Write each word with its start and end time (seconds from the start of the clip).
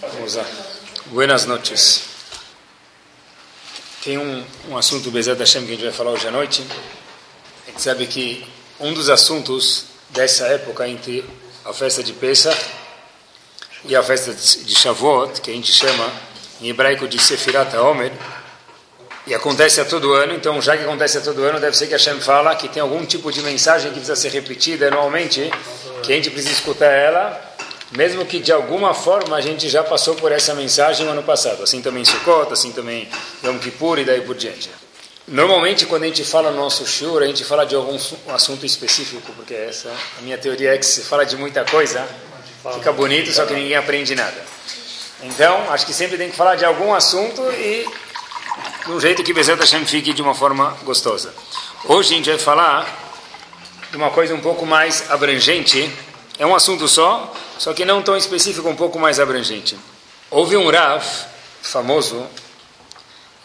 Vamos 0.00 0.36
lá. 0.36 0.46
Buenas 1.06 1.44
noches. 1.44 2.04
Tem 4.04 4.16
um, 4.16 4.44
um 4.68 4.78
assunto, 4.78 5.10
Bezerra 5.10 5.40
Hashem, 5.40 5.66
que 5.66 5.72
a 5.72 5.74
gente 5.74 5.84
vai 5.84 5.92
falar 5.92 6.12
hoje 6.12 6.28
à 6.28 6.30
noite. 6.30 6.64
A 7.66 7.70
gente 7.70 7.82
sabe 7.82 8.06
que 8.06 8.46
um 8.78 8.94
dos 8.94 9.10
assuntos 9.10 9.86
dessa 10.10 10.46
época, 10.46 10.86
entre 10.88 11.24
a 11.64 11.72
festa 11.72 12.00
de 12.04 12.12
Pesach 12.12 12.56
e 13.84 13.96
a 13.96 14.02
festa 14.02 14.32
de 14.32 14.72
Shavuot, 14.72 15.40
que 15.40 15.50
a 15.50 15.54
gente 15.54 15.72
chama 15.72 16.12
em 16.60 16.68
hebraico 16.68 17.08
de 17.08 17.18
Sefirat 17.18 17.74
HaOmer, 17.74 18.12
e 19.26 19.34
acontece 19.34 19.80
a 19.80 19.84
todo 19.84 20.12
ano, 20.12 20.32
então 20.32 20.62
já 20.62 20.76
que 20.76 20.84
acontece 20.84 21.18
a 21.18 21.20
todo 21.20 21.42
ano, 21.42 21.58
deve 21.58 21.76
ser 21.76 21.88
que 21.88 21.92
Hashem 21.92 22.20
fala 22.20 22.54
que 22.54 22.68
tem 22.68 22.80
algum 22.80 23.04
tipo 23.04 23.32
de 23.32 23.42
mensagem 23.42 23.88
que 23.88 23.96
precisa 23.96 24.16
ser 24.16 24.30
repetida 24.30 24.86
anualmente, 24.86 25.50
que 26.04 26.12
a 26.12 26.16
gente 26.16 26.30
precisa 26.30 26.54
escutar 26.54 26.86
ela, 26.86 27.47
mesmo 27.92 28.24
que 28.26 28.38
de 28.38 28.52
alguma 28.52 28.92
forma 28.94 29.36
a 29.36 29.40
gente 29.40 29.68
já 29.68 29.82
passou 29.82 30.14
por 30.14 30.32
essa 30.32 30.54
mensagem 30.54 31.06
no 31.06 31.12
ano 31.12 31.22
passado. 31.22 31.62
Assim 31.62 31.80
também 31.80 32.04
Sukkot, 32.04 32.52
assim 32.52 32.72
também 32.72 33.08
Yom 33.44 33.58
Kippur 33.58 33.98
e 33.98 34.04
daí 34.04 34.20
por 34.20 34.36
diante. 34.36 34.70
Normalmente, 35.26 35.84
quando 35.84 36.04
a 36.04 36.06
gente 36.06 36.24
fala 36.24 36.50
no 36.50 36.56
nosso 36.56 36.86
shur, 36.86 37.22
a 37.22 37.26
gente 37.26 37.44
fala 37.44 37.66
de 37.66 37.74
algum 37.74 37.98
assunto 38.28 38.64
específico, 38.64 39.30
porque 39.36 39.52
essa 39.52 39.90
a 40.18 40.22
minha 40.22 40.38
teoria 40.38 40.74
é 40.74 40.78
que 40.78 40.86
se 40.86 41.02
fala 41.02 41.26
de 41.26 41.36
muita 41.36 41.66
coisa, 41.66 42.06
fica 42.74 42.90
bonito, 42.92 43.30
só 43.30 43.44
que 43.44 43.52
ninguém 43.52 43.76
aprende 43.76 44.14
nada. 44.14 44.42
Então, 45.22 45.70
acho 45.70 45.84
que 45.84 45.92
sempre 45.92 46.16
tem 46.16 46.30
que 46.30 46.36
falar 46.36 46.54
de 46.54 46.64
algum 46.64 46.94
assunto 46.94 47.42
e 47.52 47.86
de 48.86 48.90
um 48.90 48.98
jeito 48.98 49.22
que 49.22 49.34
Bezerra 49.34 49.60
Hashem 49.60 49.84
fique 49.84 50.14
de 50.14 50.22
uma 50.22 50.34
forma 50.34 50.76
gostosa. 50.82 51.34
Hoje 51.84 52.14
a 52.14 52.16
gente 52.16 52.30
vai 52.30 52.38
falar 52.38 52.86
de 53.90 53.96
uma 53.98 54.10
coisa 54.10 54.34
um 54.34 54.40
pouco 54.40 54.64
mais 54.64 55.10
abrangente. 55.10 55.92
É 56.38 56.46
um 56.46 56.54
assunto 56.54 56.86
só, 56.86 57.34
só 57.58 57.74
que 57.74 57.84
não 57.84 58.00
tão 58.00 58.16
específico, 58.16 58.68
um 58.68 58.76
pouco 58.76 58.96
mais 58.96 59.18
abrangente. 59.18 59.76
Houve 60.30 60.56
um 60.56 60.70
Rav 60.70 61.04
famoso, 61.60 62.24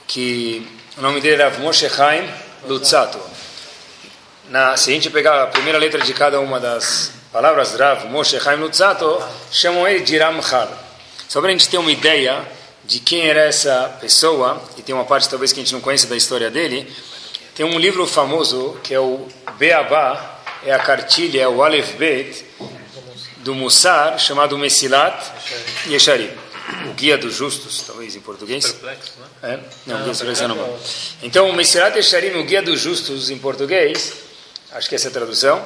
que 0.05 0.67
o 0.95 1.01
nome 1.01 1.19
dele 1.19 1.41
era 1.41 1.57
Moshe 1.57 1.89
Chaim 1.89 2.29
Lutzato. 2.67 3.19
Na, 4.47 4.77
se 4.77 4.91
a 4.91 4.93
gente 4.93 5.09
pegar 5.09 5.41
a 5.41 5.47
primeira 5.47 5.79
letra 5.79 6.01
de 6.01 6.13
cada 6.13 6.39
uma 6.39 6.59
das 6.59 7.11
palavras 7.31 7.73
Rav, 7.73 8.05
Moshe 8.09 8.39
Chaim 8.39 8.57
Lutzato, 8.57 9.19
chamam 9.51 9.87
ele 9.87 10.01
de 10.01 10.15
Ramchal. 10.19 10.69
Só 11.27 11.39
para 11.39 11.49
a 11.49 11.51
gente 11.51 11.67
ter 11.67 11.79
uma 11.79 11.91
ideia 11.91 12.47
de 12.83 12.99
quem 12.99 13.27
era 13.27 13.41
essa 13.41 13.97
pessoa, 13.99 14.61
e 14.77 14.83
tem 14.83 14.93
uma 14.93 15.05
parte 15.05 15.27
talvez 15.27 15.51
que 15.51 15.59
a 15.59 15.63
gente 15.63 15.73
não 15.73 15.81
conhece 15.81 16.05
da 16.05 16.15
história 16.15 16.51
dele, 16.51 16.93
tem 17.55 17.65
um 17.65 17.79
livro 17.79 18.05
famoso 18.05 18.77
que 18.83 18.93
é 18.93 18.99
o 18.99 19.27
Beabá, 19.57 20.41
é 20.63 20.71
a 20.71 20.79
cartilha, 20.79 21.41
é 21.41 21.47
o 21.47 21.63
Aleph 21.63 21.95
Bet, 21.95 22.45
do 23.43 23.53
Mussar, 23.53 24.17
chamado 24.19 24.57
Mesilat 24.57 25.21
Yesharim. 25.87 26.31
O 26.89 26.93
Guia 26.93 27.17
dos 27.17 27.35
Justos, 27.35 27.83
talvez 27.85 28.15
em 28.15 28.21
português. 28.21 28.71
Perplexo, 28.71 29.11
né? 29.19 29.25
É? 29.53 29.59
Não, 29.85 29.95
o 29.95 29.97
Guia 29.99 30.13
dos 30.13 30.19
Justos 30.19 30.47
não. 30.47 30.79
Então, 31.21 31.49
o 31.49 31.53
Mesilat 31.53 31.93
Yesharim, 31.95 32.39
o 32.39 32.43
Guia 32.43 32.61
dos 32.61 32.79
Justos 32.79 33.29
em 33.29 33.37
português, 33.37 34.13
acho 34.71 34.87
que 34.87 34.95
essa 34.95 35.07
é 35.07 35.09
a 35.09 35.13
tradução, 35.13 35.61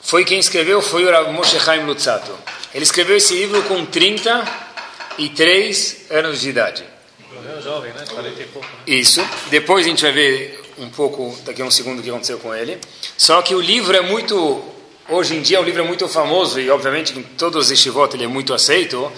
foi 0.00 0.24
quem 0.24 0.38
escreveu, 0.38 0.80
foi 0.82 1.04
o 1.04 1.10
Rav 1.10 1.32
Moshe 1.32 1.58
Chaim 1.60 1.84
Lutzato. 1.84 2.32
Ele 2.74 2.84
escreveu 2.84 3.16
esse 3.16 3.34
livro 3.34 3.62
com 3.64 3.84
33 3.86 6.06
anos 6.10 6.40
de 6.40 6.50
idade. 6.50 6.84
Morreu 7.32 7.62
jovem, 7.62 7.92
né? 7.92 8.04
40 8.08 8.44
pouco. 8.52 8.66
Né? 8.66 8.72
Isso. 8.86 9.20
Depois 9.48 9.86
a 9.86 9.88
gente 9.88 10.02
vai 10.02 10.12
ver 10.12 10.62
um 10.78 10.90
pouco, 10.90 11.36
daqui 11.44 11.62
a 11.62 11.64
um 11.64 11.70
segundo, 11.70 12.00
o 12.00 12.02
que 12.02 12.10
aconteceu 12.10 12.38
com 12.38 12.54
ele. 12.54 12.78
Só 13.16 13.40
que 13.42 13.54
o 13.54 13.60
livro 13.60 13.96
é 13.96 14.00
muito, 14.00 14.64
hoje 15.08 15.36
em 15.36 15.42
dia, 15.42 15.60
o 15.60 15.64
livro 15.64 15.82
é 15.82 15.84
muito 15.84 16.08
famoso 16.08 16.60
e, 16.60 16.70
obviamente, 16.70 17.18
em 17.18 17.22
todos 17.22 17.66
os 17.66 17.70
estivot 17.70 18.14
ele 18.14 18.24
é 18.24 18.28
muito 18.28 18.54
aceito. 18.54 19.10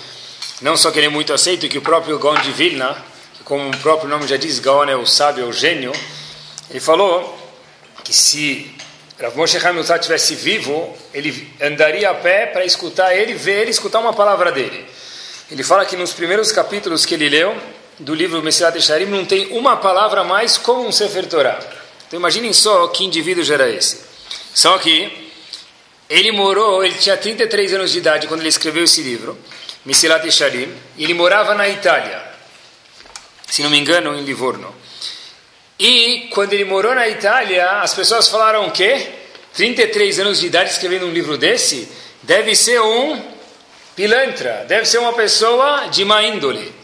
Não 0.63 0.77
só 0.77 0.91
que 0.91 0.99
ele 0.99 1.07
é 1.07 1.11
muito 1.11 1.33
aceito, 1.33 1.69
que 1.69 1.79
o 1.79 1.83
próprio 1.83 2.19
Gaon 2.19 2.41
de 2.41 2.53
Vilna, 2.53 2.97
que 3.37 3.43
como 3.45 3.69
o 3.69 3.77
próprio 3.79 4.09
nome 4.09 4.27
já 4.27 4.37
diz, 4.37 4.59
Gaon 4.59 4.85
é 4.85 4.97
o 4.97 5.07
sábio, 5.07 5.45
é 5.45 5.47
o 5.47 5.53
gênio, 5.53 5.93
ele 6.71 6.81
falou 6.81 7.39
que 8.03 8.13
se 8.13 8.75
Rav 9.19 9.37
Moshe 9.37 9.59
Lutzat 9.59 10.01
estivesse 10.01 10.35
vivo, 10.35 10.97
ele 11.13 11.53
andaria 11.61 12.11
a 12.11 12.15
pé 12.15 12.47
para 12.47 12.65
escutar 12.65 13.15
ele, 13.15 13.35
ver 13.35 13.63
ele, 13.63 13.71
escutar 13.71 14.01
uma 14.01 14.13
palavra 14.13 14.51
dele. 14.51 14.85
Ele 15.51 15.63
fala 15.63 15.85
que 15.85 15.97
nos 15.97 16.13
primeiros 16.13 16.51
capítulos 16.51 17.07
que 17.07 17.15
ele 17.15 17.29
leu, 17.29 17.57
do 17.99 18.15
livro 18.15 18.43
Messilat 18.43 18.77
Esharim, 18.77 19.07
não 19.07 19.25
tem 19.25 19.53
uma 19.53 19.77
palavra 19.77 20.25
mais 20.25 20.59
como 20.59 20.87
um 20.87 20.91
Sefer 20.91 21.27
Torah. 21.27 21.61
Então 22.07 22.19
imaginem 22.19 22.53
só 22.53 22.89
que 22.89 23.05
indivíduo 23.05 23.45
era 23.53 23.71
esse. 23.71 24.01
Só 24.53 24.79
que 24.79 25.24
ele 26.09 26.31
morou, 26.33 26.85
ele 26.85 26.95
tinha 26.95 27.17
33 27.17 27.75
anos 27.75 27.93
de 27.93 27.99
idade 27.99 28.27
quando 28.27 28.41
ele 28.41 28.49
escreveu 28.49 28.85
esse 28.85 29.03
livro, 29.03 29.39
Messilat 29.85 30.27
Esharim, 30.27 30.73
e 30.97 31.05
ele 31.05 31.15
morava 31.15 31.55
na 31.55 31.69
Itália, 31.69 32.23
se 33.49 33.63
não 33.63 33.71
me 33.71 33.79
engano, 33.79 34.15
em 34.19 34.23
Livorno. 34.23 34.75
E 35.79 36.29
quando 36.33 36.53
ele 36.53 36.65
morou 36.65 36.95
na 36.95 37.09
Itália, 37.09 37.81
as 37.81 37.95
pessoas 37.95 38.29
falaram 38.29 38.67
o 38.67 38.71
quê? 38.71 39.09
33 39.55 40.21
anos 40.21 40.41
de 40.41 40.47
idade 40.47 40.71
escrevendo 40.71 41.07
um 41.07 41.13
livro 41.13 41.39
desse? 41.39 41.89
Deve 42.23 42.55
ser 42.55 42.81
um 42.81 43.21
pilantra, 43.97 44.65
deve 44.69 44.87
ser 44.87 44.99
uma 44.99 45.13
pessoa 45.13 45.89
de 45.89 46.05
má 46.05 46.23
índole. 46.23 46.75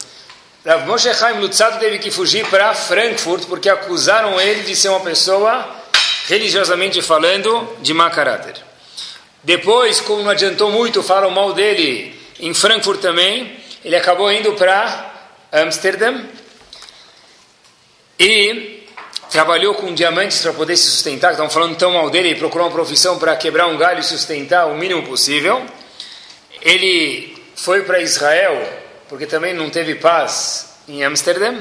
Rav 0.65 0.87
Moshe 0.87 1.13
Chaim 1.15 1.41
Lutzato 1.41 1.79
teve 1.79 1.99
que 1.99 2.11
fugir 2.11 2.47
para 2.47 2.75
Frankfurt 2.75 3.47
porque 3.47 3.69
acusaram 3.69 4.41
ele 4.41 4.63
de 4.63 4.77
ser 4.77 4.89
uma 4.89 5.01
pessoa, 5.01 5.69
religiosamente 6.27 7.01
falando, 7.01 7.77
de 7.81 7.95
má 7.95 8.11
caráter. 8.11 8.70
Depois, 9.43 10.01
como 10.01 10.23
não 10.23 10.31
adiantou 10.31 10.71
muito, 10.71 11.03
falaram 11.03 11.31
mal 11.31 11.53
dele 11.53 12.15
em 12.39 12.53
Frankfurt 12.53 13.01
também, 13.01 13.56
ele 13.84 13.97
acabou 13.97 14.31
indo 14.31 14.53
para 14.53 15.12
Amsterdã 15.53 16.25
e 18.19 18.87
trabalhou 19.31 19.75
com 19.75 19.95
diamantes 19.95 20.43
para 20.43 20.53
poder 20.53 20.77
se 20.77 20.91
sustentar. 20.91 21.33
Estão 21.33 21.49
falando 21.49 21.77
tão 21.77 21.93
mal 21.93 22.11
dele, 22.11 22.34
procurou 22.34 22.67
uma 22.67 22.73
profissão 22.73 23.19
para 23.19 23.34
quebrar 23.37 23.67
um 23.69 23.78
galho 23.78 24.01
e 24.01 24.05
sustentar 24.05 24.67
o 24.67 24.77
mínimo 24.77 25.03
possível. 25.05 25.65
Ele 26.61 27.43
foi 27.57 27.83
para 27.84 28.01
Israel, 28.01 28.62
porque 29.09 29.27
também 29.27 29.55
não 29.55 29.71
teve 29.71 29.95
paz 29.95 30.75
em 30.89 31.03
Amsterdã, 31.03 31.55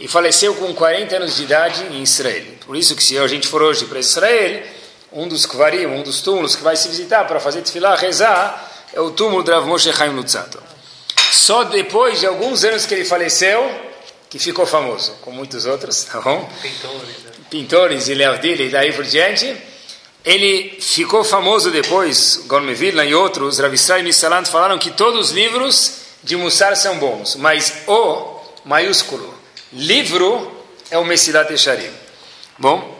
e 0.00 0.08
faleceu 0.08 0.54
com 0.54 0.74
40 0.74 1.16
anos 1.16 1.36
de 1.36 1.42
idade 1.42 1.84
em 1.92 2.02
Israel. 2.02 2.44
Por 2.64 2.74
isso 2.76 2.96
que 2.96 3.02
se 3.02 3.18
a 3.18 3.26
gente 3.28 3.46
for 3.46 3.62
hoje 3.62 3.84
para 3.84 4.00
Israel, 4.00 4.62
um 5.12 5.26
dos 5.26 5.46
kvarim, 5.46 5.86
um 5.86 6.02
dos 6.02 6.20
túmulos 6.20 6.54
que 6.54 6.62
vai 6.62 6.76
se 6.76 6.88
visitar 6.88 7.24
para 7.26 7.40
fazer 7.40 7.62
tefilá, 7.62 7.94
rezar, 7.96 8.70
é 8.92 9.00
o 9.00 9.10
túmulo 9.10 9.42
de 9.42 9.50
Rav 9.50 9.66
Moshe 9.66 9.92
Chaim 9.92 10.10
Lutzato. 10.10 10.62
Só 11.32 11.64
depois 11.64 12.20
de 12.20 12.26
alguns 12.26 12.64
anos 12.64 12.86
que 12.86 12.94
ele 12.94 13.04
faleceu, 13.04 13.70
que 14.28 14.38
ficou 14.38 14.66
famoso, 14.66 15.12
com 15.22 15.30
muitos 15.30 15.66
outros, 15.66 16.04
tá 16.04 16.20
bom? 16.20 16.48
Pintores, 16.62 17.18
né? 17.24 17.30
Pintores 17.50 18.08
e 18.08 18.14
Leavdil 18.14 18.60
e 18.60 18.68
daí 18.68 18.92
por 18.92 19.04
diante. 19.04 19.56
Ele 20.24 20.78
ficou 20.80 21.24
famoso 21.24 21.70
depois, 21.70 22.42
Gorme 22.46 22.74
Vilna 22.74 23.04
e 23.04 23.14
outros, 23.14 23.58
Rav 23.58 23.74
Israel 23.74 24.06
e 24.06 24.12
Salant 24.12 24.46
falaram 24.46 24.78
que 24.78 24.90
todos 24.90 25.28
os 25.28 25.32
livros 25.32 26.00
de 26.22 26.36
Mussar 26.36 26.76
são 26.76 26.98
bons, 26.98 27.36
mas 27.36 27.72
o 27.86 28.40
maiúsculo 28.64 29.34
livro 29.72 30.50
é 30.90 30.98
o 30.98 31.04
Messilat 31.04 31.50
Esharim. 31.52 31.90
Bom, 32.58 32.99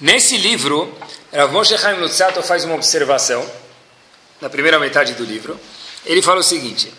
nesse 0.00 0.36
livro, 0.36 0.92
Rav 1.32 1.52
Moshe 1.52 1.76
Chaim 1.76 1.98
Lutzato 1.98 2.42
faz 2.42 2.64
uma 2.64 2.74
observação, 2.74 3.44
na 4.40 4.50
primeira 4.50 4.78
metade 4.78 5.14
do 5.14 5.24
livro. 5.24 5.58
Ele 6.04 6.22
fala 6.22 6.40
o 6.40 6.42
seguinte, 6.42 6.92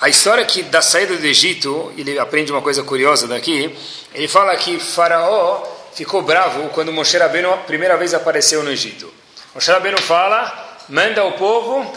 a 0.00 0.08
história 0.08 0.44
que 0.44 0.62
da 0.62 0.82
saída 0.82 1.16
do 1.16 1.26
Egito, 1.26 1.92
ele 1.96 2.18
aprende 2.18 2.52
uma 2.52 2.60
coisa 2.60 2.82
curiosa 2.82 3.26
daqui, 3.26 3.74
ele 4.14 4.28
fala 4.28 4.54
que 4.56 4.78
Faraó 4.78 5.62
ficou 5.94 6.20
bravo 6.20 6.68
quando 6.68 6.92
Moshe 6.92 7.16
Rabbeinu 7.16 7.52
a 7.52 7.56
primeira 7.56 7.96
vez 7.96 8.12
apareceu 8.12 8.62
no 8.62 8.70
Egito. 8.70 9.12
Moshe 9.54 9.70
Rabbeinu 9.70 10.00
fala, 10.02 10.78
manda 10.88 11.24
o 11.24 11.32
povo 11.32 11.90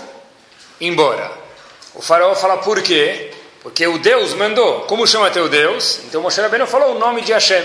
embora. 0.80 1.30
O 1.94 2.02
faraó 2.02 2.34
fala, 2.34 2.58
por 2.58 2.82
quê? 2.82 3.32
Porque 3.62 3.86
o 3.86 3.98
Deus 3.98 4.34
mandou. 4.34 4.82
Como 4.82 5.06
chama 5.06 5.30
teu 5.30 5.50
Deus? 5.50 6.00
Então 6.06 6.22
Moshe 6.22 6.40
Rabbeinu 6.40 6.66
falou 6.66 6.96
o 6.96 7.00
nome 7.00 7.22
de 7.22 7.34
Hashem. 7.34 7.64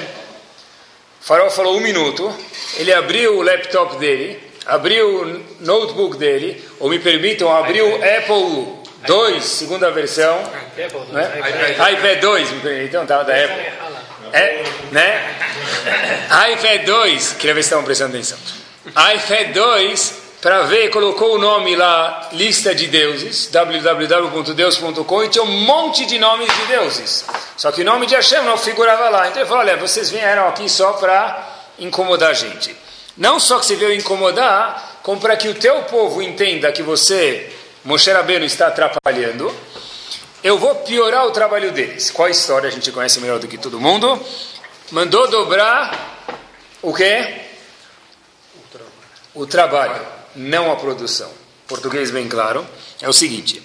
O 1.25 1.27
faraó 1.27 1.49
falou 1.49 1.79
um 1.79 1.81
minuto, 1.81 2.31
ele 2.77 2.93
abriu 2.93 3.39
o 3.39 3.43
laptop 3.43 3.97
dele, 3.97 4.39
abriu 4.67 5.23
o 5.23 5.65
notebook 5.65 6.19
dele, 6.19 6.63
ou 6.79 6.91
me 6.91 6.99
permitam, 6.99 7.51
abriu 7.51 7.89
o 7.89 7.95
Apple 7.95 8.75
2, 9.07 9.43
segunda 9.43 9.91
versão, 9.91 10.39
né? 11.13 11.33
iPad 11.93 12.21
2, 12.21 12.51
me 12.51 12.61
permitam, 12.61 13.07
tá, 13.07 13.23
da 13.23 13.33
Apple. 13.43 13.73
É, 14.35 14.65
né? 14.93 15.35
iPad 16.53 16.85
2, 16.85 17.33
queria 17.39 17.55
ver 17.55 17.63
se 17.63 17.69
estavam 17.69 17.87
prestando 17.87 18.11
atenção. 18.11 18.37
iPad 18.87 19.55
2, 19.55 20.24
para 20.45 20.65
ver, 20.65 20.91
colocou 20.91 21.37
o 21.37 21.39
nome 21.39 21.75
lá, 21.75 22.29
lista 22.33 22.75
de 22.75 22.87
deuses, 22.87 23.49
www.deus.com, 23.51 25.25
e 25.25 25.29
tinha 25.31 25.43
um 25.43 25.65
monte 25.65 26.05
de 26.05 26.19
nomes 26.19 26.55
de 26.55 26.67
deuses. 26.67 27.25
Só 27.57 27.73
que 27.73 27.81
o 27.81 27.85
nome 27.85 28.05
de 28.05 28.15
Hashem 28.15 28.43
não 28.43 28.59
figurava 28.59 29.09
lá. 29.09 29.29
Então 29.29 29.41
ele 29.41 29.49
falou: 29.49 29.63
olha, 29.65 29.79
vocês 29.79 30.11
vieram 30.11 30.47
aqui 30.47 30.69
só 30.69 30.93
para 30.93 31.49
incomodar 31.79 32.29
a 32.29 32.35
gente. 32.35 32.77
Não 33.17 33.41
só 33.41 33.59
que 33.59 33.65
você 33.65 33.75
veio 33.75 33.95
incomodar, 33.95 34.99
como 35.03 35.19
para 35.19 35.35
que 35.35 35.49
o 35.49 35.55
teu 35.55 35.77
povo 35.85 36.21
entenda 36.21 36.71
que 36.73 36.83
você, 36.83 37.51
Moshe 37.83 38.13
Rabbeinu, 38.13 38.45
está 38.45 38.67
atrapalhando. 38.67 39.51
eu 40.43 40.59
vou 40.59 40.75
piorar 40.75 41.27
o 41.27 41.31
trabalho 41.31 41.73
deles. 41.73 42.11
Qual 42.11 42.29
história? 42.29 42.69
A 42.69 42.71
gente 42.71 42.93
conhece 42.93 43.19
melhor 43.19 43.39
do 43.39 43.49
que 43.49 43.57
todo 43.57 43.81
mundo. 43.81 44.23
Mandou 44.91 45.27
dobrar 45.27 46.29
o 46.83 46.93
quê? 46.93 47.41
O 49.35 49.47
trabalho, 49.47 50.07
não 50.35 50.71
a 50.71 50.77
produção. 50.77 51.31
Português 51.67 52.11
bem 52.11 52.29
claro. 52.29 52.67
É 53.01 53.09
o 53.09 53.13
seguinte: 53.13 53.63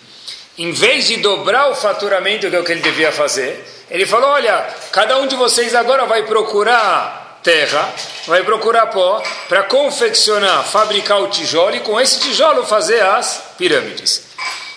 em 0.57 0.71
vez 0.71 1.07
de 1.07 1.18
dobrar 1.18 1.69
o 1.69 1.75
faturamento, 1.75 2.50
que 2.50 2.56
é 2.56 2.60
o 2.60 2.63
que 2.63 2.71
ele 2.71 2.81
devia 2.81 3.12
fazer, 3.12 3.66
ele 3.89 4.06
falou: 4.06 4.30
olha, 4.30 4.68
cada 4.92 5.18
um 5.18 5.27
de 5.27 5.36
vocês 5.36 5.74
agora 5.75 6.06
vai 6.06 6.24
procurar 6.24 7.39
terra, 7.44 7.94
vai 8.27 8.44
procurar 8.44 8.88
pó 8.88 9.24
para 9.48 9.63
confeccionar, 9.63 10.63
fabricar 10.66 11.21
o 11.21 11.30
tijolo 11.30 11.75
e 11.75 11.80
com 11.80 12.00
esse 12.00 12.19
tijolo 12.19 12.66
fazer 12.66 13.01
as 13.01 13.42
pirâmides. 13.57 14.24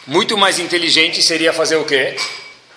Muito 0.07 0.37
mais 0.37 0.59
inteligente 0.59 1.23
seria 1.23 1.53
fazer 1.53 1.77
o 1.77 1.85
quê? 1.85 2.17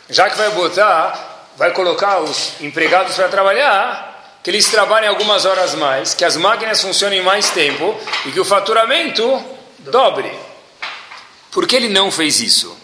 Já 0.10 0.30
que 0.30 0.38
vai 0.38 0.50
botar, 0.52 1.52
vai 1.58 1.72
colocar 1.72 2.20
os 2.20 2.54
empregados 2.62 3.16
para 3.16 3.28
trabalhar, 3.28 4.15
que 4.46 4.52
eles 4.52 4.70
trabalhem 4.70 5.10
algumas 5.10 5.44
horas 5.44 5.74
mais, 5.74 6.14
que 6.14 6.24
as 6.24 6.38
máquinas 6.38 6.80
funcionem 6.80 7.20
mais 7.24 7.50
tempo 7.50 8.00
e 8.28 8.32
que 8.32 8.40
o 8.40 8.46
faturamento 8.46 9.44
dobre. 9.80 10.32
Por 11.52 11.66
que 11.66 11.76
ele 11.76 11.90
não 11.90 12.12
fez 12.12 12.40
isso? 12.42 12.78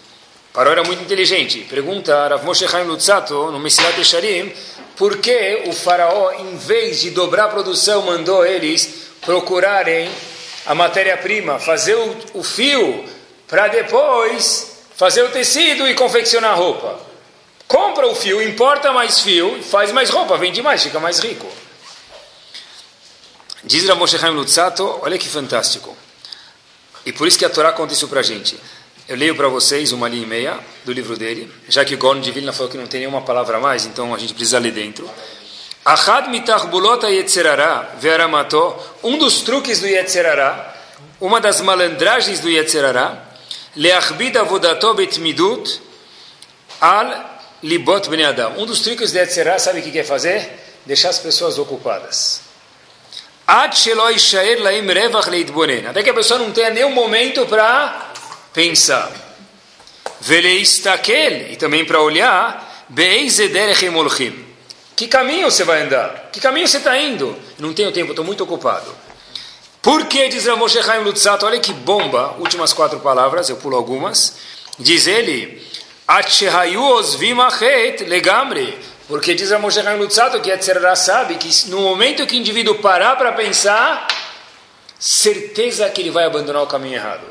Paró 0.51 0.71
era 0.71 0.83
muito 0.83 1.03
inteligente. 1.03 1.59
Pergunta 1.69 2.27
Rav 2.29 2.43
Moshe 2.43 2.67
Chaim 2.67 2.85
Lutzato, 2.85 3.51
no 3.51 3.59
Messilat 3.59 3.95
Esharim, 4.01 4.51
por 4.97 5.19
que 5.19 5.61
o 5.67 5.71
faraó, 5.71 6.31
em 6.31 6.57
vez 6.57 6.99
de 7.01 7.11
dobrar 7.11 7.45
a 7.45 7.49
produção, 7.49 8.01
mandou 8.01 8.43
eles 8.43 9.11
procurarem 9.21 10.09
a 10.65 10.73
matéria-prima, 10.73 11.59
fazer 11.59 11.93
o, 11.93 12.39
o 12.39 12.43
fio 12.43 13.05
para 13.47 13.67
depois 13.67 14.77
fazer 14.95 15.21
o 15.21 15.29
tecido 15.29 15.87
e 15.87 15.93
confeccionar 15.93 16.53
a 16.53 16.55
roupa. 16.55 17.10
Compra 17.71 18.05
o 18.05 18.13
fio, 18.13 18.41
importa 18.41 18.91
mais 18.91 19.21
fio, 19.21 19.63
faz 19.63 19.93
mais 19.93 20.09
roupa, 20.09 20.37
vende 20.37 20.61
mais, 20.61 20.83
fica 20.83 20.99
mais 20.99 21.19
rico. 21.19 21.47
Diz 23.63 23.87
Ramoshe 23.87 24.19
Chaim 24.19 24.33
Lutzato, 24.33 24.99
olha 25.01 25.17
que 25.17 25.29
fantástico. 25.29 25.95
E 27.05 27.13
por 27.13 27.29
isso 27.29 27.39
que 27.39 27.45
a 27.45 27.49
Torá 27.49 27.71
conta 27.71 27.93
isso 27.93 28.09
para 28.09 28.21
gente. 28.21 28.59
Eu 29.07 29.15
leio 29.15 29.37
para 29.37 29.47
vocês 29.47 29.93
uma 29.93 30.09
linha 30.09 30.23
e 30.23 30.25
meia 30.25 30.59
do 30.83 30.91
livro 30.91 31.15
dele, 31.15 31.49
já 31.69 31.85
que 31.85 31.95
Gorn 31.95 32.19
de 32.19 32.29
Vilna 32.29 32.51
falou 32.51 32.69
que 32.69 32.77
não 32.77 32.87
tem 32.87 32.99
nenhuma 32.99 33.21
palavra 33.21 33.55
a 33.55 33.61
mais, 33.61 33.85
então 33.85 34.13
a 34.13 34.17
gente 34.17 34.33
precisa 34.33 34.59
ler 34.59 34.73
dentro. 34.73 35.09
Achad 35.85 36.27
mitach 36.27 36.67
bulota 36.67 37.09
yetzerara 37.09 37.95
ve'aramato, 37.99 38.75
um 39.01 39.17
dos 39.17 39.43
truques 39.43 39.79
do 39.79 39.87
yetzerara, 39.87 40.75
uma 41.21 41.39
das 41.39 41.61
malandragens 41.61 42.41
do 42.41 42.49
yetzerara, 42.49 43.31
Leachbid 43.77 44.35
avodato 44.35 44.93
betmidut 44.93 45.79
al 46.81 47.30
libot 47.63 48.09
bnei 48.09 48.25
adam. 48.25 48.57
Um 48.57 48.65
dos 48.65 48.81
truques 48.81 49.11
de 49.11 49.19
Yetzirah, 49.19 49.59
sabe 49.59 49.79
o 49.79 49.83
que 49.83 49.91
quer 49.91 50.05
fazer? 50.05 50.49
Deixar 50.85 51.09
as 51.09 51.19
pessoas 51.19 51.57
ocupadas. 51.57 52.41
Até 55.87 56.03
que 56.03 56.09
a 56.09 56.13
pessoa 56.13 56.39
não 56.39 56.51
tenha 56.51 56.69
nenhum 56.69 56.91
momento 56.91 57.45
para 57.45 58.13
pensar. 58.53 59.11
E 61.51 61.55
também 61.57 61.83
para 61.85 62.01
olhar. 62.01 62.85
Que 64.95 65.07
caminho 65.07 65.49
você 65.49 65.63
vai 65.63 65.81
andar? 65.81 66.29
Que 66.31 66.39
caminho 66.39 66.67
você 66.67 66.77
está 66.77 66.97
indo? 66.97 67.35
Não 67.57 67.73
tenho 67.73 67.91
tempo, 67.91 68.11
estou 68.11 68.23
muito 68.23 68.43
ocupado. 68.43 68.93
Por 69.81 70.05
que, 70.05 70.29
diz 70.29 70.45
Ramoshe 70.45 70.81
Chaim 70.83 71.03
Lutzato, 71.03 71.45
olha 71.45 71.59
que 71.59 71.73
bomba, 71.73 72.35
últimas 72.37 72.71
quatro 72.71 72.99
palavras, 72.99 73.49
eu 73.49 73.55
pulo 73.57 73.75
algumas. 73.75 74.35
Diz 74.77 75.07
ele, 75.07 75.65
Porque 79.07 79.33
diz 79.33 79.49
Ramoshe 79.49 79.81
Chaim 79.81 79.97
Lutzato 79.97 80.41
que 80.41 80.49
Yetzerara 80.49 80.93
sabe 80.93 81.35
que 81.35 81.49
no 81.69 81.79
momento 81.79 82.27
que 82.27 82.35
o 82.35 82.37
indivíduo 82.37 82.75
parar 82.79 83.15
para 83.15 83.31
pensar, 83.31 84.07
certeza 84.99 85.89
que 85.89 86.01
ele 86.01 86.11
vai 86.11 86.25
abandonar 86.25 86.63
o 86.63 86.67
caminho 86.67 86.95
errado. 86.95 87.25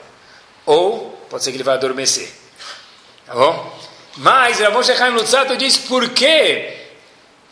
Ou 0.64 1.10
pode 1.28 1.44
ser 1.44 1.50
que 1.50 1.58
ele 1.58 1.64
vai 1.64 1.74
adormecer. 1.74 2.30
Tá 3.26 3.34
bom? 3.34 3.78
Mas 4.16 4.60
Ramoshe 4.60 4.96
Chaim 4.96 5.12
Lutzato 5.12 5.58
diz 5.58 5.76
por 5.76 6.08
que 6.10 6.76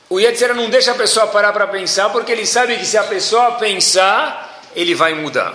o 0.08 0.18
Yetzera 0.18 0.54
não 0.54 0.70
deixa 0.70 0.92
a 0.92 0.94
pessoa 0.94 1.26
parar 1.26 1.52
para 1.52 1.66
pensar, 1.66 2.08
porque 2.08 2.32
ele 2.32 2.46
sabe 2.46 2.78
que 2.78 2.86
se 2.86 2.96
a 2.96 3.04
pessoa 3.04 3.52
pensar 3.52 4.62
ele 4.74 4.94
vai 4.94 5.12
mudar. 5.12 5.54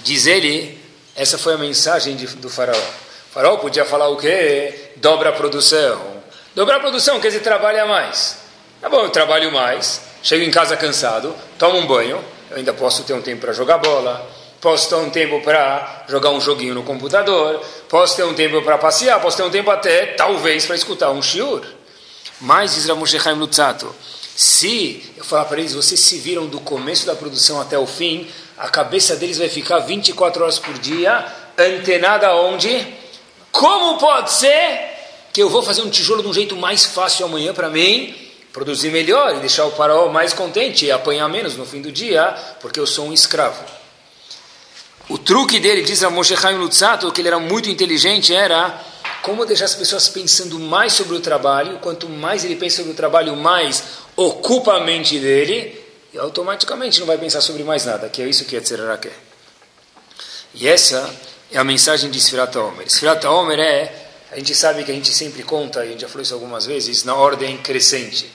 Diz 0.00 0.26
ele, 0.26 0.76
essa 1.14 1.38
foi 1.38 1.54
a 1.54 1.58
mensagem 1.58 2.16
de, 2.16 2.26
do 2.26 2.50
faraó. 2.50 3.07
O 3.38 3.40
faraó 3.40 3.56
podia 3.56 3.84
falar 3.84 4.08
o 4.08 4.16
quê? 4.16 4.90
Dobra 4.96 5.28
a 5.28 5.32
produção. 5.32 6.04
Dobrar 6.56 6.78
a 6.78 6.80
produção 6.80 7.20
quer 7.20 7.28
dizer 7.28 7.38
trabalha 7.38 7.86
mais. 7.86 8.38
Tá 8.80 8.88
bom, 8.88 9.02
eu 9.02 9.10
trabalho 9.10 9.52
mais, 9.52 10.00
chego 10.24 10.42
em 10.42 10.50
casa 10.50 10.76
cansado, 10.76 11.32
tomo 11.56 11.78
um 11.78 11.86
banho, 11.86 12.20
eu 12.50 12.56
ainda 12.56 12.72
posso 12.72 13.04
ter 13.04 13.12
um 13.12 13.22
tempo 13.22 13.42
para 13.42 13.52
jogar 13.52 13.78
bola, 13.78 14.28
posso 14.60 14.88
ter 14.88 14.96
um 14.96 15.08
tempo 15.08 15.40
para 15.40 16.04
jogar 16.08 16.30
um 16.30 16.40
joguinho 16.40 16.74
no 16.74 16.82
computador, 16.82 17.60
posso 17.88 18.16
ter 18.16 18.24
um 18.24 18.34
tempo 18.34 18.60
para 18.60 18.76
passear, 18.76 19.20
posso 19.20 19.36
ter 19.36 19.44
um 19.44 19.50
tempo 19.50 19.70
até, 19.70 20.06
talvez, 20.06 20.66
para 20.66 20.74
escutar 20.74 21.12
um 21.12 21.22
shiur. 21.22 21.64
Mas, 22.40 22.74
diz 22.74 22.86
Ramoshe 22.86 23.18
Lutzato, 23.36 23.94
se 24.34 25.14
eu 25.16 25.22
falar 25.22 25.44
para 25.44 25.60
eles, 25.60 25.74
vocês 25.74 26.00
se 26.00 26.18
viram 26.18 26.46
do 26.46 26.58
começo 26.58 27.06
da 27.06 27.14
produção 27.14 27.60
até 27.60 27.78
o 27.78 27.86
fim, 27.86 28.28
a 28.58 28.68
cabeça 28.68 29.14
deles 29.14 29.38
vai 29.38 29.48
ficar 29.48 29.78
24 29.78 30.42
horas 30.42 30.58
por 30.58 30.76
dia, 30.76 31.24
antenada 31.56 32.34
onde? 32.34 33.06
Como 33.50 33.98
pode 33.98 34.32
ser 34.32 34.96
que 35.32 35.42
eu 35.42 35.48
vou 35.48 35.62
fazer 35.62 35.82
um 35.82 35.90
tijolo 35.90 36.22
de 36.22 36.28
um 36.28 36.34
jeito 36.34 36.56
mais 36.56 36.84
fácil 36.84 37.26
amanhã 37.26 37.52
para 37.52 37.68
mim, 37.68 38.14
produzir 38.52 38.90
melhor 38.90 39.36
e 39.36 39.40
deixar 39.40 39.64
o 39.66 39.70
faraó 39.70 40.08
mais 40.08 40.32
contente 40.32 40.86
e 40.86 40.90
apanhar 40.90 41.28
menos 41.28 41.56
no 41.56 41.64
fim 41.64 41.80
do 41.80 41.92
dia, 41.92 42.34
porque 42.60 42.80
eu 42.80 42.86
sou 42.86 43.06
um 43.06 43.12
escravo. 43.12 43.62
O 45.08 45.16
truque 45.16 45.58
dele, 45.58 45.82
diz 45.82 46.02
a 46.02 46.10
Moshe 46.10 46.36
Chaim 46.36 46.56
Lutzato, 46.56 47.10
que 47.12 47.20
ele 47.20 47.28
era 47.28 47.38
muito 47.38 47.70
inteligente, 47.70 48.34
era 48.34 48.78
como 49.22 49.46
deixar 49.46 49.64
as 49.64 49.74
pessoas 49.74 50.08
pensando 50.08 50.58
mais 50.58 50.92
sobre 50.92 51.16
o 51.16 51.20
trabalho. 51.20 51.78
Quanto 51.78 52.08
mais 52.08 52.44
ele 52.44 52.56
pensa 52.56 52.78
sobre 52.78 52.92
o 52.92 52.94
trabalho, 52.94 53.34
mais 53.36 53.82
ocupa 54.16 54.74
a 54.74 54.80
mente 54.80 55.18
dele 55.18 55.80
e 56.12 56.18
automaticamente 56.18 57.00
não 57.00 57.06
vai 57.06 57.16
pensar 57.16 57.40
sobre 57.40 57.62
mais 57.62 57.84
nada, 57.84 58.08
que 58.08 58.20
é 58.20 58.28
isso 58.28 58.44
que 58.44 58.56
a 58.56 58.60
Tzerara 58.60 58.98
quer. 58.98 59.16
E 60.54 60.66
essa 60.66 61.14
é 61.50 61.58
a 61.58 61.64
mensagem 61.64 62.10
de 62.10 62.20
Sfirat 62.20 62.54
Omer. 62.56 62.86
Sfirat 62.88 63.24
Omer 63.24 63.58
é, 63.58 63.92
a 64.30 64.36
gente 64.36 64.54
sabe 64.54 64.84
que 64.84 64.90
a 64.90 64.94
gente 64.94 65.12
sempre 65.12 65.42
conta, 65.42 65.80
a 65.80 65.86
gente 65.86 66.02
já 66.02 66.08
falou 66.08 66.22
isso 66.22 66.34
algumas 66.34 66.66
vezes, 66.66 67.04
na 67.04 67.14
ordem 67.14 67.56
crescente. 67.58 68.30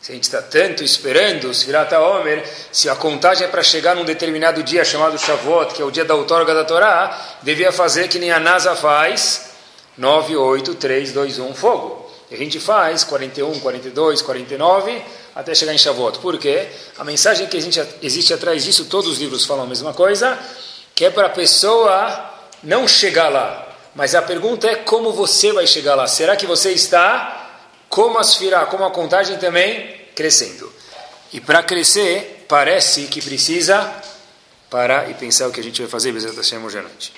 Se 0.00 0.12
a 0.12 0.14
gente 0.14 0.24
está 0.24 0.42
tanto 0.42 0.84
esperando 0.84 1.52
Sfirat 1.52 1.92
Omer, 1.94 2.44
se 2.70 2.88
a 2.88 2.94
contagem 2.94 3.46
é 3.46 3.50
para 3.50 3.62
chegar 3.62 3.96
num 3.96 4.04
determinado 4.04 4.62
dia 4.62 4.84
chamado 4.84 5.18
Shavuot, 5.18 5.74
que 5.74 5.82
é 5.82 5.84
o 5.84 5.90
dia 5.90 6.04
da 6.04 6.14
outorga 6.14 6.54
da 6.54 6.64
Torá, 6.64 7.38
devia 7.42 7.72
fazer 7.72 8.06
que 8.08 8.18
nem 8.18 8.30
a 8.30 8.38
NASA 8.38 8.76
faz, 8.76 9.50
9, 9.96 10.36
8, 10.36 10.74
3, 10.74 11.12
2, 11.12 11.38
1, 11.38 11.54
fogo. 11.54 12.08
E 12.30 12.34
a 12.34 12.38
gente 12.38 12.60
faz 12.60 13.02
41, 13.02 13.60
42, 13.60 14.20
49, 14.20 15.02
até 15.34 15.54
chegar 15.54 15.72
em 15.72 15.78
Shavuot. 15.78 16.18
Por 16.18 16.38
quê? 16.38 16.68
A 16.98 17.02
mensagem 17.02 17.46
que 17.46 17.56
existe, 17.56 17.82
existe 18.02 18.34
atrás 18.34 18.62
disso, 18.62 18.84
todos 18.84 19.10
os 19.10 19.18
livros 19.18 19.46
falam 19.46 19.64
a 19.64 19.66
mesma 19.66 19.94
coisa, 19.94 20.38
que 20.94 21.06
é 21.06 21.10
para 21.10 21.26
a 21.28 21.30
pessoa 21.30 22.27
não 22.62 22.86
chegar 22.86 23.28
lá. 23.28 23.66
Mas 23.94 24.14
a 24.14 24.22
pergunta 24.22 24.68
é 24.68 24.76
como 24.76 25.12
você 25.12 25.52
vai 25.52 25.66
chegar 25.66 25.94
lá. 25.94 26.06
Será 26.06 26.36
que 26.36 26.46
você 26.46 26.70
está, 26.70 27.50
como 27.88 28.18
aspirar, 28.18 28.66
como 28.66 28.84
a 28.84 28.90
contagem 28.90 29.38
também, 29.38 29.96
crescendo? 30.14 30.72
E 31.32 31.40
para 31.40 31.62
crescer, 31.62 32.44
parece 32.48 33.06
que 33.06 33.20
precisa 33.20 33.92
parar 34.70 35.10
e 35.10 35.14
pensar 35.14 35.48
o 35.48 35.52
que 35.52 35.60
a 35.60 35.62
gente 35.62 35.80
vai 35.80 35.90
fazer, 35.90 36.12
Bezerra 36.12 36.36
Hashem, 36.36 36.58
hoje 36.58 36.80
noite. 36.80 37.12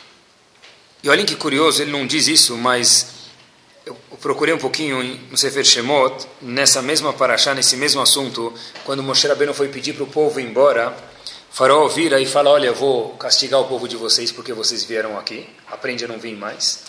E 1.02 1.08
olhem 1.08 1.24
que 1.24 1.36
curioso, 1.36 1.82
ele 1.82 1.92
não 1.92 2.06
diz 2.06 2.26
isso, 2.28 2.56
mas 2.56 3.06
eu 3.86 3.96
procurei 4.20 4.54
um 4.54 4.58
pouquinho 4.58 5.02
no 5.30 5.36
Sefer 5.36 5.64
Shemot, 5.64 6.26
nessa 6.40 6.82
mesma 6.82 7.12
paraxá, 7.12 7.54
nesse 7.54 7.76
mesmo 7.76 8.00
assunto, 8.00 8.52
quando 8.84 9.02
Moshe 9.02 9.26
Rabbeinu 9.26 9.54
foi 9.54 9.68
pedir 9.68 9.94
para 9.94 10.04
o 10.04 10.06
povo 10.06 10.38
ir 10.38 10.44
embora, 10.44 10.94
faraó 11.50 11.86
vira 11.88 12.20
e 12.20 12.26
fala, 12.26 12.50
olha, 12.50 12.68
eu 12.68 12.74
vou 12.74 13.10
castigar 13.10 13.60
o 13.60 13.64
povo 13.64 13.88
de 13.88 13.96
vocês 13.96 14.32
porque 14.32 14.52
vocês 14.52 14.84
vieram 14.84 15.18
aqui, 15.18 15.46
aprende 15.70 16.04
a 16.04 16.08
não 16.08 16.18
vir 16.18 16.36
mais. 16.36 16.80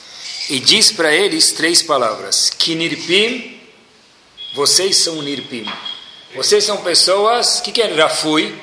E 0.49 0.59
diz 0.59 0.91
para 0.91 1.13
eles 1.13 1.51
três 1.51 1.81
palavras, 1.81 2.49
Kinirpim, 2.49 3.59
vocês 4.53 4.97
são 4.97 5.21
Nirpim. 5.21 5.65
Vocês 6.35 6.63
são 6.63 6.77
pessoas, 6.77 7.61
que 7.61 7.71
que 7.71 7.81
é 7.81 7.93
Rafui? 7.93 8.53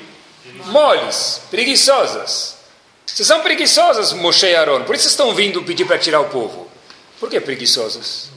Moles, 0.66 1.40
preguiçosas. 1.50 2.56
Vocês 3.06 3.26
são 3.26 3.40
preguiçosas, 3.40 4.12
Moshe 4.12 4.46
e 4.46 4.54
Aaron. 4.54 4.84
Por 4.84 4.94
isso 4.94 5.04
vocês 5.04 5.12
estão 5.12 5.34
vindo 5.34 5.62
pedir 5.62 5.86
para 5.86 5.98
tirar 5.98 6.20
o 6.20 6.26
povo. 6.26 6.68
Por 7.18 7.30
que 7.30 7.40
preguiçosas? 7.40 8.28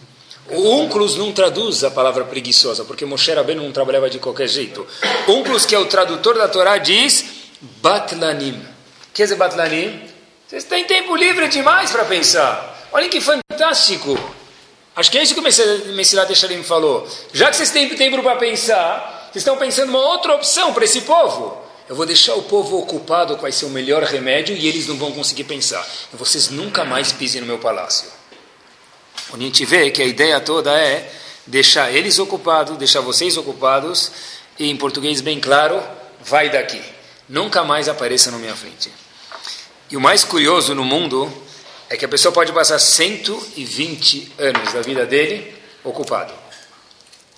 O 0.50 0.76
Unclus 0.76 1.16
não 1.18 1.32
traduz 1.32 1.84
a 1.84 1.92
palavra 1.92 2.24
preguiçosa, 2.24 2.84
porque 2.84 3.06
Moshe 3.06 3.32
Rabbeinu 3.32 3.64
não 3.64 3.72
trabalhava 3.72 4.10
de 4.10 4.18
qualquer 4.18 4.48
jeito. 4.48 4.86
Unclus, 5.28 5.66
que 5.66 5.76
é 5.76 5.80
o 5.80 5.86
tradutor 5.86 6.38
da 6.38 6.48
Torá, 6.48 6.78
diz 6.78 7.41
Batlanim. 7.62 8.54
O 8.54 9.14
que 9.14 9.24
é 9.24 9.36
Batlanim? 9.36 10.10
Vocês 10.48 10.64
têm 10.64 10.84
tempo 10.86 11.16
livre 11.16 11.48
demais 11.48 11.92
para 11.92 12.06
pensar. 12.06 12.90
Olhem 12.92 13.10
que 13.10 13.22
fantástico. 13.22 14.18
Acho 14.96 15.10
que 15.10 15.18
é 15.18 15.24
isso 15.24 15.34
que 15.34 15.40
o 15.40 15.94
Messilat 15.94 16.30
Echarim 16.30 16.64
falou. 16.64 17.08
Já 17.34 17.50
que 17.50 17.56
vocês 17.56 17.70
têm 17.70 17.88
tempo 17.96 18.22
para 18.22 18.36
pensar, 18.36 19.30
vocês 19.32 19.42
estão 19.42 19.56
pensando 19.58 19.90
uma 19.90 20.00
outra 20.00 20.36
opção 20.36 20.74
para 20.74 20.84
esse 20.84 21.02
povo. 21.02 21.62
Eu 21.88 21.96
vou 21.96 22.06
deixar 22.06 22.36
o 22.36 22.44
povo 22.44 22.80
ocupado 22.80 23.38
com 23.38 23.50
ser 23.52 23.66
o 23.66 23.70
melhor 23.70 24.04
remédio 24.04 24.56
e 24.56 24.68
eles 24.68 24.88
não 24.88 24.98
vão 24.98 25.12
conseguir 25.12 25.44
pensar. 25.46 25.88
Vocês 26.14 26.50
nunca 26.50 26.84
mais 26.84 27.12
pisem 27.12 27.42
no 27.42 27.48
meu 27.48 27.60
palácio. 27.60 28.10
Onde 29.34 29.44
a 29.44 29.48
gente 29.48 29.66
vê 29.66 29.92
que 29.92 30.02
a 30.02 30.06
ideia 30.06 30.40
toda 30.40 30.72
é 30.72 31.12
deixar 31.46 31.92
eles 31.92 32.20
ocupados, 32.20 32.78
deixar 32.78 33.02
vocês 33.02 33.38
ocupados 33.38 34.12
e, 34.60 34.70
em 34.70 34.76
português 34.76 35.22
bem 35.22 35.40
claro, 35.40 35.82
vai 36.22 36.50
daqui. 36.50 36.82
Nunca 37.32 37.64
mais 37.64 37.88
apareça 37.88 38.30
na 38.30 38.38
minha 38.38 38.54
frente. 38.54 38.92
E 39.90 39.96
o 39.96 40.02
mais 40.02 40.26
curioso 40.26 40.76
no 40.76 40.84
mundo 40.84 41.32
é 41.90 41.96
que 41.96 42.04
a 42.04 42.08
pessoa 42.08 42.34
pode 42.34 42.52
passar 42.52 42.78
120 42.78 44.34
anos 44.38 44.74
da 44.74 44.82
vida 44.82 45.06
dele 45.06 45.56
ocupado. 45.82 46.34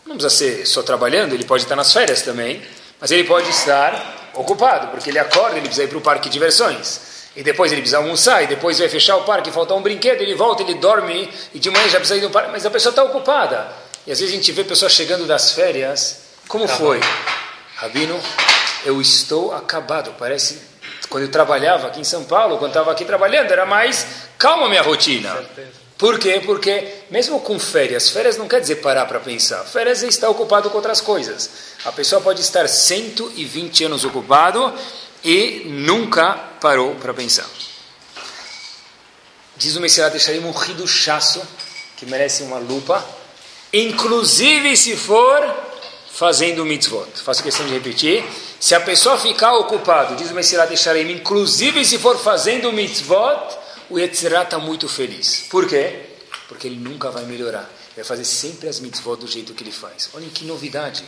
Não 0.03 0.17
precisa 0.17 0.35
ser 0.35 0.65
só 0.65 0.81
trabalhando, 0.81 1.33
ele 1.33 1.45
pode 1.45 1.61
estar 1.61 1.75
nas 1.75 1.93
férias 1.93 2.23
também, 2.23 2.59
mas 2.99 3.11
ele 3.11 3.23
pode 3.23 3.47
estar 3.51 4.31
ocupado, 4.33 4.87
porque 4.87 5.11
ele 5.11 5.19
acorda, 5.19 5.57
ele 5.57 5.67
precisa 5.67 5.83
ir 5.83 5.89
para 5.89 5.97
o 5.99 6.01
parque 6.01 6.27
de 6.27 6.33
diversões. 6.33 6.99
E 7.35 7.43
depois 7.43 7.71
ele 7.71 7.81
precisa 7.81 7.97
almoçar, 7.97 8.43
e 8.43 8.47
depois 8.47 8.79
vai 8.79 8.89
fechar 8.89 9.17
o 9.17 9.25
parque, 9.25 9.51
faltar 9.51 9.77
um 9.77 9.81
brinquedo, 9.83 10.21
ele 10.21 10.33
volta, 10.33 10.63
ele 10.63 10.73
dorme, 10.73 11.31
e 11.53 11.59
de 11.59 11.69
manhã 11.69 11.87
já 11.87 11.99
precisa 11.99 12.17
ir 12.17 12.23
no 12.23 12.31
parque, 12.31 12.49
mas 12.51 12.65
a 12.65 12.71
pessoa 12.71 12.89
está 12.89 13.03
ocupada. 13.03 13.71
E 14.07 14.11
às 14.11 14.19
vezes 14.19 14.33
a 14.33 14.37
gente 14.37 14.51
vê 14.53 14.63
pessoas 14.63 14.91
chegando 14.91 15.27
das 15.27 15.51
férias, 15.51 16.17
como 16.47 16.67
foi? 16.67 16.99
Rabino, 17.75 18.19
eu 18.85 19.01
estou 19.01 19.53
acabado, 19.53 20.13
parece, 20.17 20.61
quando 21.09 21.23
eu 21.23 21.31
trabalhava 21.31 21.87
aqui 21.87 21.99
em 21.99 22.03
São 22.03 22.23
Paulo, 22.23 22.57
quando 22.57 22.71
estava 22.71 22.91
aqui 22.91 23.05
trabalhando, 23.05 23.51
era 23.51 23.65
mais 23.65 24.05
calma 24.37 24.67
minha 24.67 24.81
rotina. 24.81 25.35
Por 25.97 26.19
quê? 26.19 26.41
Porque 26.45 26.85
mesmo 27.09 27.39
com 27.39 27.57
férias, 27.57 28.09
férias 28.09 28.35
não 28.35 28.47
quer 28.47 28.59
dizer 28.59 28.77
parar 28.77 29.05
para 29.05 29.19
pensar. 29.19 29.63
Férias 29.63 30.03
é 30.03 30.07
estar 30.07 30.29
ocupado 30.29 30.69
com 30.69 30.75
outras 30.77 30.99
coisas. 30.99 31.49
A 31.85 31.91
pessoa 31.91 32.21
pode 32.21 32.41
estar 32.41 32.67
120 32.67 33.85
anos 33.85 34.03
ocupado 34.03 34.73
e 35.23 35.63
nunca 35.65 36.33
parou 36.59 36.95
para 36.95 37.13
pensar. 37.13 37.47
Diz 39.55 39.75
o 39.75 39.81
Messias 39.81 40.11
deixaria 40.11 40.41
um 40.41 40.87
chasso 40.87 41.41
que 41.95 42.05
merece 42.05 42.43
uma 42.43 42.57
lupa, 42.57 43.05
inclusive 43.71 44.75
se 44.75 44.97
for 44.97 45.41
fazendo 46.11 46.65
mitzvot. 46.65 47.07
Faço 47.23 47.41
questão 47.41 47.65
de 47.65 47.73
repetir. 47.73 48.23
Se 48.63 48.73
a 48.73 48.79
pessoa 48.79 49.17
ficar 49.17 49.53
ocupado, 49.57 50.15
diz 50.15 50.31
o 50.31 50.33
Messias 50.33 50.69
deixaria, 50.69 51.11
inclusive 51.11 51.83
se 51.83 51.99
for 51.99 52.17
fazendo 52.17 52.71
mitzvot, 52.71 53.57
o 53.89 53.99
Yetzirah 53.99 54.43
está 54.43 54.57
muito 54.57 54.87
feliz. 54.87 55.47
Por 55.49 55.67
quê? 55.67 55.99
Porque 56.47 56.67
ele 56.67 56.77
nunca 56.77 57.11
vai 57.11 57.25
melhorar. 57.25 57.69
Ele 57.87 57.97
vai 57.97 58.05
fazer 58.05 58.23
sempre 58.23 58.69
as 58.69 58.79
mitzvot 58.79 59.17
do 59.17 59.27
jeito 59.27 59.53
que 59.53 59.65
ele 59.65 59.71
faz. 59.73 60.09
Olhem 60.13 60.29
que 60.29 60.45
novidade. 60.45 61.03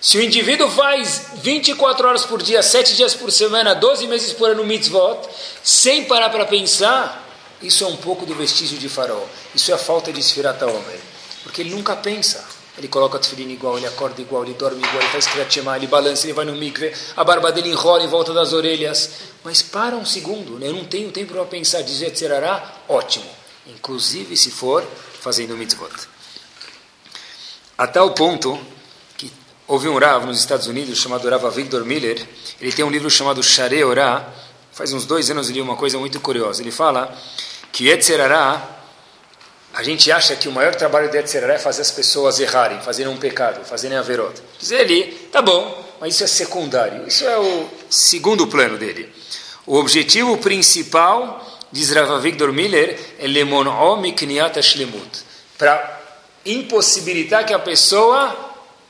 Se 0.00 0.16
o 0.16 0.22
indivíduo 0.22 0.70
faz 0.70 1.26
24 1.42 2.06
horas 2.06 2.24
por 2.24 2.40
dia, 2.40 2.62
7 2.62 2.94
dias 2.94 3.16
por 3.16 3.32
semana, 3.32 3.74
12 3.74 4.06
meses 4.06 4.32
por 4.32 4.50
ano 4.50 4.64
mitzvot, 4.64 5.28
sem 5.60 6.04
parar 6.04 6.30
para 6.30 6.44
pensar, 6.44 7.28
isso 7.60 7.82
é 7.82 7.88
um 7.88 7.96
pouco 7.96 8.24
do 8.24 8.36
vestígio 8.36 8.78
de 8.78 8.88
farol. 8.88 9.28
Isso 9.52 9.72
é 9.72 9.74
a 9.74 9.78
falta 9.78 10.12
de 10.12 10.20
esfirata 10.20 10.66
homem. 10.66 11.00
Porque 11.42 11.62
ele 11.62 11.70
nunca 11.70 11.96
pensa. 11.96 12.61
Ele 12.78 12.88
coloca 12.88 13.18
tefilin 13.18 13.50
igual, 13.50 13.76
ele 13.76 13.86
acorda 13.86 14.20
igual, 14.20 14.44
ele 14.44 14.54
dorme 14.54 14.78
igual, 14.78 15.02
ele 15.02 15.10
faz 15.10 15.26
kriyat 15.26 15.58
ele 15.58 15.86
balança, 15.86 16.26
ele 16.26 16.32
vai 16.32 16.44
no 16.44 16.54
mikve, 16.54 16.92
a 17.14 17.22
barba 17.22 17.52
dele 17.52 17.68
enrola 17.70 18.02
em 18.02 18.08
volta 18.08 18.32
das 18.32 18.52
orelhas. 18.52 19.10
Mas 19.44 19.60
para 19.60 19.94
um 19.96 20.04
segundo, 20.04 20.58
né? 20.58 20.68
eu 20.68 20.72
não 20.72 20.84
tenho 20.84 21.10
tempo 21.12 21.34
para 21.34 21.44
pensar, 21.44 21.82
dizer 21.82 22.16
será 22.16 22.82
ótimo. 22.88 23.28
Inclusive 23.66 24.36
se 24.36 24.50
for 24.50 24.82
fazendo 25.20 25.56
mitzvot. 25.56 25.92
Até 27.76 28.00
o 28.00 28.10
ponto 28.12 28.58
Houve 29.72 29.88
um 29.88 29.98
Rav 29.98 30.26
nos 30.26 30.38
Estados 30.38 30.66
Unidos 30.66 30.98
chamado 30.98 31.26
Rav 31.30 31.48
Victor 31.50 31.82
Miller. 31.84 32.28
Ele 32.60 32.72
tem 32.72 32.84
um 32.84 32.90
livro 32.90 33.08
chamado 33.08 33.42
Share 33.42 33.82
Orá. 33.84 34.28
Faz 34.70 34.92
uns 34.92 35.06
dois 35.06 35.30
anos 35.30 35.48
ele 35.48 35.60
li 35.60 35.62
uma 35.62 35.76
coisa 35.76 35.98
muito 35.98 36.20
curiosa. 36.20 36.60
Ele 36.60 36.70
fala 36.70 37.16
que 37.72 37.88
Yetzerará, 37.88 38.71
a 39.74 39.82
gente 39.82 40.12
acha 40.12 40.36
que 40.36 40.48
o 40.48 40.52
maior 40.52 40.74
trabalho 40.74 41.10
de 41.10 41.16
Yetzerará 41.16 41.54
é 41.54 41.58
fazer 41.58 41.82
as 41.82 41.90
pessoas 41.90 42.38
errarem, 42.38 42.80
fazerem 42.80 43.10
um 43.10 43.16
pecado, 43.16 43.64
fazerem 43.64 43.96
a 43.96 44.02
verota. 44.02 44.42
Diz 44.58 44.70
ele, 44.70 45.04
tá 45.32 45.40
bom, 45.40 45.82
mas 45.98 46.14
isso 46.14 46.24
é 46.24 46.26
secundário. 46.26 47.06
Isso 47.06 47.26
é 47.26 47.38
o 47.38 47.68
segundo 47.88 48.46
plano 48.46 48.76
dele. 48.76 49.10
O 49.66 49.76
objetivo 49.76 50.36
principal, 50.38 51.46
diz 51.70 51.90
Rav 51.90 52.20
Victor 52.20 52.52
Miller, 52.52 52.98
é 53.18 53.26
Lemon'o 53.26 53.96
Mikniat 53.96 54.60
Shlemut. 54.62 55.24
Para 55.56 56.00
impossibilitar 56.44 57.46
que 57.46 57.54
a 57.54 57.58
pessoa 57.58 58.36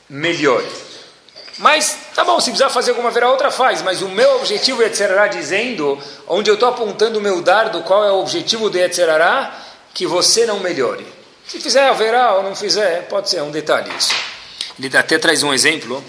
melhore. 0.08 0.66
Mas, 1.58 1.96
tá 2.14 2.24
bom, 2.24 2.40
se 2.40 2.50
precisar 2.50 2.70
fazer 2.70 2.90
alguma 2.92 3.10
verá, 3.10 3.30
outra 3.30 3.50
faz. 3.50 3.82
Mas 3.82 4.02
o 4.02 4.08
meu 4.08 4.36
objetivo 4.36 4.82
Yetzerará 4.82 5.28
dizendo, 5.28 5.98
onde 6.26 6.50
eu 6.50 6.54
estou 6.54 6.68
apontando 6.68 7.18
o 7.18 7.22
meu 7.22 7.40
dardo, 7.42 7.82
qual 7.82 8.04
é 8.04 8.10
o 8.10 8.20
objetivo 8.20 8.70
do 8.70 8.78
Yetzerará, 8.78 9.54
que 9.94 10.06
você 10.06 10.46
não 10.46 10.60
melhore. 10.60 11.06
Se 11.46 11.60
fizer 11.60 11.88
haverá 11.88 12.34
ou 12.34 12.42
não 12.42 12.54
fizer, 12.54 13.06
pode 13.08 13.28
ser, 13.28 13.38
é 13.38 13.42
um 13.42 13.50
detalhe 13.50 13.90
isso. 13.96 14.14
Ele 14.78 14.96
até 14.96 15.18
traz 15.18 15.42
um 15.42 15.52
exemplo, 15.52 16.02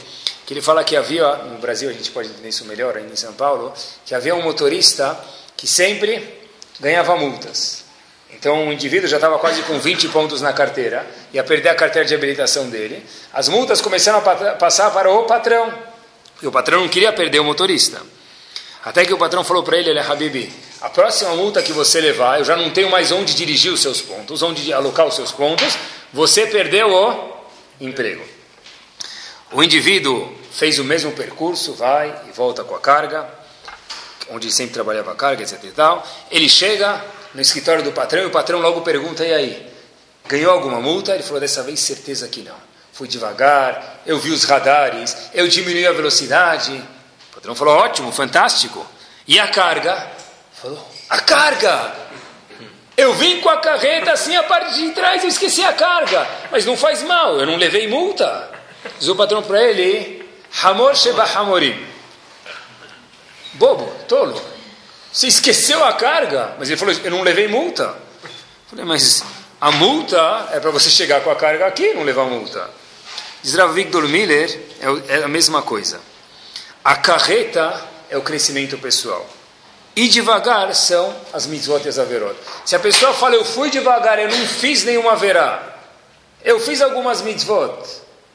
que 0.46 0.54
ele 0.54 0.62
fala 0.62 0.84
que 0.84 0.96
havia, 0.96 1.36
no 1.36 1.58
Brasil 1.58 1.90
a 1.90 1.94
gente 1.94 2.12
pode 2.12 2.30
entender 2.30 2.50
isso 2.50 2.66
melhor, 2.66 2.98
ainda 2.98 3.12
em 3.12 3.16
São 3.16 3.34
Paulo, 3.34 3.74
que 4.06 4.16
havia 4.16 4.36
um 4.36 4.42
motorista 4.42 5.18
que 5.58 5.68
sempre 5.68 6.42
ganhava 6.80 7.16
multas. 7.16 7.84
Então 8.32 8.68
o 8.68 8.74
indivíduo 8.74 9.08
já 9.08 9.18
estava 9.18 9.38
quase 9.40 9.62
com 9.64 9.80
20 9.80 10.10
pontos 10.10 10.42
na 10.42 10.54
carteira, 10.54 11.06
ia 11.34 11.44
perder 11.44 11.70
a 11.70 11.76
carteira 11.76 12.08
de 12.08 12.14
habilitação 12.14 12.70
dele. 12.70 13.06
As 13.32 13.48
multas 13.48 13.82
começaram 13.82 14.20
a 14.20 14.56
passar 14.56 14.92
para 14.92 15.10
o 15.12 15.24
patrão. 15.24 15.74
E 16.42 16.48
o 16.48 16.52
patrão 16.52 16.82
não 16.82 16.90
queria 16.90 17.14
perder 17.14 17.40
o 17.40 17.44
motorista. 17.44 18.02
Até 18.84 19.06
que 19.06 19.14
o 19.14 19.18
patrão 19.18 19.44
falou 19.44 19.64
para 19.64 19.78
ele, 19.78 19.90
olha, 19.90 20.04
Habibi, 20.04 20.52
a 20.82 20.90
próxima 20.90 21.34
multa 21.36 21.62
que 21.62 21.72
você 21.72 22.02
levar, 22.02 22.40
eu 22.40 22.46
já 22.46 22.56
não 22.56 22.70
tenho 22.70 22.90
mais 22.90 23.12
onde 23.12 23.34
dirigir 23.34 23.72
os 23.72 23.82
seus 23.82 24.02
pontos, 24.02 24.42
onde 24.42 24.74
alocar 24.74 25.08
os 25.08 25.16
seus 25.16 25.32
pontos, 25.32 25.78
você 26.12 26.46
perdeu 26.46 26.94
o 26.94 27.34
emprego. 27.80 28.24
O 29.54 29.64
indivíduo 29.64 30.36
fez 30.52 30.80
o 30.80 30.84
mesmo 30.84 31.12
percurso, 31.14 31.74
vai 31.74 32.14
e 32.28 32.32
volta 32.32 32.64
com 32.64 32.76
a 32.76 32.80
carga, 32.80 33.26
onde 34.30 34.52
sempre 34.52 34.74
trabalhava 34.74 35.12
a 35.12 35.16
carga, 35.16 35.44
etc. 35.44 35.64
E 35.64 35.72
tal. 35.72 36.06
Ele 36.30 36.50
chega, 36.50 37.04
no 37.34 37.42
escritório 37.42 37.84
do 37.84 37.92
patrão 37.92 38.24
e 38.24 38.26
o 38.26 38.32
patrão 38.32 38.60
logo 38.60 38.82
pergunta: 38.82 39.26
e 39.26 39.34
aí? 39.34 39.74
Ganhou 40.28 40.52
alguma 40.52 40.80
multa? 40.80 41.14
Ele 41.14 41.24
falou: 41.24 41.40
dessa 41.40 41.64
vez 41.64 41.80
certeza 41.80 42.28
que 42.28 42.42
não. 42.42 42.56
Fui 42.92 43.08
devagar, 43.08 44.02
eu 44.06 44.20
vi 44.20 44.32
os 44.32 44.44
radares, 44.44 45.30
eu 45.34 45.48
diminui 45.48 45.86
a 45.86 45.92
velocidade. 45.92 46.84
O 47.34 47.36
patrão 47.36 47.56
falou: 47.56 47.76
ótimo, 47.76 48.12
fantástico. 48.12 48.86
E 49.28 49.40
a 49.40 49.48
carga? 49.48 50.08
Falou: 50.54 50.88
a 51.10 51.20
carga! 51.20 51.94
Eu 52.96 53.16
vim 53.16 53.42
com 53.42 53.50
a 53.50 53.58
carreta 53.58 54.12
assim 54.12 54.36
a 54.36 54.44
parte 54.44 54.76
de 54.76 54.92
trás, 54.92 55.24
eu 55.24 55.30
esqueci 55.30 55.64
a 55.64 55.74
carga. 55.74 56.28
Mas 56.52 56.64
não 56.64 56.78
faz 56.78 57.02
mal, 57.02 57.40
eu 57.40 57.46
não 57.46 57.56
levei 57.56 57.88
multa. 57.88 58.52
Diz 59.00 59.08
o 59.08 59.16
patrão 59.16 59.42
para 59.42 59.62
ele: 59.64 60.24
Hamor 60.62 60.96
Sheba 60.96 61.24
Hamorim. 61.24 61.86
Bobo, 63.54 63.92
tolo. 64.08 64.40
Você 65.12 65.28
esqueceu 65.28 65.84
a 65.84 65.94
carga? 65.94 66.56
Mas 66.58 66.70
ele 66.70 66.78
falou, 66.78 66.94
eu 67.04 67.12
não 67.12 67.22
levei 67.22 67.48
multa. 67.48 67.84
Eu 67.84 68.30
falei, 68.70 68.86
mas 68.86 69.24
a 69.62 69.72
multa 69.72 70.50
é 70.52 70.60
para 70.60 70.72
você 70.72 70.90
chegar 70.90 71.22
com 71.22 71.30
a 71.30 71.36
carga 71.36 71.68
aqui 71.68 71.84
e 71.84 71.94
não 71.94 72.04
levar 72.04 72.26
multa. 72.26 72.70
Diz 73.44 73.54
Rav 73.56 73.74
Victor 73.74 74.08
Miller, 74.08 74.50
é, 74.80 75.20
é 75.20 75.24
a 75.24 75.28
mesma 75.28 75.62
coisa. 75.62 76.00
A 76.84 76.96
carreta 76.96 77.82
é 78.10 78.18
o 78.18 78.22
crescimento 78.22 78.78
pessoal. 78.78 79.26
E 79.96 80.08
devagar 80.08 80.74
são 80.76 81.16
as 81.32 81.46
mitzvot 81.46 81.86
e 81.86 81.90
as 81.90 82.00
averot. 82.00 82.36
Se 82.66 82.76
a 82.76 82.80
pessoa 82.80 83.14
fala, 83.14 83.36
eu 83.36 83.46
fui 83.46 83.70
devagar, 83.70 84.20
eu 84.20 84.30
não 84.30 84.48
fiz 84.48 84.84
nenhuma 84.84 85.16
verá. 85.16 85.78
Eu 86.44 86.60
fiz 86.60 86.82
algumas 86.82 87.22
mitzvot. 87.22 87.78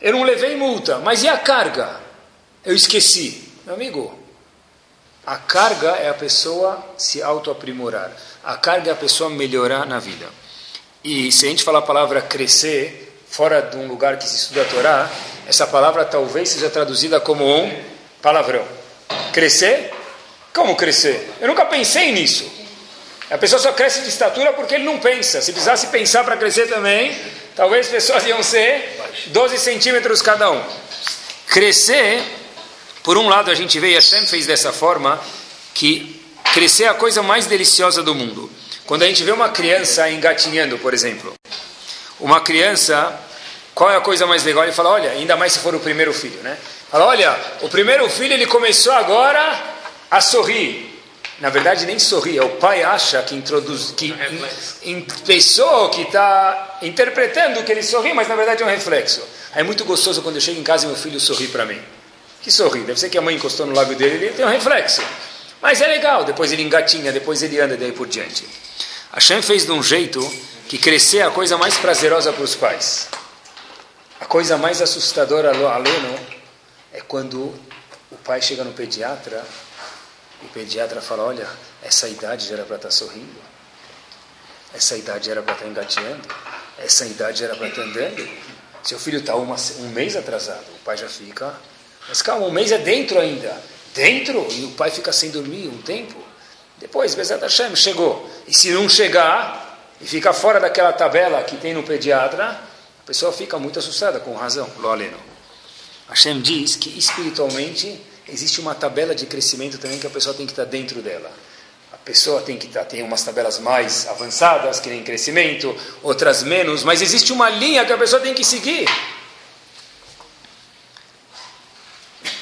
Eu 0.01 0.13
não 0.13 0.23
levei 0.23 0.57
multa. 0.57 0.99
Mas 0.99 1.23
e 1.23 1.29
a 1.29 1.37
carga? 1.37 2.01
Eu 2.65 2.75
esqueci. 2.75 3.53
Meu 3.67 3.75
amigo, 3.75 4.19
a 5.27 5.37
carga 5.37 5.91
é 5.91 6.09
a 6.09 6.15
pessoa 6.15 6.83
se 6.97 7.23
autoaprimorar. 7.23 8.11
A 8.43 8.57
carga 8.57 8.91
é 8.91 8.93
a 8.93 8.97
pessoa 8.97 9.29
melhorar 9.29 9.85
na 9.85 9.99
vida. 9.99 10.27
E 11.05 11.31
se 11.31 11.45
a 11.45 11.51
gente 11.51 11.65
falar 11.65 11.81
a 11.81 11.83
palavra 11.83 12.23
crescer, 12.23 13.23
fora 13.29 13.61
de 13.61 13.77
um 13.77 13.87
lugar 13.87 14.17
que 14.17 14.27
se 14.27 14.37
estuda 14.37 14.63
a 14.63 14.65
Torá, 14.65 15.11
essa 15.47 15.67
palavra 15.67 16.05
talvez 16.05 16.49
seja 16.49 16.71
traduzida 16.71 17.21
como 17.21 17.45
um 17.45 17.98
palavrão. 18.23 18.67
Crescer? 19.33 19.93
Como 20.53 20.77
crescer? 20.77 21.31
Eu 21.41 21.49
nunca 21.49 21.65
pensei 21.65 22.13
nisso. 22.13 22.51
A 23.31 23.37
pessoa 23.39 23.61
só 23.61 23.73
cresce 23.73 24.01
de 24.01 24.09
estatura 24.09 24.53
porque 24.53 24.75
ele 24.75 24.85
não 24.85 24.99
pensa. 24.99 25.41
Se 25.43 25.53
precisasse 25.53 25.89
pensar 25.89 26.25
para 26.25 26.37
crescer 26.37 26.67
também, 26.67 27.17
talvez 27.55 27.87
as 27.87 27.93
pessoas 27.93 28.27
iam 28.27 28.43
ser 28.43 28.99
12 29.27 29.59
centímetros 29.59 30.23
cada 30.23 30.51
um. 30.51 30.63
Crescer 31.47 32.23
por 33.09 33.17
um 33.17 33.27
lado, 33.27 33.51
a 33.51 33.55
gente 33.55 33.81
vê, 33.81 33.93
e 33.93 33.95
Hashem 33.95 34.27
fez 34.27 34.45
dessa 34.45 34.71
forma, 34.71 35.19
que 35.73 36.23
crescer 36.53 36.85
é 36.85 36.89
a 36.89 36.95
coisa 36.95 37.23
mais 37.23 37.47
deliciosa 37.47 38.03
do 38.03 38.15
mundo. 38.15 38.51
Quando 38.85 39.03
a 39.03 39.07
gente 39.07 39.23
vê 39.25 39.33
uma 39.33 39.49
criança 39.49 40.11
engatinhando, 40.11 40.77
por 40.79 40.93
exemplo, 40.93 41.33
uma 42.21 42.43
criança, 42.43 43.19
qual 43.75 43.91
é 43.91 43.97
a 43.97 44.01
coisa 44.03 44.27
mais 44.27 44.45
legal? 44.45 44.65
Ele 44.65 44.73
fala, 44.73 44.91
olha, 44.91 45.11
ainda 45.13 45.39
mais 45.39 45.55
se 45.55 45.61
for 45.61 45.75
o 45.75 45.81
primeiro 45.81 46.13
filho, 46.13 46.39
né? 46.43 46.59
Fala, 46.91 47.07
olha, 47.07 47.39
o 47.61 47.69
primeiro 47.69 48.09
filho 48.09 48.33
ele 48.33 48.47
começou 48.47 48.93
agora 48.93 49.63
a 50.11 50.21
sorrir. 50.21 50.89
Na 51.39 51.51
verdade, 51.51 51.87
nem 51.87 51.99
sorrir, 51.99 52.39
é 52.39 52.43
o 52.43 52.49
pai 52.57 52.83
acha 52.83 53.23
que 53.23 53.35
introduz, 53.35 53.93
que 53.97 54.07
in, 54.83 54.91
in, 54.91 55.01
pessoa 55.25 55.89
que 55.91 56.03
está 56.03 56.79
interpretando 56.83 57.63
que 57.63 57.71
ele 57.71 57.83
sorri, 57.83 58.13
mas 58.13 58.27
na 58.27 58.35
verdade 58.35 58.63
é 58.63 58.67
um 58.67 58.69
reflexo. 58.69 59.23
É 59.55 59.63
muito 59.63 59.85
gostoso 59.85 60.21
quando 60.23 60.37
eu 60.37 60.41
chego 60.41 60.59
em 60.59 60.65
casa 60.65 60.85
e 60.85 60.89
meu 60.89 60.97
filho 60.97 61.21
sorri 61.21 61.47
para 61.47 61.65
mim. 61.65 61.81
Que 62.43 62.51
sorri? 62.51 62.81
Deve 62.81 62.99
ser 62.99 63.09
que 63.09 63.19
a 63.19 63.21
mãe 63.21 63.37
encostou 63.37 63.67
no 63.67 63.75
lábio 63.75 63.97
dele 63.97 64.17
e 64.17 64.29
ele 64.29 64.35
tem 64.35 64.45
um 64.45 64.49
reflexo. 64.49 65.03
Mas 65.61 65.81
é 65.81 65.87
legal, 65.87 66.25
depois 66.25 66.51
ele 66.51 66.63
engatinha, 66.63 67.13
depois 67.13 67.43
ele 67.43 67.61
anda 67.61 67.77
daí 67.77 67.93
por 67.93 68.07
diante. 68.07 68.45
A 69.13 69.21
Shem 69.21 69.43
fez 69.43 69.65
de 69.65 69.73
um 69.73 69.83
jeito 69.83 70.21
que 70.69 70.79
crescer 70.79 71.19
é 71.19 71.23
a 71.23 71.31
coisa 71.31 71.57
mais 71.57 71.77
prazerosa 71.77 72.33
para 72.33 72.45
os 72.45 72.55
pais. 72.55 73.09
A 74.21 74.25
coisa 74.25 74.57
mais 74.57 74.83
assustadora, 74.83 75.51
aleno, 75.51 76.38
é 76.99 77.01
quando 77.07 77.55
o 78.11 78.17
pai 78.25 78.43
chega 78.43 78.65
no 78.65 78.73
pediatra 78.73 79.45
e 80.43 80.47
o 80.47 80.49
pediatra 80.49 81.01
fala: 81.01 81.23
Olha, 81.23 81.47
essa 81.81 82.09
idade 82.09 82.49
já 82.49 82.55
era 82.55 82.65
para 82.65 82.75
estar 82.75 82.89
tá 82.89 82.95
sorrindo, 82.95 83.41
essa 84.75 84.97
idade 84.97 85.31
era 85.31 85.41
para 85.41 85.53
estar 85.53 85.65
tá 85.65 85.71
engateando, 85.71 86.29
essa 86.77 87.07
idade 87.07 87.45
era 87.45 87.55
para 87.55 87.69
estar 87.69 87.83
tá 87.83 87.89
andando. 87.89 88.29
Seu 88.83 88.99
filho 88.99 89.19
está 89.19 89.37
um 89.37 89.89
mês 89.91 90.17
atrasado, 90.17 90.65
o 90.75 90.79
pai 90.85 90.97
já 90.97 91.09
fica. 91.09 91.55
Mas 92.09 92.21
calma, 92.23 92.47
um 92.47 92.51
mês 92.51 92.73
é 92.73 92.79
dentro 92.79 93.19
ainda. 93.21 93.55
Dentro? 93.95 94.47
E 94.51 94.65
o 94.65 94.71
pai 94.73 94.91
fica 94.91 95.13
sem 95.13 95.31
dormir 95.31 95.69
um 95.69 95.83
tempo. 95.83 96.17
Depois, 96.79 97.15
Bezat 97.15 97.43
Hashem 97.43 97.75
chegou. 97.77 98.31
E 98.47 98.57
se 98.57 98.71
não 98.71 98.89
chegar 98.89 99.79
e 100.01 100.07
ficar 100.07 100.33
fora 100.33 100.59
daquela 100.59 100.93
tabela 100.93 101.43
que 101.43 101.57
tem 101.57 101.75
no 101.75 101.83
pediatra, 101.83 102.51
a 102.51 103.07
pessoa 103.07 103.33
fica 103.33 103.59
muito 103.59 103.79
assustada, 103.79 104.21
com 104.21 104.35
razão. 104.35 104.71
Lo 104.79 104.89
aleno. 104.89 105.28
Hashem 106.09 106.41
diz 106.41 106.77
que 106.77 106.99
espiritualmente 106.99 108.01
existe 108.27 108.61
uma 108.61 108.75
tabela 108.75 109.15
de 109.15 109.27
crescimento 109.27 109.79
também 109.79 109.99
que 109.99 110.07
a 110.07 110.11
pessoa 110.11 110.35
tem 110.35 110.47
que 110.47 110.53
estar 110.53 110.65
dentro 110.65 111.03
dela. 111.03 111.31
A 111.93 111.97
pessoa 111.97 112.41
tem 112.41 112.57
que 112.57 112.67
estar, 112.67 112.85
tem 112.85 113.03
umas 113.03 113.23
tabelas 113.23 113.59
mais 113.59 114.07
avançadas, 114.09 114.81
que 114.81 114.89
nem 114.89 115.03
crescimento, 115.03 115.75
outras 116.03 116.43
menos, 116.43 116.83
mas 116.83 117.03
existe 117.03 117.33
uma 117.33 117.51
linha 117.51 117.85
que 117.85 117.93
a 117.93 117.99
pessoa 117.99 118.21
tem 118.21 118.35
que 118.35 118.45
seguir. 118.45 118.89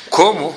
Como 0.08 0.56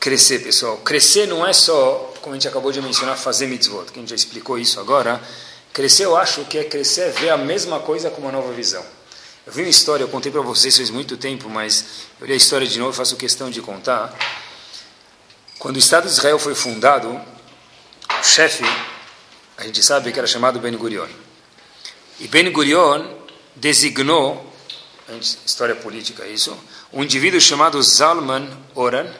crescer, 0.00 0.40
pessoal? 0.40 0.78
Crescer 0.78 1.26
não 1.26 1.46
é 1.46 1.52
só, 1.52 2.12
como 2.20 2.34
a 2.34 2.38
gente 2.38 2.48
acabou 2.48 2.72
de 2.72 2.80
mencionar, 2.80 3.16
fazer 3.16 3.46
mitzvot, 3.46 3.92
que 3.92 3.98
a 3.98 4.02
gente 4.02 4.08
já 4.08 4.16
explicou 4.16 4.58
isso 4.58 4.80
agora. 4.80 5.20
Crescer, 5.72 6.04
eu 6.06 6.16
acho 6.16 6.44
que 6.46 6.58
é 6.58 6.64
crescer, 6.64 7.02
é 7.02 7.10
ver 7.10 7.30
a 7.30 7.36
mesma 7.36 7.80
coisa 7.80 8.10
com 8.10 8.20
uma 8.20 8.32
nova 8.32 8.52
visão. 8.52 8.84
Eu 9.44 9.52
vi 9.52 9.62
uma 9.62 9.68
história, 9.68 10.04
eu 10.04 10.08
contei 10.08 10.30
para 10.30 10.40
vocês 10.40 10.76
faz 10.76 10.88
muito 10.88 11.16
tempo, 11.16 11.50
mas 11.50 11.84
eu 12.20 12.26
li 12.28 12.32
a 12.32 12.36
história 12.36 12.64
de 12.64 12.78
novo 12.78 12.92
faço 12.92 13.16
questão 13.16 13.50
de 13.50 13.60
contar. 13.60 14.16
Quando 15.58 15.76
o 15.76 15.78
Estado 15.80 16.04
de 16.04 16.12
Israel 16.12 16.38
foi 16.38 16.54
fundado, 16.54 17.08
o 17.10 18.22
chefe, 18.22 18.62
a 19.56 19.64
gente 19.64 19.82
sabe 19.82 20.12
que 20.12 20.18
era 20.18 20.28
chamado 20.28 20.60
Ben 20.60 20.76
Gurion. 20.76 21.08
E 22.20 22.28
Ben 22.28 22.52
Gurion 22.52 23.04
designou, 23.56 24.48
história 25.44 25.74
política 25.74 26.24
isso, 26.24 26.56
um 26.92 27.02
indivíduo 27.02 27.40
chamado 27.40 27.82
Zalman 27.82 28.48
Oran 28.76 29.12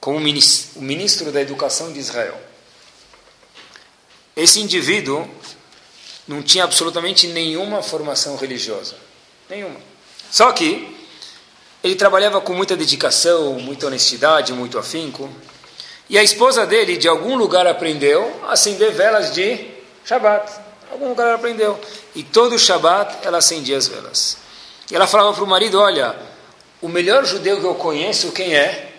como 0.00 0.18
o 0.18 0.82
ministro 0.82 1.30
da 1.30 1.40
Educação 1.40 1.92
de 1.92 2.00
Israel. 2.00 2.38
Esse 4.34 4.58
indivíduo 4.60 5.30
não 6.26 6.42
tinha 6.42 6.64
absolutamente 6.64 7.28
nenhuma 7.28 7.84
formação 7.84 8.36
religiosa. 8.36 9.03
Nenhuma. 9.54 9.80
Só 10.32 10.50
que 10.50 10.96
ele 11.80 11.94
trabalhava 11.94 12.40
com 12.40 12.52
muita 12.52 12.76
dedicação, 12.76 13.52
muita 13.52 13.86
honestidade, 13.86 14.52
muito 14.52 14.76
afinco. 14.80 15.30
E 16.10 16.18
a 16.18 16.24
esposa 16.24 16.66
dele, 16.66 16.96
de 16.96 17.06
algum 17.06 17.36
lugar, 17.36 17.64
aprendeu 17.64 18.40
a 18.48 18.54
acender 18.54 18.90
velas 18.90 19.32
de 19.32 19.64
Shabat. 20.04 20.50
Algum 20.90 21.10
lugar 21.10 21.28
ela 21.28 21.36
aprendeu. 21.36 21.78
E 22.16 22.24
todo 22.24 22.58
Shabat 22.58 23.18
ela 23.22 23.38
acendia 23.38 23.78
as 23.78 23.86
velas. 23.86 24.38
E 24.90 24.96
ela 24.96 25.06
falava 25.06 25.32
para 25.32 25.44
o 25.44 25.46
marido: 25.46 25.78
Olha, 25.78 26.16
o 26.82 26.88
melhor 26.88 27.24
judeu 27.24 27.60
que 27.60 27.64
eu 27.64 27.76
conheço, 27.76 28.32
quem 28.32 28.56
é? 28.56 28.90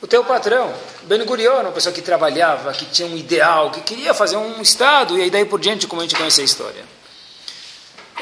O 0.00 0.06
teu 0.06 0.24
patrão, 0.24 0.72
Ben 1.02 1.24
Gurion, 1.24 1.60
uma 1.60 1.72
pessoa 1.72 1.92
que 1.92 2.02
trabalhava, 2.02 2.72
que 2.72 2.84
tinha 2.84 3.08
um 3.08 3.16
ideal, 3.16 3.72
que 3.72 3.80
queria 3.80 4.14
fazer 4.14 4.36
um 4.36 4.62
Estado, 4.62 5.18
e 5.18 5.22
aí 5.22 5.30
daí 5.30 5.44
por 5.44 5.58
diante, 5.58 5.88
como 5.88 6.02
a 6.02 6.04
gente 6.04 6.14
conhece 6.14 6.40
a 6.40 6.44
história. 6.44 6.91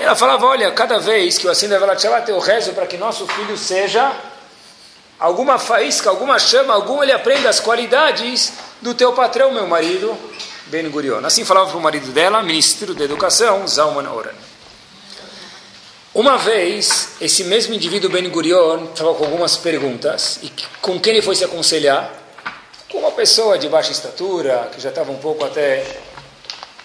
Ela 0.00 0.16
falava, 0.16 0.46
olha, 0.46 0.72
cada 0.72 0.98
vez 0.98 1.36
que 1.36 1.46
eu 1.46 1.50
acendo 1.50 1.74
a 1.74 1.78
vela 1.78 1.96
Shabbat, 1.96 2.30
eu 2.30 2.38
rezo 2.38 2.72
para 2.72 2.86
que 2.86 2.96
nosso 2.96 3.26
filho 3.26 3.56
seja 3.58 4.10
alguma 5.18 5.58
faísca, 5.58 6.08
alguma 6.08 6.38
chama, 6.38 6.72
algum 6.72 7.02
ele 7.02 7.12
aprenda 7.12 7.50
as 7.50 7.60
qualidades 7.60 8.54
do 8.80 8.94
teu 8.94 9.12
patrão, 9.12 9.52
meu 9.52 9.66
marido, 9.66 10.16
Ben 10.68 10.88
Gurion. 10.88 11.22
Assim 11.22 11.44
falava 11.44 11.68
para 11.68 11.76
o 11.76 11.82
marido 11.82 12.10
dela, 12.12 12.42
ministro 12.42 12.94
da 12.94 13.04
Educação, 13.04 13.68
Zalman 13.68 14.08
Oran. 14.08 14.32
Uma 16.14 16.38
vez, 16.38 17.10
esse 17.20 17.44
mesmo 17.44 17.74
indivíduo 17.74 18.08
Ben 18.08 18.26
Gurion 18.30 18.86
estava 18.86 19.12
com 19.12 19.24
algumas 19.24 19.58
perguntas, 19.58 20.40
e 20.42 20.50
com 20.80 20.98
quem 20.98 21.12
ele 21.12 21.22
foi 21.22 21.36
se 21.36 21.44
aconselhar? 21.44 22.10
Com 22.90 23.00
uma 23.00 23.12
pessoa 23.12 23.58
de 23.58 23.68
baixa 23.68 23.92
estatura, 23.92 24.70
que 24.74 24.80
já 24.80 24.88
estava 24.88 25.12
um 25.12 25.18
pouco 25.18 25.44
até 25.44 25.84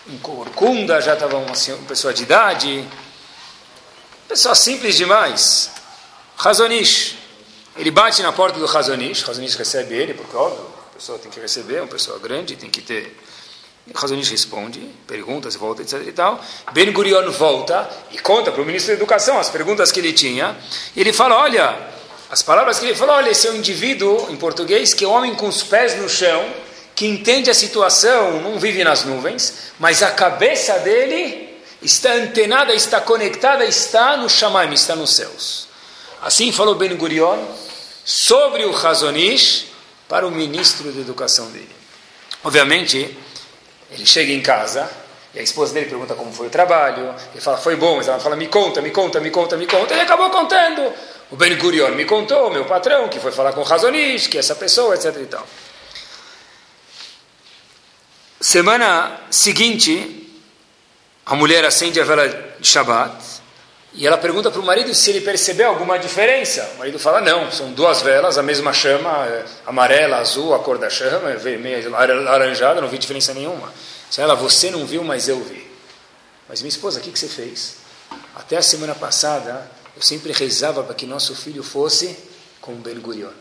em 0.06 0.17
corcunda, 0.17 0.99
já 0.99 1.13
estava 1.13 1.38
uma, 1.38 1.54
uma 1.54 1.88
pessoa 1.88 2.13
de 2.13 2.23
idade, 2.23 2.86
Pessoa 4.27 4.55
simples 4.55 4.95
demais. 4.95 5.69
Razonish. 6.35 7.15
Ele 7.77 7.91
bate 7.91 8.23
na 8.23 8.31
porta 8.31 8.57
do 8.57 8.65
Razonish, 8.65 9.21
Razonish 9.21 9.55
recebe 9.55 9.95
ele, 9.95 10.13
porque, 10.13 10.35
óbvio, 10.35 10.65
a 10.91 10.95
pessoa 10.95 11.19
tem 11.19 11.29
que 11.29 11.39
receber, 11.39 11.81
uma 11.81 11.88
pessoa 11.88 12.17
grande, 12.17 12.55
tem 12.55 12.69
que 12.69 12.81
ter. 12.81 13.15
Razonish 13.93 14.29
responde, 14.29 14.79
pergunta, 15.05 15.51
se 15.51 15.57
volta, 15.57 15.83
etc. 15.83 16.01
e 16.07 16.11
tal. 16.11 16.43
Ben 16.71 16.91
Gurion 16.91 17.29
volta 17.29 17.88
e 18.11 18.17
conta 18.17 18.51
para 18.51 18.61
o 18.61 18.65
ministro 18.65 18.93
da 18.93 18.97
Educação 18.97 19.38
as 19.38 19.49
perguntas 19.49 19.91
que 19.91 19.99
ele 19.99 20.11
tinha. 20.11 20.57
E 20.95 21.01
ele 21.01 21.13
fala: 21.13 21.35
olha, 21.35 21.77
as 22.31 22.41
palavras 22.41 22.79
que 22.79 22.85
ele 22.85 22.95
falou, 22.95 23.15
olha, 23.15 23.29
esse 23.29 23.47
é 23.47 23.51
um 23.51 23.55
indivíduo, 23.55 24.27
em 24.31 24.38
português, 24.38 24.93
que 24.93 25.05
é 25.05 25.07
um 25.07 25.11
homem 25.11 25.35
com 25.35 25.47
os 25.47 25.61
pés 25.61 25.95
no 25.97 26.09
chão, 26.09 26.51
que 26.95 27.05
entende 27.05 27.51
a 27.51 27.53
situação, 27.53 28.41
não 28.41 28.57
vive 28.57 28.83
nas 28.83 29.05
nuvens, 29.05 29.71
mas 29.77 30.01
a 30.01 30.09
cabeça 30.09 30.79
dele 30.79 31.44
está 31.85 32.13
antenada, 32.13 32.73
está 32.73 32.99
conectada, 32.99 33.63
está 33.63 34.17
no 34.17 34.29
Shamaim, 34.29 34.73
está 34.73 34.95
nos 34.95 35.15
céus. 35.15 35.67
Assim 36.21 36.51
falou 36.51 36.75
Ben 36.75 36.95
Gurion 36.95 37.39
sobre 38.03 38.65
o 38.65 38.75
Hazonish 38.75 39.67
para 40.09 40.27
o 40.27 40.31
ministro 40.31 40.91
de 40.91 40.99
educação 40.99 41.51
dele. 41.51 41.75
Obviamente, 42.43 43.17
ele 43.91 44.05
chega 44.05 44.31
em 44.31 44.41
casa 44.41 44.89
e 45.33 45.39
a 45.39 45.43
esposa 45.43 45.73
dele 45.73 45.87
pergunta 45.87 46.15
como 46.15 46.31
foi 46.31 46.47
o 46.47 46.49
trabalho. 46.49 47.13
Ele 47.31 47.41
fala, 47.41 47.57
foi 47.57 47.75
bom, 47.75 47.97
mas 47.97 48.07
ela 48.07 48.19
fala, 48.19 48.35
me 48.35 48.47
conta, 48.47 48.81
me 48.81 48.91
conta, 48.91 49.19
me 49.19 49.29
conta, 49.29 49.57
me 49.57 49.67
conta. 49.67 49.93
Ele 49.93 50.01
acabou 50.01 50.29
contando. 50.29 50.93
O 51.31 51.35
Ben 51.35 51.57
Gurion 51.57 51.91
me 51.91 52.05
contou, 52.05 52.51
meu 52.51 52.65
patrão, 52.65 53.09
que 53.09 53.19
foi 53.19 53.31
falar 53.31 53.53
com 53.53 53.61
o 53.61 53.73
Hazonish, 53.73 54.27
que 54.27 54.37
é 54.37 54.39
essa 54.39 54.55
pessoa, 54.55 54.95
etc. 54.95 55.15
E 55.21 55.25
tal. 55.25 55.47
Semana 58.39 59.21
seguinte, 59.31 60.24
a 61.25 61.35
mulher 61.35 61.65
acende 61.65 61.99
a 61.99 62.03
vela 62.03 62.27
de 62.59 62.67
Shabbat 62.67 63.35
e 63.93 64.05
ela 64.05 64.17
pergunta 64.17 64.51
para 64.51 64.59
o 64.59 64.65
marido 64.65 64.93
se 64.93 65.09
ele 65.09 65.21
percebeu 65.21 65.69
alguma 65.69 65.97
diferença. 65.97 66.69
O 66.75 66.79
marido 66.79 66.99
fala: 66.99 67.21
não, 67.21 67.49
são 67.51 67.71
duas 67.71 68.01
velas, 68.01 68.38
a 68.38 68.43
mesma 68.43 68.73
chama, 68.73 69.25
é 69.25 69.45
amarela, 69.65 70.17
azul, 70.17 70.53
a 70.53 70.59
cor 70.59 70.77
da 70.77 70.89
chama, 70.89 71.31
é 71.31 71.57
meio 71.57 71.89
laranjada, 71.89 72.81
não 72.81 72.89
vi 72.89 72.97
diferença 72.97 73.33
nenhuma. 73.33 73.73
Ela, 74.17 74.35
você 74.35 74.69
não 74.69 74.85
viu, 74.85 75.03
mas 75.03 75.27
eu 75.27 75.41
vi. 75.41 75.65
Mas 76.47 76.61
minha 76.61 76.69
esposa, 76.69 76.99
o 76.99 77.01
que, 77.01 77.11
que 77.11 77.17
você 77.17 77.27
fez? 77.27 77.77
Até 78.35 78.57
a 78.57 78.61
semana 78.61 78.93
passada, 78.93 79.69
eu 79.95 80.01
sempre 80.01 80.31
rezava 80.31 80.83
para 80.83 80.93
que 80.93 81.05
nosso 81.05 81.33
filho 81.35 81.63
fosse 81.63 82.17
como 82.61 82.77
Ben 82.77 82.99
Gurion. 82.99 83.31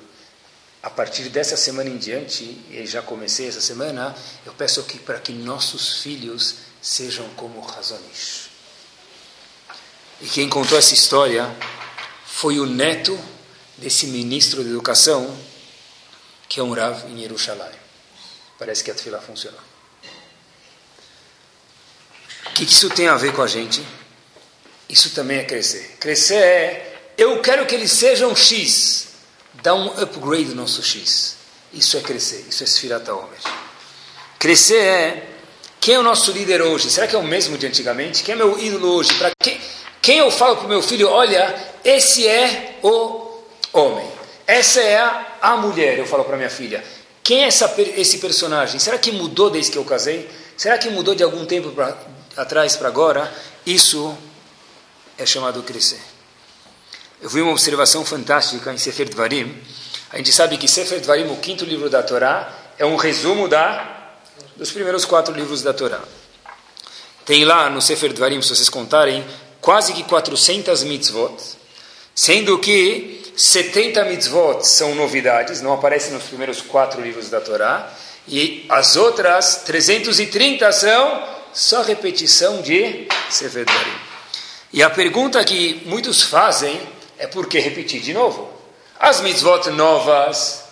A 0.82 0.90
partir 0.90 1.24
dessa 1.24 1.56
semana 1.56 1.90
em 1.90 1.96
diante, 1.96 2.44
e 2.70 2.86
já 2.86 3.02
comecei 3.02 3.48
essa 3.48 3.60
semana, 3.60 4.14
eu 4.44 4.52
peço 4.52 4.82
que 4.84 4.98
para 4.98 5.18
que 5.18 5.32
nossos 5.32 6.02
filhos 6.02 6.56
sejam 6.84 7.26
como 7.30 7.62
Razonish. 7.62 8.50
E 10.20 10.28
quem 10.28 10.50
contou 10.50 10.76
essa 10.76 10.92
história 10.92 11.50
foi 12.26 12.60
o 12.60 12.66
neto 12.66 13.18
desse 13.78 14.06
ministro 14.08 14.62
de 14.62 14.68
educação, 14.68 15.34
que 16.46 16.60
é 16.60 16.62
um 16.62 16.74
Rav 16.74 17.06
em 17.10 17.18
Jerusalém. 17.22 17.72
Parece 18.58 18.84
que 18.84 18.90
a 18.90 18.94
fila 18.94 19.18
funcionou. 19.18 19.60
O 22.46 22.50
que 22.50 22.64
isso 22.64 22.90
tem 22.90 23.08
a 23.08 23.16
ver 23.16 23.32
com 23.32 23.42
a 23.42 23.46
gente? 23.46 23.84
Isso 24.86 25.10
também 25.14 25.38
é 25.38 25.44
crescer. 25.44 25.96
Crescer 25.98 26.34
é, 26.34 27.12
eu 27.16 27.40
quero 27.40 27.64
que 27.64 27.74
eles 27.74 27.92
sejam 27.92 28.36
X. 28.36 29.08
Dá 29.54 29.74
um 29.74 29.86
upgrade 29.98 30.50
no 30.50 30.56
nosso 30.56 30.82
X. 30.82 31.36
Isso 31.72 31.96
é 31.96 32.02
crescer, 32.02 32.44
isso 32.48 32.62
é 32.62 32.66
Sfirata 32.66 33.14
Omer. 33.14 33.40
Crescer 34.38 34.84
é 34.84 35.33
Quem 35.84 35.96
é 35.96 35.98
o 35.98 36.02
nosso 36.02 36.32
líder 36.32 36.62
hoje? 36.62 36.90
Será 36.90 37.06
que 37.06 37.14
é 37.14 37.18
o 37.18 37.22
mesmo 37.22 37.58
de 37.58 37.66
antigamente? 37.66 38.22
Quem 38.22 38.32
é 38.32 38.36
meu 38.38 38.58
ídolo 38.58 38.88
hoje? 38.94 39.12
Para 39.18 39.30
quem, 39.38 39.60
quem 40.00 40.16
eu 40.16 40.30
falo 40.30 40.56
para 40.56 40.64
o 40.64 40.68
meu 40.70 40.80
filho, 40.80 41.10
olha, 41.10 41.54
esse 41.84 42.26
é 42.26 42.78
o 42.82 43.42
homem, 43.70 44.08
essa 44.46 44.80
é 44.80 44.96
a, 44.96 45.26
a 45.42 45.56
mulher, 45.58 45.98
eu 45.98 46.06
falo 46.06 46.24
para 46.24 46.38
minha 46.38 46.48
filha. 46.48 46.82
Quem 47.22 47.44
é 47.44 47.48
essa, 47.48 47.70
esse 47.98 48.16
personagem? 48.16 48.80
Será 48.80 48.96
que 48.96 49.12
mudou 49.12 49.50
desde 49.50 49.72
que 49.72 49.76
eu 49.76 49.84
casei? 49.84 50.26
Será 50.56 50.78
que 50.78 50.88
mudou 50.88 51.14
de 51.14 51.22
algum 51.22 51.44
tempo 51.44 51.70
pra, 51.72 51.94
atrás 52.34 52.76
para 52.76 52.88
agora? 52.88 53.30
Isso 53.66 54.16
é 55.18 55.26
chamado 55.26 55.62
crescer. 55.64 56.00
Eu 57.20 57.28
vi 57.28 57.42
uma 57.42 57.52
observação 57.52 58.06
fantástica 58.06 58.72
em 58.72 58.78
Sefer 58.78 59.10
Dvarim. 59.10 59.54
A 60.10 60.16
gente 60.16 60.32
sabe 60.32 60.56
que 60.56 60.66
Sefer 60.66 61.02
Dvarim, 61.02 61.30
o 61.30 61.36
quinto 61.36 61.62
livro 61.62 61.90
da 61.90 62.02
Torá, 62.02 62.50
é 62.78 62.86
um 62.86 62.96
resumo 62.96 63.48
da, 63.48 63.93
dos 64.56 64.70
primeiros 64.70 65.04
quatro 65.04 65.34
livros 65.34 65.62
da 65.62 65.72
Torá. 65.72 66.00
Tem 67.24 67.44
lá 67.44 67.70
no 67.70 67.80
Sefer 67.80 68.12
Dvarim, 68.12 68.40
se 68.42 68.50
vocês 68.50 68.68
contarem, 68.68 69.24
quase 69.60 69.92
que 69.92 70.04
400 70.04 70.84
mitzvot, 70.84 71.36
sendo 72.14 72.58
que 72.58 73.32
70 73.36 74.04
mitzvot 74.04 74.62
são 74.66 74.94
novidades, 74.94 75.60
não 75.60 75.72
aparecem 75.72 76.12
nos 76.12 76.24
primeiros 76.24 76.60
quatro 76.60 77.00
livros 77.00 77.30
da 77.30 77.40
Torá, 77.40 77.92
e 78.28 78.64
as 78.68 78.96
outras 78.96 79.62
330 79.64 80.70
são 80.72 81.28
só 81.52 81.82
repetição 81.82 82.62
de 82.62 83.08
Sefer 83.30 83.64
Dvarim. 83.64 83.96
E 84.72 84.82
a 84.82 84.90
pergunta 84.90 85.42
que 85.44 85.82
muitos 85.86 86.22
fazem 86.22 86.80
é 87.18 87.26
por 87.26 87.46
que 87.46 87.58
repetir 87.58 88.00
de 88.00 88.12
novo? 88.12 88.52
As 88.98 89.20
mitzvot 89.20 89.70
novas, 89.70 90.64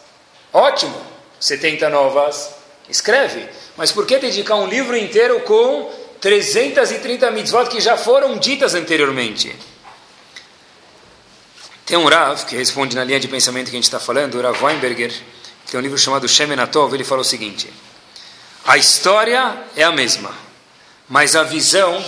ótimo, 0.52 1.00
70 1.40 1.88
novas, 1.88 2.50
escreve. 2.88 3.48
Mas 3.76 3.90
por 3.90 4.06
que 4.06 4.18
dedicar 4.18 4.56
um 4.56 4.66
livro 4.66 4.96
inteiro 4.96 5.40
com 5.40 5.90
330 6.20 7.30
mitzvot 7.30 7.68
que 7.68 7.80
já 7.80 7.96
foram 7.96 8.36
ditas 8.38 8.74
anteriormente? 8.74 9.54
Tem 11.86 11.98
um 11.98 12.06
Rav 12.06 12.44
que 12.46 12.56
responde 12.56 12.94
na 12.94 13.04
linha 13.04 13.18
de 13.18 13.28
pensamento 13.28 13.66
que 13.66 13.76
a 13.76 13.78
gente 13.78 13.84
está 13.84 13.98
falando, 13.98 14.36
o 14.36 14.42
Rav 14.42 14.62
Weinberger, 14.62 15.10
que 15.64 15.72
tem 15.72 15.80
um 15.80 15.82
livro 15.82 15.98
chamado 15.98 16.28
Shemenatov, 16.28 16.94
ele 16.94 17.04
fala 17.04 17.22
o 17.22 17.24
seguinte: 17.24 17.72
a 18.64 18.76
história 18.76 19.64
é 19.74 19.82
a 19.82 19.90
mesma, 19.90 20.32
mas 21.08 21.34
a 21.34 21.42
visão 21.42 22.02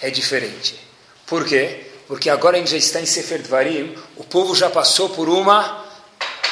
é 0.00 0.10
diferente. 0.10 0.78
Por 1.26 1.44
quê? 1.44 1.86
Porque 2.06 2.30
agora 2.30 2.56
a 2.56 2.60
gente 2.60 2.70
já 2.70 2.76
está 2.76 3.00
em 3.00 3.06
Sefer 3.06 3.42
Dvarim, 3.42 3.96
o 4.16 4.24
povo 4.24 4.54
já 4.54 4.70
passou 4.70 5.10
por 5.10 5.28
uma 5.28 5.84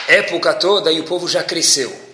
época 0.08 0.54
toda 0.54 0.90
e 0.92 1.00
o 1.00 1.04
povo 1.04 1.28
já 1.28 1.42
cresceu. 1.42 2.05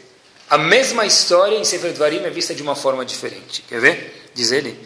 A 0.53 0.59
mesma 0.59 1.07
história 1.07 1.57
em 1.57 1.65
Sefer 1.65 1.95
Dvarim 1.95 2.25
é 2.25 2.29
vista 2.29 2.55
de 2.55 2.63
uma 2.63 2.77
forma 2.77 3.07
diferente. 3.07 3.65
Quer 3.67 3.81
ver? 3.81 4.31
Diz 4.35 4.53
ele. 4.53 4.79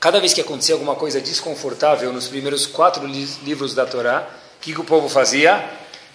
Cada 0.00 0.18
vez 0.18 0.34
que 0.34 0.40
acontecia 0.40 0.74
alguma 0.74 0.96
coisa 0.96 1.20
desconfortável 1.20 2.12
nos 2.12 2.26
primeiros 2.26 2.66
quatro 2.66 3.06
livros 3.06 3.76
da 3.76 3.86
Torá, 3.86 4.26
o 4.56 4.60
que, 4.60 4.72
que 4.74 4.80
o 4.80 4.84
povo 4.84 5.08
fazia? 5.08 5.64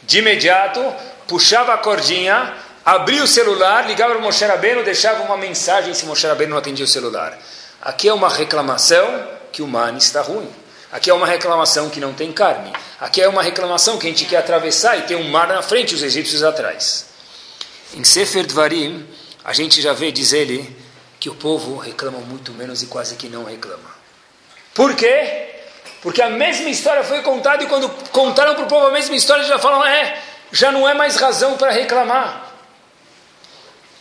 De 0.04 0.20
imediato, 0.20 0.82
puxava 1.30 1.74
a 1.74 1.78
cordinha, 1.78 2.56
abria 2.84 3.24
o 3.24 3.28
celular, 3.28 3.88
ligava 3.88 4.16
para 4.16 4.20
o 4.20 4.22
Moshe 4.22 4.44
Rabbeinu, 4.44 4.84
deixava 4.84 5.24
uma 5.24 5.38
mensagem 5.38 5.94
se 5.94 6.06
Moshe 6.06 6.28
Rabbeinu 6.28 6.52
não 6.52 6.58
atendia 6.58 6.84
o 6.84 6.90
celular. 6.90 7.40
Aqui 7.82 8.10
é 8.10 8.14
uma 8.14 8.28
reclamação 8.28 9.30
que 9.50 9.62
o 9.62 9.68
man 9.68 9.96
está 9.96 10.20
ruim. 10.20 10.50
Aqui 10.92 11.10
é 11.10 11.14
uma 11.14 11.26
reclamação 11.26 11.90
que 11.90 12.02
não 12.02 12.12
tem 12.12 12.34
carne. 12.34 12.74
Aqui 13.00 13.22
é 13.22 13.30
uma 13.30 13.42
reclamação 13.42 13.98
que 13.98 14.08
a 14.08 14.10
gente 14.10 14.26
quer 14.26 14.40
atravessar 14.40 14.98
e 14.98 15.04
tem 15.04 15.16
um 15.16 15.32
mar 15.32 15.48
na 15.48 15.62
frente 15.62 15.94
e 15.94 15.96
os 15.96 16.04
egípcios 16.04 16.44
atrás. 16.44 17.07
Em 17.94 18.04
Sefer 18.04 18.46
Dvarim, 18.46 19.08
a 19.44 19.54
gente 19.54 19.82
já 19.82 19.94
vê, 19.94 20.12
diz 20.12 20.34
ele, 20.34 20.76
que 21.20 21.30
o 21.30 21.36
povo 21.36 21.78
reclama 21.78 22.20
muito 22.20 22.52
menos 22.52 22.84
e 22.84 22.88
quase 22.88 23.16
que 23.16 23.30
não 23.30 23.44
reclama. 23.44 23.96
Por 24.74 24.96
quê? 24.96 25.48
Porque 26.02 26.22
a 26.22 26.30
mesma 26.30 26.70
história 26.70 27.04
foi 27.04 27.22
contada 27.22 27.64
e 27.64 27.68
quando 27.68 27.90
contaram 28.12 28.56
para 28.56 28.66
o 28.66 28.68
povo 28.68 28.88
a 28.88 28.92
mesma 28.92 29.16
história, 29.16 29.44
já 29.44 29.58
falam, 29.58 29.84
é, 29.86 30.22
já 30.52 30.72
não 30.72 30.88
é 30.88 30.94
mais 30.94 31.16
razão 31.16 31.58
para 31.58 31.72
reclamar. 31.72 32.54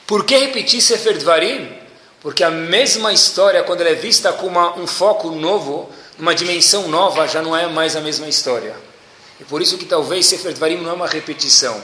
Por 0.06 0.24
que 0.24 0.36
repetir 0.36 0.80
Sefer 0.80 1.18
Dvarim? 1.18 1.72
Porque 2.20 2.44
a 2.44 2.50
mesma 2.50 3.12
história, 3.12 3.62
quando 3.62 3.80
ela 3.80 3.90
é 3.90 3.94
vista 3.94 4.32
com 4.32 4.46
uma, 4.46 4.76
um 4.78 4.86
foco 4.86 5.30
novo, 5.30 5.90
uma 6.18 6.34
dimensão 6.34 6.88
nova, 6.88 7.26
já 7.26 7.40
não 7.40 7.56
é 7.56 7.66
mais 7.66 7.96
a 7.96 8.00
mesma 8.00 8.28
história. 8.28 8.74
E 9.40 9.44
por 9.44 9.62
isso 9.62 9.78
que 9.78 9.84
talvez 9.84 10.26
Sefer 10.26 10.52
Dvarim 10.52 10.76
não 10.76 10.90
é 10.90 10.92
uma 10.92 11.06
repetição. 11.06 11.80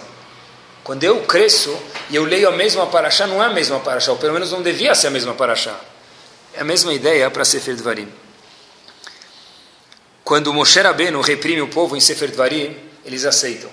Quando 0.84 1.04
eu 1.04 1.22
cresço 1.22 1.76
e 2.10 2.16
eu 2.16 2.24
leio 2.24 2.48
a 2.48 2.52
mesma 2.52 2.86
paraxá, 2.86 3.26
não 3.26 3.42
é 3.42 3.46
a 3.46 3.50
mesma 3.50 3.78
paraxá, 3.80 4.10
ou 4.10 4.18
pelo 4.18 4.32
menos 4.32 4.50
não 4.50 4.62
devia 4.62 4.94
ser 4.94 5.06
a 5.06 5.10
mesma 5.10 5.34
paraxá. 5.34 5.78
É 6.54 6.60
a 6.60 6.64
mesma 6.64 6.92
ideia 6.92 7.30
para 7.30 7.44
Sefer 7.44 7.76
Dvarim. 7.76 8.12
Quando 10.24 10.52
Moshe 10.52 10.80
Rabbeinu 10.80 11.20
reprime 11.20 11.62
o 11.62 11.68
povo 11.68 11.96
em 11.96 12.00
Sefer 12.00 12.30
Dvarim, 12.30 12.76
eles 13.04 13.24
aceitam. 13.24 13.70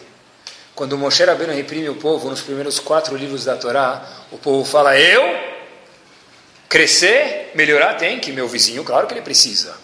Quando 0.76 0.98
Moshe 0.98 1.24
Rabbeinu 1.24 1.54
reprime 1.54 1.90
o 1.90 1.96
povo 1.96 2.30
nos 2.30 2.42
primeiros 2.42 2.80
quatro 2.80 3.16
livros 3.16 3.44
da 3.44 3.56
Torá, 3.56 4.08
o 4.32 4.38
povo 4.38 4.64
fala, 4.64 4.98
eu? 4.98 5.50
Crescer, 6.70 7.52
melhorar, 7.56 7.96
tem 7.96 8.20
que 8.20 8.32
meu 8.32 8.48
vizinho, 8.48 8.84
claro 8.84 9.08
que 9.08 9.14
ele 9.14 9.22
precisa. 9.22 9.76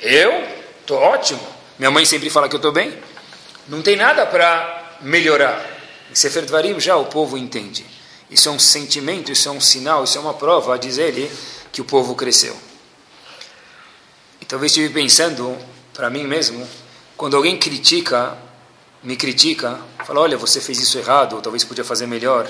Eu 0.00 0.44
estou 0.80 0.98
ótimo. 0.98 1.40
Minha 1.78 1.90
mãe 1.90 2.04
sempre 2.04 2.28
fala 2.28 2.48
que 2.48 2.54
eu 2.54 2.58
estou 2.58 2.72
bem. 2.72 2.92
Não 3.68 3.80
tem 3.80 3.96
nada 3.96 4.26
para 4.26 4.98
melhorar. 5.00 5.81
Em 6.12 6.14
Sefer 6.14 6.44
Dvarim 6.44 6.78
já 6.78 6.94
o 6.94 7.06
povo 7.06 7.38
entende. 7.38 7.86
Isso 8.30 8.46
é 8.50 8.52
um 8.52 8.58
sentimento, 8.58 9.32
isso 9.32 9.48
é 9.48 9.50
um 9.50 9.62
sinal, 9.62 10.04
isso 10.04 10.18
é 10.18 10.20
uma 10.20 10.34
prova, 10.34 10.78
diz 10.78 10.98
ele, 10.98 11.32
que 11.72 11.80
o 11.80 11.86
povo 11.86 12.14
cresceu. 12.14 12.54
E 14.38 14.44
talvez 14.44 14.72
estive 14.72 14.92
pensando 14.92 15.56
para 15.94 16.10
mim 16.10 16.24
mesmo, 16.24 16.68
quando 17.16 17.34
alguém 17.34 17.58
critica, 17.58 18.36
me 19.02 19.16
critica, 19.16 19.80
fala, 20.04 20.20
olha, 20.20 20.36
você 20.36 20.60
fez 20.60 20.78
isso 20.80 20.98
errado, 20.98 21.36
ou 21.36 21.40
talvez 21.40 21.64
podia 21.64 21.82
fazer 21.82 22.06
melhor. 22.06 22.46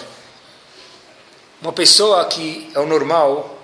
Uma 1.61 1.73
pessoa 1.73 2.25
que 2.25 2.69
é 2.75 2.81
o 2.81 2.87
normal, 2.87 3.63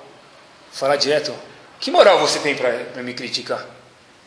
falar 0.71 0.95
direto, 0.95 1.35
que 1.81 1.91
moral 1.91 2.21
você 2.21 2.39
tem 2.39 2.55
para 2.55 3.03
me 3.03 3.15
criticar? 3.15 3.67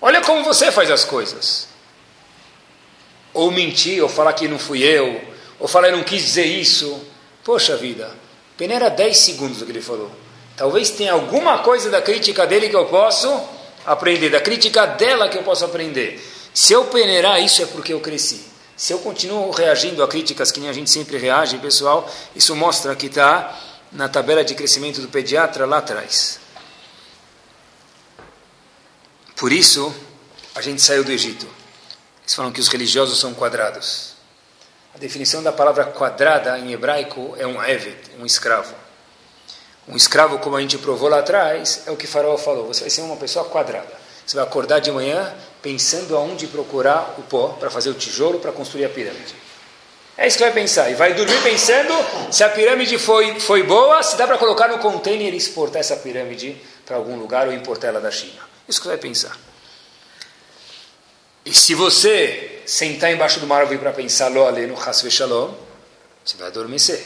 Olha 0.01 0.19
como 0.19 0.43
você 0.43 0.69
faz 0.69 0.91
as 0.91 1.05
coisas. 1.05 1.69
Ou 3.33 3.49
mentir, 3.51 4.03
ou 4.03 4.09
falar 4.09 4.33
que 4.33 4.49
não 4.49 4.59
fui 4.59 4.83
eu, 4.83 5.30
ou 5.61 5.67
falar 5.67 5.89
que 5.89 5.95
não 5.95 6.03
quis 6.03 6.23
dizer 6.23 6.45
isso. 6.45 6.99
Poxa 7.43 7.77
vida, 7.77 8.11
peneira 8.57 8.89
10 8.89 9.17
segundos 9.17 9.61
o 9.61 9.65
que 9.65 9.71
ele 9.71 9.81
falou. 9.81 10.11
Talvez 10.57 10.89
tenha 10.89 11.13
alguma 11.13 11.59
coisa 11.59 11.89
da 11.89 12.01
crítica 12.01 12.45
dele 12.45 12.67
que 12.67 12.75
eu 12.75 12.85
posso 12.87 13.29
aprender, 13.85 14.29
da 14.29 14.41
crítica 14.41 14.85
dela 14.85 15.29
que 15.29 15.37
eu 15.37 15.43
posso 15.43 15.63
aprender. 15.63 16.21
Se 16.53 16.73
eu 16.73 16.85
peneirar 16.85 17.41
isso 17.41 17.61
é 17.61 17.65
porque 17.67 17.93
eu 17.93 17.99
cresci. 17.99 18.41
Se 18.75 18.93
eu 18.93 18.99
continuo 18.99 19.51
reagindo 19.51 20.03
a 20.03 20.07
críticas 20.07 20.51
que 20.51 20.59
nem 20.59 20.69
a 20.69 20.73
gente 20.73 20.89
sempre 20.89 21.17
reage, 21.17 21.57
pessoal, 21.59 22.11
isso 22.35 22.55
mostra 22.55 22.95
que 22.95 23.05
está 23.05 23.57
na 23.91 24.09
tabela 24.09 24.43
de 24.43 24.55
crescimento 24.55 25.01
do 25.01 25.07
pediatra 25.07 25.65
lá 25.65 25.77
atrás. 25.77 26.39
Por 29.35 29.51
isso, 29.51 29.93
a 30.55 30.61
gente 30.61 30.81
saiu 30.81 31.03
do 31.03 31.11
Egito. 31.11 31.47
Eles 32.23 32.33
falam 32.33 32.51
que 32.51 32.59
os 32.59 32.67
religiosos 32.67 33.19
são 33.19 33.33
quadrados. 33.33 34.10
A 34.93 34.97
definição 34.97 35.41
da 35.41 35.51
palavra 35.51 35.85
quadrada 35.85 36.59
em 36.59 36.73
hebraico 36.73 37.35
é 37.37 37.47
um 37.47 37.61
evet, 37.63 38.11
um 38.19 38.25
escravo. 38.25 38.75
Um 39.87 39.95
escravo, 39.95 40.37
como 40.39 40.57
a 40.57 40.61
gente 40.61 40.77
provou 40.77 41.09
lá 41.09 41.19
atrás, 41.19 41.83
é 41.85 41.91
o 41.91 41.97
que 41.97 42.05
Faraó 42.05 42.37
falou: 42.37 42.67
você 42.67 42.81
vai 42.81 42.89
ser 42.89 43.01
uma 43.01 43.15
pessoa 43.15 43.45
quadrada. 43.45 44.01
Você 44.25 44.35
vai 44.35 44.45
acordar 44.45 44.79
de 44.79 44.91
manhã 44.91 45.33
pensando 45.61 46.15
aonde 46.15 46.47
procurar 46.47 47.15
o 47.17 47.23
pó 47.23 47.49
para 47.59 47.69
fazer 47.69 47.89
o 47.89 47.93
tijolo 47.93 48.39
para 48.39 48.51
construir 48.51 48.85
a 48.85 48.89
pirâmide. 48.89 49.33
É 50.17 50.27
isso 50.27 50.37
que 50.37 50.43
vai 50.43 50.53
pensar. 50.53 50.89
E 50.91 50.93
vai 50.93 51.13
dormir 51.13 51.41
pensando 51.41 51.93
se 52.31 52.43
a 52.43 52.49
pirâmide 52.49 52.97
foi, 52.99 53.39
foi 53.39 53.63
boa, 53.63 54.03
se 54.03 54.15
dá 54.17 54.27
para 54.27 54.37
colocar 54.37 54.67
no 54.67 54.77
container 54.77 55.33
e 55.33 55.37
exportar 55.37 55.79
essa 55.79 55.95
pirâmide 55.95 56.61
para 56.85 56.95
algum 56.95 57.17
lugar 57.17 57.47
ou 57.47 57.53
importar 57.53 57.87
ela 57.87 57.99
da 57.99 58.11
China. 58.11 58.41
Isso 58.67 58.81
que 58.81 58.87
vai 58.87 58.97
pensar. 58.97 59.35
E 61.45 61.53
se 61.53 61.73
você 61.73 62.50
sentar 62.65 63.11
embaixo 63.11 63.39
de 63.39 63.45
uma 63.45 63.55
árvore 63.55 63.79
para 63.79 63.91
pensar 63.91 64.29
lo 64.29 64.49
no 64.51 64.79
hasve 64.79 65.09
shalom, 65.09 65.53
você 66.23 66.37
vai 66.37 66.47
adormecer. 66.47 67.01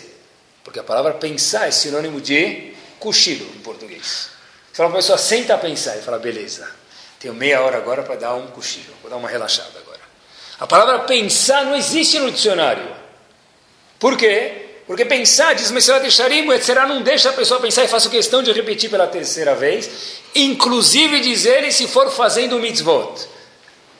Porque 0.63 0.79
a 0.79 0.83
palavra 0.83 1.13
pensar 1.13 1.67
é 1.67 1.71
sinônimo 1.71 2.19
de 2.19 2.73
cochilo 2.99 3.45
em 3.55 3.59
português. 3.59 4.29
Você 4.71 4.77
fala 4.77 4.89
para 4.89 4.99
a 4.99 5.01
pessoa, 5.01 5.17
senta 5.17 5.53
a 5.53 5.57
pensar. 5.57 5.97
E 5.97 6.01
fala, 6.01 6.17
beleza, 6.17 6.67
tenho 7.19 7.33
meia 7.33 7.61
hora 7.61 7.77
agora 7.77 8.03
para 8.03 8.15
dar 8.15 8.35
um 8.35 8.47
cochilo, 8.47 8.93
vou 9.01 9.09
dar 9.09 9.17
uma 9.17 9.29
relaxada 9.29 9.79
agora. 9.79 10.01
A 10.59 10.67
palavra 10.67 10.99
pensar 10.99 11.65
não 11.65 11.75
existe 11.75 12.19
no 12.19 12.31
dicionário. 12.31 12.87
Por 13.99 14.17
quê? 14.17 14.65
Porque 14.87 15.03
pensar, 15.03 15.53
diz 15.53 15.71
Messilat 15.71 16.09
Sharim, 16.11 16.49
etc., 16.51 16.75
não 16.87 17.01
deixa 17.01 17.29
a 17.29 17.33
pessoa 17.33 17.59
pensar 17.59 17.83
e 17.83 17.87
faço 17.87 18.09
questão 18.09 18.43
de 18.43 18.51
repetir 18.51 18.89
pela 18.89 19.07
terceira 19.07 19.55
vez, 19.55 19.89
inclusive 20.35 21.19
diz 21.21 21.45
ele 21.45 21.71
se 21.71 21.87
for 21.87 22.11
fazendo 22.11 22.59
mitzvot. 22.59 23.34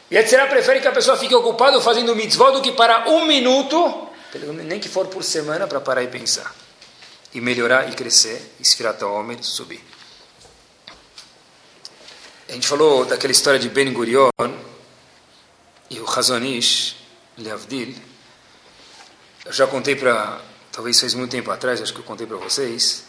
E 0.10 0.18
etc. 0.18 0.48
prefere 0.48 0.80
que 0.80 0.88
a 0.88 0.92
pessoa 0.92 1.18
fique 1.18 1.34
ocupada 1.34 1.80
fazendo 1.82 2.16
mitzvot 2.16 2.52
do 2.52 2.62
que 2.62 2.72
para 2.72 3.10
um 3.10 3.26
minuto, 3.26 4.08
nem 4.66 4.80
que 4.80 4.88
for 4.88 5.08
por 5.08 5.24
semana, 5.24 5.68
para 5.68 5.80
parar 5.80 6.04
e 6.04 6.08
pensar. 6.08 6.54
E 7.34 7.42
melhorar 7.42 7.90
e 7.90 7.96
crescer, 7.96 8.56
esfirata 8.60 9.06
homem, 9.08 9.42
subir. 9.42 9.84
gente 12.56 12.68
falou 12.68 13.06
daquela 13.06 13.32
história 13.32 13.60
de 13.60 13.70
Ben 13.70 13.92
Gurion 13.92 14.30
e 15.90 16.00
o 16.00 16.10
Hazonish, 16.10 16.96
Leavdil. 17.38 17.94
Eu 19.46 19.54
já 19.54 19.68
contei 19.68 19.96
para, 19.96 20.42
talvez 20.72 21.00
faz 21.00 21.14
muito 21.14 21.32
tempo 21.32 21.52
atrás, 21.52 21.82
acho 21.82 21.94
que 21.94 22.00
eu 22.00 22.04
contei 22.04 22.26
para 22.26 22.38
vocês, 22.38 23.04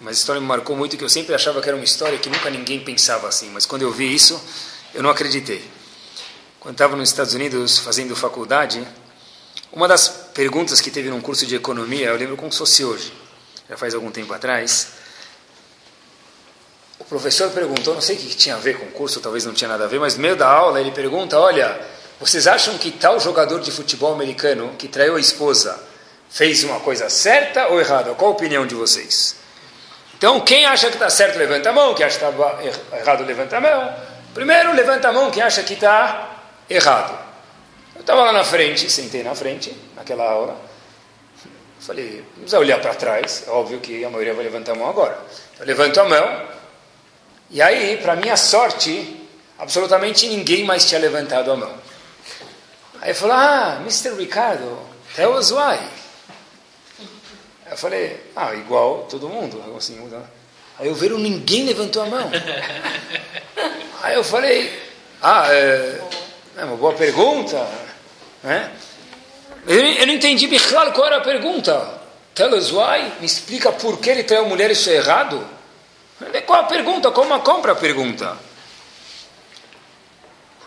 mas 0.00 0.16
a 0.16 0.20
história 0.20 0.40
me 0.40 0.46
marcou 0.46 0.76
muito 0.76 0.96
que 0.96 1.02
eu 1.02 1.08
sempre 1.08 1.34
achava 1.34 1.60
que 1.60 1.68
era 1.68 1.76
uma 1.76 1.84
história 1.84 2.18
que 2.18 2.28
nunca 2.28 2.48
ninguém 2.50 2.80
pensava 2.84 3.26
assim, 3.26 3.50
mas 3.50 3.66
quando 3.66 3.82
eu 3.82 3.90
vi 3.90 4.14
isso, 4.14 4.40
eu 4.94 5.02
não 5.02 5.10
acreditei. 5.10 5.79
Quando 6.60 6.74
estava 6.74 6.94
nos 6.94 7.08
Estados 7.08 7.32
Unidos 7.32 7.78
fazendo 7.78 8.14
faculdade, 8.14 8.86
uma 9.72 9.88
das 9.88 10.08
perguntas 10.08 10.78
que 10.78 10.90
teve 10.90 11.08
num 11.08 11.22
curso 11.22 11.46
de 11.46 11.56
economia, 11.56 12.08
eu 12.08 12.16
lembro 12.16 12.36
como 12.36 12.52
se 12.52 12.58
fosse 12.58 12.84
hoje, 12.84 13.14
já 13.66 13.78
faz 13.78 13.94
algum 13.94 14.10
tempo 14.10 14.30
atrás, 14.34 14.88
o 16.98 17.04
professor 17.06 17.50
perguntou, 17.52 17.94
não 17.94 18.02
sei 18.02 18.16
o 18.16 18.18
que 18.18 18.36
tinha 18.36 18.56
a 18.56 18.58
ver 18.58 18.78
com 18.78 18.84
o 18.84 18.90
curso, 18.90 19.20
talvez 19.20 19.46
não 19.46 19.54
tinha 19.54 19.68
nada 19.68 19.84
a 19.84 19.86
ver, 19.86 19.98
mas 19.98 20.16
no 20.16 20.20
meio 20.20 20.36
da 20.36 20.48
aula 20.48 20.78
ele 20.78 20.90
pergunta, 20.90 21.38
olha, 21.38 21.80
vocês 22.20 22.46
acham 22.46 22.76
que 22.76 22.90
tal 22.90 23.18
jogador 23.18 23.60
de 23.60 23.70
futebol 23.70 24.12
americano 24.12 24.74
que 24.76 24.86
traiu 24.86 25.16
a 25.16 25.20
esposa 25.20 25.82
fez 26.28 26.62
uma 26.62 26.78
coisa 26.80 27.08
certa 27.08 27.68
ou 27.68 27.80
errada? 27.80 28.12
Qual 28.12 28.32
a 28.32 28.34
opinião 28.34 28.66
de 28.66 28.74
vocês? 28.74 29.34
Então, 30.18 30.38
quem 30.42 30.66
acha 30.66 30.88
que 30.88 30.96
está 30.96 31.08
certo, 31.08 31.38
levanta 31.38 31.70
a 31.70 31.72
mão. 31.72 31.94
Quem 31.94 32.04
acha 32.04 32.18
que 32.18 32.24
está 32.26 32.98
errado, 32.98 33.24
levanta 33.24 33.56
a 33.56 33.60
mão. 33.62 33.96
Primeiro, 34.34 34.74
levanta 34.74 35.08
a 35.08 35.12
mão 35.14 35.30
quem 35.30 35.42
acha 35.42 35.62
que 35.62 35.72
está 35.72 36.29
errado. 36.70 37.18
Eu 37.94 38.00
estava 38.00 38.24
lá 38.24 38.32
na 38.32 38.44
frente, 38.44 38.88
sentei 38.88 39.22
na 39.22 39.34
frente, 39.34 39.76
naquela 39.96 40.30
aula. 40.30 40.56
Falei, 41.80 42.24
vamos 42.36 42.52
olhar 42.52 42.80
para 42.80 42.94
trás. 42.94 43.44
É 43.46 43.50
óbvio 43.50 43.80
que 43.80 44.04
a 44.04 44.10
maioria 44.10 44.34
vai 44.34 44.44
levantar 44.44 44.72
a 44.72 44.74
mão 44.74 44.88
agora. 44.88 45.18
Eu 45.58 45.66
levanto 45.66 46.00
a 46.00 46.08
mão. 46.08 46.48
E 47.50 47.60
aí, 47.60 47.96
para 47.96 48.14
minha 48.14 48.36
sorte, 48.36 49.26
absolutamente 49.58 50.28
ninguém 50.28 50.64
mais 50.64 50.84
tinha 50.84 51.00
levantado 51.00 51.50
a 51.50 51.56
mão. 51.56 51.74
Aí 53.00 53.12
falou, 53.14 53.34
ah, 53.34 53.78
Mr. 53.80 54.14
Ricardo, 54.14 54.78
tell 55.16 55.34
us 55.34 55.50
why. 55.50 55.78
Eu 57.70 57.76
falei, 57.76 58.20
ah, 58.36 58.54
igual 58.54 59.06
todo 59.08 59.28
mundo. 59.28 59.62
Assim, 59.76 59.98
aí 60.78 60.86
eu 60.86 60.94
vejo 60.94 61.18
ninguém 61.18 61.64
levantou 61.64 62.02
a 62.02 62.06
mão. 62.06 62.30
Aí 64.02 64.14
eu 64.14 64.24
falei, 64.24 64.82
ah, 65.20 65.46
é, 65.52 66.00
é 66.60 66.64
uma 66.64 66.76
boa 66.76 66.92
pergunta. 66.92 67.66
Né? 68.42 68.70
Eu, 69.66 69.78
eu 69.78 70.06
não 70.06 70.14
entendi 70.14 70.46
claro 70.60 70.92
qual 70.92 71.06
era 71.06 71.16
a 71.16 71.20
pergunta. 71.20 72.00
Tell 72.34 72.54
us 72.54 72.70
why. 72.70 73.12
Me 73.18 73.26
explica 73.26 73.72
por 73.72 73.98
que 73.98 74.10
ele 74.10 74.22
traiu 74.22 74.44
a 74.44 74.48
mulher, 74.48 74.70
isso 74.70 74.90
é 74.90 74.94
errado. 74.94 75.44
Qual 76.46 76.60
a 76.60 76.64
pergunta? 76.64 77.10
Como 77.10 77.38
compra 77.40 77.72
a 77.72 77.76
pergunta? 77.76 78.36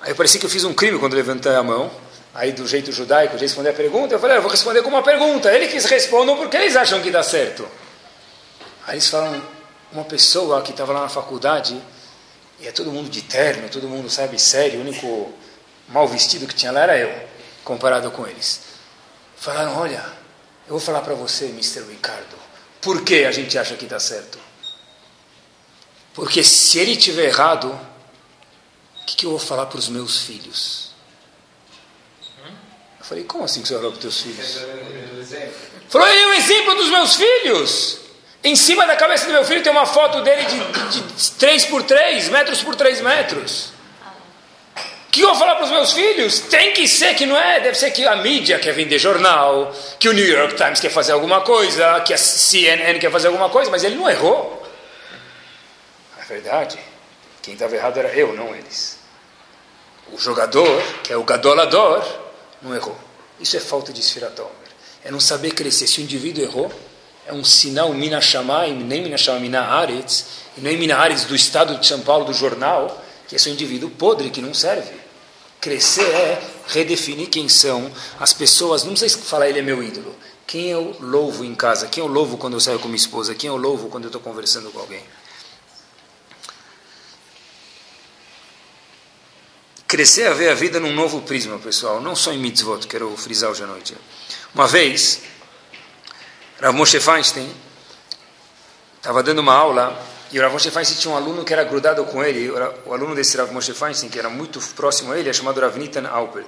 Aí 0.01 0.13
parecia 0.13 0.39
que 0.39 0.45
eu 0.45 0.49
fiz 0.49 0.63
um 0.63 0.73
crime 0.73 0.97
quando 0.99 1.13
levantei 1.13 1.53
a 1.56 1.63
mão 1.63 1.91
aí 2.34 2.51
do 2.51 2.67
jeito 2.67 2.91
judaico 2.91 3.36
de 3.36 3.43
responder 3.43 3.69
a 3.69 3.73
pergunta, 3.73 4.15
eu 4.15 4.19
falei, 4.19 4.36
ah, 4.36 4.39
eu 4.39 4.41
vou 4.41 4.49
responder 4.49 4.82
com 4.82 4.89
uma 4.89 5.03
pergunta. 5.03 5.51
Ele 5.51 5.67
quis 5.67 5.86
respondam 5.86 6.36
porque 6.36 6.58
eles 6.58 6.75
acham 6.75 6.99
que 6.99 7.12
dá 7.12 7.21
certo. 7.21 7.67
Aí 8.88 8.95
eles 8.95 9.08
falam, 9.08 9.41
uma 9.91 10.03
pessoa 10.03 10.62
que 10.63 10.71
estava 10.71 10.91
lá 10.93 11.01
na 11.01 11.10
faculdade, 11.10 11.79
e 12.60 12.67
é 12.67 12.71
todo 12.71 12.91
mundo 12.91 13.10
de 13.10 13.21
terno, 13.21 13.69
todo 13.69 13.88
mundo, 13.88 14.10
sabe, 14.10 14.39
sério, 14.39 14.79
o 14.79 14.82
único 14.82 15.32
mal 15.88 16.08
vestido 16.08 16.48
que 16.48 16.56
tinha 16.56 16.72
lá 16.72 16.82
era 16.82 16.98
eu, 16.98 17.30
comparado 17.63 18.10
com 18.12 18.28
eles. 18.28 18.62
Falaram, 19.38 19.78
olha, 19.78 20.04
eu 20.67 20.72
vou 20.72 20.80
falar 20.80 21.02
para 21.02 21.13
você, 21.13 21.46
Mr. 21.46 21.82
Ricardo, 21.89 22.36
por 22.82 23.04
que 23.04 23.26
a 23.26 23.32
gente 23.32 23.58
acha 23.58 23.76
que 23.76 23.86
dá 23.86 24.00
certo? 24.00 24.39
Porque 26.13 26.43
se 26.43 26.80
ele 26.80 26.96
tiver 26.96 27.26
errado, 27.26 27.67
o 29.02 29.06
que, 29.06 29.15
que 29.15 29.26
eu 29.26 29.32
vou 29.32 29.39
falar 29.39 29.65
para 29.65 29.80
os 29.80 29.89
meus 29.89 30.19
filhos? 30.19 30.91
Eu 33.00 33.06
falei, 33.06 33.24
como 33.26 33.43
assim 33.43 33.62
que 33.62 33.67
você 33.67 33.76
olhou 33.76 33.91
para 33.91 33.98
os 33.98 34.02
teus 34.02 34.22
filhos? 34.22 34.60
Falou, 35.89 36.08
ele 36.08 36.22
é 36.22 36.28
um 36.28 36.34
exemplo 36.34 36.76
dos 36.76 36.89
meus 36.89 37.15
filhos. 37.15 37.98
Em 38.43 38.56
cima 38.56 38.86
da 38.86 38.96
cabeça 38.96 39.26
do 39.26 39.34
meu 39.34 39.43
filho 39.43 39.62
tem 39.62 39.72
uma 39.72 39.86
foto 39.86 40.22
dele 40.22 40.46
de, 40.46 41.02
de, 41.02 41.02
de 41.02 41.32
3 41.32 41.65
por 41.65 41.84
3, 41.84 42.30
metros 42.30 42.63
por 42.63 42.76
3 42.76 43.02
metros. 43.02 43.73
Que 45.13 45.21
eu 45.21 45.28
vou 45.28 45.36
falar 45.36 45.54
para 45.58 45.65
os 45.65 45.69
meus 45.69 45.93
filhos? 45.93 46.39
Tem 46.39 46.73
que 46.73 46.88
ser 46.88 47.13
que 47.13 47.28
não 47.28 47.38
é, 47.38 47.60
deve 47.60 47.78
ser 47.78 47.91
que 47.91 48.04
a 48.04 48.15
mídia 48.15 48.58
quer 48.58 48.73
vender 48.73 48.97
jornal, 48.97 49.71
que 49.99 50.10
o 50.10 50.12
New 50.12 50.26
York 50.26 50.56
Times 50.56 50.80
quer 50.80 50.89
fazer 50.89 51.12
alguma 51.12 51.41
coisa, 51.41 51.99
que 51.99 52.15
a 52.15 52.17
CNN 52.17 52.97
quer 52.97 53.12
fazer 53.12 53.28
alguma 53.28 53.47
coisa, 53.47 53.69
mas 53.69 53.84
ele 53.84 53.93
não 53.93 54.10
errou. 54.10 54.67
É 56.19 56.26
verdade. 56.26 56.80
Quem 57.43 57.54
estava 57.54 57.76
errado 57.76 57.99
era 57.99 58.12
eu, 58.15 58.34
não 58.34 58.56
eles. 58.56 58.97
O 60.12 60.17
jogador, 60.17 60.82
que 61.04 61.13
é 61.13 61.15
o 61.15 61.23
gadolador, 61.23 62.04
não 62.60 62.73
errou. 62.73 62.97
Isso 63.39 63.56
é 63.56 63.60
falta 63.60 63.93
de 63.93 64.02
Sfiratomer. 64.02 64.52
É 65.06 65.12
não 65.12 65.19
saber 65.19 65.52
crescer. 65.52 65.86
Se 65.86 65.99
o 65.99 66.04
indivíduo 66.04 66.43
errou, 66.43 66.71
é 67.28 67.34
um 67.34 67.43
sinal 67.43 67.93
Mina 67.93 68.19
Shamayim, 68.19 68.84
nem 68.84 69.04
Mina 69.04 69.17
Shamayim, 69.19 69.43
Mina 69.43 69.88
e 70.58 70.62
nem 70.62 70.76
Mina 70.76 71.08
do 71.28 71.36
Estado 71.36 71.78
de 71.78 71.86
São 71.86 72.02
Paulo, 72.02 72.26
do 72.26 72.34
jornal, 72.34 72.99
que 73.28 73.36
é 73.36 73.39
um 73.47 73.54
indivíduo 73.54 73.91
podre, 73.91 74.32
que 74.32 74.41
não 74.41 74.56
serve. 74.56 75.03
Crescer 75.63 76.04
é 76.04 76.49
redefinir 76.67 77.30
quem 77.30 77.47
são 77.47 77.89
as 78.19 78.34
pessoas, 78.34 78.84
não 78.84 78.91
precisa 78.91 79.17
falar 79.19 79.47
ele 79.47 79.60
é 79.60 79.62
meu 79.62 79.82
ídolo. 79.82 80.13
Quem 80.45 80.69
eu 80.69 80.93
louvo 80.99 81.45
em 81.45 81.56
casa? 81.56 81.88
Quem 81.88 82.04
eu 82.04 82.08
louvo 82.08 82.38
quando 82.38 82.56
eu 82.56 82.60
saio 82.60 82.80
com 82.80 82.89
minha 82.89 82.97
esposa? 82.97 83.34
Quem 83.34 83.47
eu 83.47 83.56
louvo 83.56 83.88
quando 83.88 84.04
eu 84.04 84.10
estou 84.10 84.21
conversando 84.21 84.69
com 84.71 84.80
alguém? 84.80 85.02
crescer 89.93 90.26
a 90.26 90.34
ver 90.34 90.49
a 90.49 90.56
vida 90.56 90.80
num 90.80 90.91
novo 90.91 91.21
prisma, 91.21 91.60
pessoal, 91.60 92.02
não 92.02 92.15
só 92.15 92.34
em 92.34 92.39
mitzvot, 92.39 92.88
quero 92.88 93.15
frisar 93.15 93.52
hoje 93.52 93.63
à 93.63 93.67
noite. 93.67 93.95
Uma 94.52 94.67
vez, 94.67 95.21
Rav 96.60 96.76
Moshe 96.76 96.99
Feinstein 96.99 97.47
estava 98.97 99.21
dando 99.21 99.38
uma 99.38 99.54
aula 99.54 99.95
e 100.34 100.39
o 100.39 100.41
Rav 100.41 100.52
Moshe 100.52 100.72
Feinstein 100.72 100.98
tinha 100.98 101.13
um 101.13 101.15
aluno 101.15 101.46
que 101.46 101.54
era 101.54 101.63
grudado 101.63 102.04
com 102.06 102.24
ele, 102.24 102.50
o 102.88 102.91
aluno 102.91 103.13
desse 103.13 103.38
Rav 103.38 103.54
Moshe 103.54 103.72
Feinstein, 103.72 104.10
que 104.10 104.17
era 104.17 104.32
muito 104.32 104.60
próximo 104.76 105.13
a 105.13 105.19
ele, 105.19 105.30
é 105.30 105.34
chamado 105.34 105.62
Rav 105.62 105.78
Nitan 105.78 106.08
Alpert. 106.08 106.48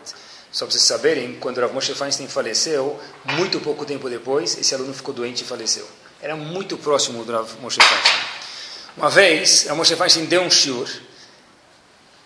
Só 0.52 0.66
para 0.66 0.72
vocês 0.72 0.84
saberem, 0.84 1.36
quando 1.40 1.60
o 1.60 1.62
Rav 1.62 1.72
Moshe 1.72 1.94
Feinstein 1.94 2.28
faleceu, 2.28 3.00
muito 3.26 3.60
pouco 3.60 3.86
tempo 3.86 4.10
depois, 4.10 4.58
esse 4.58 4.74
aluno 4.74 4.92
ficou 4.92 5.14
doente 5.14 5.44
e 5.44 5.46
faleceu. 5.46 5.88
Era 6.20 6.36
muito 6.36 6.78
próximo 6.78 7.24
do 7.24 7.32
Rav 7.32 7.48
Moshe 7.62 7.80
Feinstein. 7.80 8.22
Uma 8.98 9.10
vez, 9.12 9.66
Rav 9.68 9.78
Moshe 9.78 9.96
Feinstein 9.96 10.26
deu 10.26 10.42
um 10.42 10.50
shiur, 10.50 10.90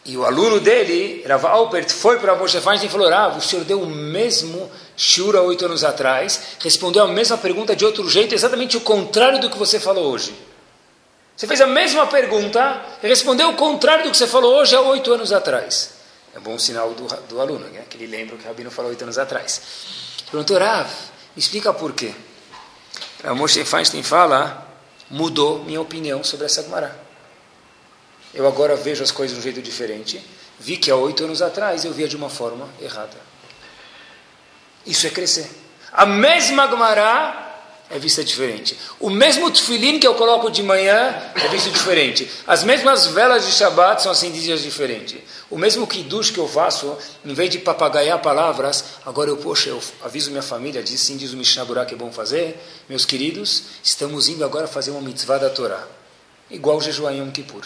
e 0.05 0.15
o 0.15 0.23
aluno 0.23 0.61
dele, 0.61 1.25
Rav 1.27 1.45
Alpert, 1.45 1.89
foi 1.89 2.19
para 2.19 2.37
Moshe 2.37 2.61
Feinstein 2.61 2.87
e 2.87 2.89
falou: 2.89 3.09
Rav, 3.09 3.37
o 3.37 3.41
senhor 3.41 3.65
deu 3.65 3.81
o 3.81 3.85
mesmo 3.85 4.71
shura 4.95 5.41
oito 5.41 5.65
anos 5.65 5.83
atrás, 5.83 6.39
respondeu 6.61 7.03
a 7.03 7.07
mesma 7.09 7.37
pergunta 7.37 7.75
de 7.75 7.83
outro 7.83 8.09
jeito, 8.09 8.33
exatamente 8.33 8.77
o 8.77 8.81
contrário 8.81 9.41
do 9.41 9.49
que 9.49 9.57
você 9.57 9.77
falou 9.77 10.09
hoje. 10.09 10.33
Você 11.39 11.47
fez 11.47 11.61
a 11.61 11.67
mesma 11.67 12.05
pergunta 12.05 12.85
e 13.01 13.07
respondeu 13.07 13.51
o 13.51 13.55
contrário 13.55 14.03
do 14.03 14.11
que 14.11 14.17
você 14.17 14.27
falou 14.27 14.57
hoje 14.57 14.75
há 14.75 14.81
oito 14.81 15.13
anos 15.13 15.31
atrás. 15.31 15.91
É 16.35 16.39
um 16.39 16.41
bom 16.41 16.59
sinal 16.59 16.93
do, 16.93 17.07
do 17.29 17.39
aluno, 17.39 17.65
né? 17.69 17.85
que 17.89 17.95
ele 17.95 18.07
lembra 18.07 18.35
o 18.35 18.37
que 18.37 18.43
o 18.43 18.47
Rabino 18.49 18.69
falou 18.69 18.91
oito 18.91 19.01
anos 19.03 19.17
atrás. 19.17 19.61
Perguntou, 20.29 20.57
Rav, 20.57 20.89
me 21.33 21.39
explica 21.39 21.73
por 21.73 21.93
quê. 21.93 22.13
Rav 23.23 23.37
Moshe 23.37 23.63
Feinstein 23.63 24.03
fala, 24.03 24.67
mudou 25.09 25.63
minha 25.63 25.79
opinião 25.79 26.25
sobre 26.25 26.45
essa 26.45 26.61
Gemara. 26.61 26.93
Eu 28.33 28.45
agora 28.45 28.75
vejo 28.75 29.01
as 29.01 29.09
coisas 29.09 29.33
de 29.33 29.39
um 29.39 29.43
jeito 29.43 29.61
diferente. 29.61 30.21
Vi 30.59 30.75
que 30.75 30.91
há 30.91 30.95
oito 30.97 31.23
anos 31.23 31.41
atrás 31.41 31.85
eu 31.85 31.93
via 31.93 32.09
de 32.09 32.17
uma 32.17 32.29
forma 32.29 32.67
errada. 32.81 33.15
Isso 34.85 35.07
é 35.07 35.09
crescer. 35.09 35.49
A 35.93 36.05
mesma 36.05 36.67
Gemara 36.67 37.48
é 37.89 37.97
vista 37.97 38.23
diferente. 38.23 38.77
O 38.99 39.09
mesmo 39.09 39.49
tefilim 39.49 39.99
que 39.99 40.05
eu 40.05 40.13
coloco 40.13 40.51
de 40.51 40.61
manhã 40.61 41.31
é 41.35 41.47
visto 41.47 41.71
diferente. 41.71 42.29
As 42.45 42.63
mesmas 42.63 43.07
velas 43.07 43.45
de 43.45 43.51
Shabbat 43.51 44.03
são 44.03 44.11
acendidas 44.11 44.61
diferente. 44.61 45.23
O 45.49 45.57
mesmo 45.57 45.87
kiddush 45.87 46.29
que 46.29 46.37
eu 46.37 46.47
faço, 46.47 46.95
em 47.25 47.33
vez 47.33 47.49
de 47.49 47.57
papagaiar 47.57 48.21
palavras, 48.21 48.85
agora 49.03 49.31
eu, 49.31 49.37
poxa, 49.37 49.69
eu 49.69 49.81
aviso 50.03 50.29
minha 50.29 50.43
família, 50.43 50.83
diz 50.83 51.01
sim, 51.01 51.17
diz 51.17 51.33
o 51.33 51.37
Mishnah 51.37 51.65
Burá 51.65 51.85
que 51.85 51.95
é 51.95 51.97
bom 51.97 52.11
fazer. 52.11 52.59
Meus 52.87 53.05
queridos, 53.05 53.63
estamos 53.83 54.29
indo 54.29 54.45
agora 54.45 54.67
fazer 54.67 54.91
uma 54.91 55.01
mitzvah 55.01 55.39
da 55.39 55.49
Torá. 55.49 55.87
Igual 56.51 56.79
jejuar 56.79 57.15
Yom 57.15 57.31
Kippur. 57.31 57.65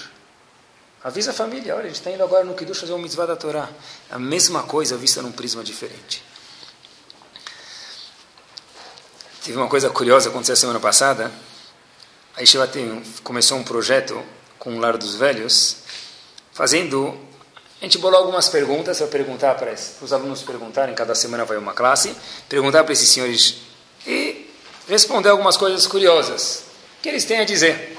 Avisa 1.03 1.31
a 1.31 1.33
família, 1.33 1.75
olha, 1.75 1.83
a 1.83 1.87
gente 1.87 1.95
está 1.95 2.09
indo 2.09 2.23
agora 2.23 2.45
no 2.45 2.53
Kiddush 2.53 2.79
fazer 2.79 2.93
uma 2.93 3.01
mitzvah 3.01 3.25
da 3.25 3.35
Torá. 3.35 3.69
A 4.09 4.17
mesma 4.17 4.63
coisa 4.63 4.95
vista 4.95 5.21
num 5.21 5.33
prisma 5.33 5.61
diferente. 5.61 6.23
Teve 9.43 9.57
uma 9.57 9.67
coisa 9.67 9.89
curiosa 9.89 10.29
aconteceu 10.29 10.55
semana 10.55 10.79
passada. 10.79 11.29
A 12.33 12.39
Yeshiva 12.39 12.65
tem, 12.65 13.03
começou 13.25 13.57
um 13.57 13.63
projeto 13.63 14.23
com 14.57 14.77
o 14.77 14.79
Lar 14.79 14.97
dos 14.97 15.15
Velhos, 15.15 15.79
fazendo... 16.53 17.13
A 17.81 17.83
gente 17.83 17.97
bolou 17.97 18.17
algumas 18.17 18.47
perguntas 18.47 18.99
para 18.99 19.07
perguntar 19.07 19.55
para 19.55 19.75
os 20.01 20.13
alunos 20.13 20.41
perguntarem, 20.43 20.95
cada 20.95 21.13
semana 21.13 21.43
vai 21.43 21.57
uma 21.57 21.73
classe, 21.73 22.15
perguntar 22.47 22.85
para 22.85 22.93
esses 22.93 23.09
senhores 23.09 23.55
e 24.07 24.49
responder 24.87 25.27
algumas 25.27 25.57
coisas 25.57 25.85
curiosas 25.85 26.63
que 27.01 27.09
eles 27.09 27.25
têm 27.25 27.39
a 27.39 27.43
dizer. 27.43 27.97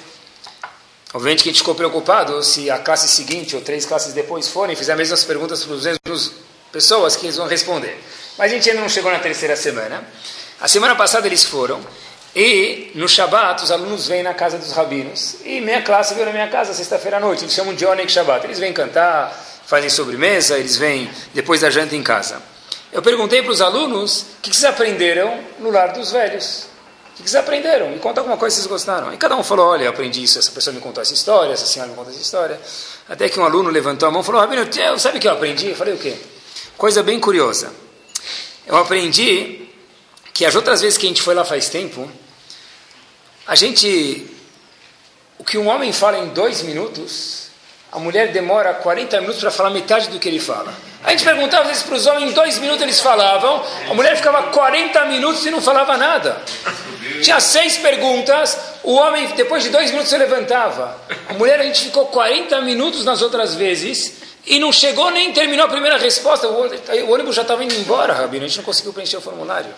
Obviamente 1.13 1.43
que 1.43 1.51
a 1.51 1.53
gente 1.53 1.61
ficou 1.61 1.75
preocupado 1.75 2.43
se 2.43 2.71
a 2.71 2.79
classe 2.79 3.07
seguinte 3.07 3.55
ou 3.55 3.61
três 3.61 3.85
classes 3.85 4.15
depois 4.15 4.49
forem 4.49 4.75
fizer 4.75 4.93
as 4.93 4.99
mesmas 4.99 5.23
perguntas 5.25 5.63
para 5.63 5.75
as 5.75 5.85
mesmas 5.85 6.33
pessoas 6.73 7.15
que 7.17 7.27
eles 7.27 7.37
vão 7.37 7.47
responder. 7.47 8.03
Mas 8.39 8.51
a 8.51 8.55
gente 8.55 8.71
ainda 8.71 8.81
não 8.81 8.89
chegou 8.89 9.13
na 9.13 9.19
terceira 9.19 9.55
semana. 9.55 10.03
A 10.65 10.67
semana 10.67 10.97
passada 10.97 11.27
eles 11.27 11.45
foram 11.45 11.79
e 12.35 12.91
no 12.95 13.07
Shabat 13.07 13.63
os 13.63 13.71
alunos 13.71 14.09
vêm 14.09 14.23
na 14.23 14.33
casa 14.33 14.57
dos 14.57 14.73
rabinos 14.73 15.37
e 15.45 15.61
minha 15.61 15.83
classe 15.83 16.15
veio 16.15 16.25
na 16.25 16.33
minha 16.33 16.49
casa 16.49 16.73
sexta-feira 16.73 17.19
à 17.19 17.21
noite. 17.21 17.45
Eles 17.45 17.53
chamam 17.53 17.75
de 17.75 17.85
Onek 17.85 18.11
Shabat. 18.11 18.47
Eles 18.47 18.59
vêm 18.59 18.73
cantar, 18.73 19.31
fazem 19.67 19.91
sobremesa, 19.91 20.57
eles 20.57 20.79
vêm 20.79 21.11
depois 21.35 21.61
da 21.61 21.69
janta 21.69 21.95
em 21.95 22.03
casa. 22.03 22.41
Eu 22.91 23.03
perguntei 23.03 23.43
para 23.43 23.53
os 23.53 23.61
alunos 23.61 24.23
o 24.23 24.41
que, 24.41 24.49
vocês 24.49 24.65
aprenderam 24.65 25.39
no 25.59 25.71
lar 25.71 25.93
dos 25.93 26.13
velhos. 26.13 26.67
O 27.11 27.17
que, 27.17 27.29
vocês 27.29 27.35
aprenderam? 27.35 27.91
Me 27.91 27.99
conta 27.99 28.23
alguma 28.23 28.39
coisa 28.39 28.57
que 28.57 28.63
vocês 28.63 28.67
gostaram. 28.67 29.13
E 29.13 29.19
cada 29.19 29.37
um 29.37 29.45
falou: 29.45 29.67
olha, 29.67 29.85
eu 29.85 29.91
aprendi 29.91 30.23
isso, 30.23 30.39
essa 30.39 30.51
pessoa 30.51 30.73
me 30.73 30.81
contou 30.81 31.03
essa 31.03 31.13
história, 31.13 31.53
essa 31.53 31.67
senhora 31.67 31.91
me 31.91 31.95
contou 31.95 32.11
essa 32.11 32.23
história. 32.23 32.59
Até 33.07 33.29
que 33.29 33.39
um 33.39 33.45
aluno 33.45 33.69
levantou 33.69 34.09
a 34.09 34.11
mão 34.11 34.23
e 34.23 34.25
falou: 34.25 34.41
Rabino, 34.41 34.67
sabe 34.99 35.19
o 35.19 35.21
que 35.21 35.29
eu 35.29 35.33
aprendi? 35.33 35.69
Eu 35.69 35.77
falei: 35.77 35.93
o 35.93 35.99
quê? 35.99 36.17
Coisa 36.79 37.03
bem 37.03 37.21
curiosa. 37.21 37.71
Eu 38.67 38.79
aprendi 38.79 39.64
que 40.35 40.45
as 40.45 40.57
outras 40.57 40.81
vezes 40.81 40.99
que 40.99 41.07
a 41.07 41.09
gente 41.09 41.23
foi 41.23 41.35
lá 41.35 41.45
faz 41.45 41.69
tempo, 41.69 42.11
a 43.47 43.55
gente. 43.55 44.27
O 45.39 45.45
que 45.45 45.57
um 45.57 45.69
homem 45.69 45.93
fala 45.93 46.19
em 46.19 46.29
dois 46.29 46.63
minutos, 46.63 47.49
a 47.93 47.99
mulher 47.99 48.33
demora 48.33 48.75
40 48.75 49.21
minutos 49.21 49.41
para 49.41 49.51
falar 49.51 49.71
metade 49.71 50.09
do 50.09 50.19
que 50.19 50.29
ele 50.29 50.41
fala. 50.41 50.75
A 51.05 51.11
gente 51.11 51.23
perguntava 51.23 51.71
isso 51.71 51.85
para 51.85 51.97
os 51.97 52.07
homens, 52.07 52.31
em 52.31 52.33
dois 52.33 52.59
minutos 52.59 52.83
eles 52.83 53.01
falavam, 53.01 53.63
a 53.89 53.95
mulher 53.95 54.17
ficava 54.17 54.45
40 54.45 55.05
minutos 55.07 55.45
e 55.45 55.51
não 55.51 55.61
falava 55.61 55.97
nada. 55.97 56.41
Tinha 57.23 57.39
seis 57.41 57.77
perguntas, 57.77 58.59
o 58.83 58.95
homem, 58.95 59.27
depois 59.37 59.63
de 59.63 59.69
dois 59.69 59.91
minutos, 59.91 60.09
se 60.09 60.17
levantava. 60.17 60.99
A 61.29 61.35
mulher, 61.35 61.61
a 61.61 61.65
gente 61.65 61.85
ficou 61.85 62.07
40 62.07 62.61
minutos 62.63 63.05
nas 63.05 63.23
outras 63.23 63.55
vezes 63.55 64.15
e 64.47 64.59
não 64.59 64.73
chegou 64.73 65.11
nem 65.11 65.33
terminou 65.33 65.67
a 65.67 65.69
primeira 65.69 65.99
resposta. 65.99 66.49
O 66.49 67.13
ônibus 67.13 67.37
já 67.37 67.43
estava 67.43 67.63
indo 67.63 67.75
embora, 67.75 68.15
Rabino, 68.15 68.45
a 68.45 68.49
gente 68.49 68.57
não 68.57 68.65
conseguiu 68.65 68.93
preencher 68.93 69.19
o 69.19 69.21
formulário. 69.21 69.75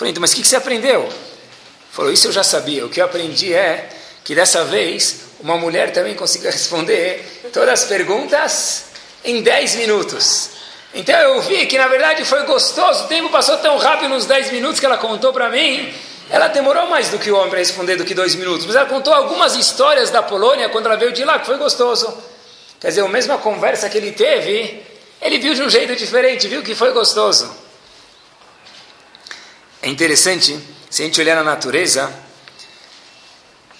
Falei, 0.00 0.12
então, 0.12 0.22
mas 0.22 0.32
o 0.32 0.36
que 0.36 0.48
você 0.48 0.56
aprendeu? 0.56 1.06
Falou, 1.92 2.10
isso 2.10 2.28
eu 2.28 2.32
já 2.32 2.42
sabia. 2.42 2.86
O 2.86 2.88
que 2.88 3.02
eu 3.02 3.04
aprendi 3.04 3.52
é 3.52 3.86
que 4.24 4.34
dessa 4.34 4.64
vez 4.64 5.24
uma 5.40 5.58
mulher 5.58 5.92
também 5.92 6.14
conseguiu 6.14 6.48
responder 6.50 7.50
todas 7.52 7.82
as 7.82 7.84
perguntas 7.84 8.84
em 9.22 9.42
10 9.42 9.74
minutos. 9.74 10.52
Então 10.94 11.14
eu 11.14 11.42
vi 11.42 11.66
que 11.66 11.76
na 11.76 11.86
verdade 11.86 12.24
foi 12.24 12.44
gostoso, 12.44 13.04
o 13.04 13.08
tempo 13.08 13.28
passou 13.28 13.58
tão 13.58 13.76
rápido 13.76 14.08
nos 14.08 14.24
10 14.24 14.52
minutos 14.52 14.80
que 14.80 14.86
ela 14.86 14.96
contou 14.96 15.34
para 15.34 15.50
mim. 15.50 15.92
Ela 16.30 16.48
demorou 16.48 16.86
mais 16.86 17.10
do 17.10 17.18
que 17.18 17.30
o 17.30 17.36
homem 17.36 17.50
para 17.50 17.58
responder 17.58 17.96
do 17.96 18.04
que 18.06 18.14
dois 18.14 18.34
minutos, 18.34 18.64
mas 18.64 18.76
ela 18.76 18.86
contou 18.86 19.12
algumas 19.12 19.54
histórias 19.54 20.08
da 20.08 20.22
Polônia 20.22 20.70
quando 20.70 20.86
ela 20.86 20.96
veio 20.96 21.12
de 21.12 21.26
lá, 21.26 21.38
que 21.38 21.44
foi 21.44 21.58
gostoso. 21.58 22.10
Quer 22.80 22.88
dizer, 22.88 23.02
a 23.02 23.08
mesma 23.08 23.36
conversa 23.36 23.90
que 23.90 23.98
ele 23.98 24.12
teve, 24.12 24.82
ele 25.20 25.36
viu 25.36 25.52
de 25.52 25.62
um 25.62 25.68
jeito 25.68 25.94
diferente, 25.94 26.48
viu 26.48 26.62
que 26.62 26.74
foi 26.74 26.90
gostoso. 26.90 27.68
É 29.82 29.88
interessante, 29.88 30.58
se 30.90 31.02
a 31.02 31.04
gente 31.06 31.20
olhar 31.20 31.34
na 31.36 31.44
natureza, 31.44 32.12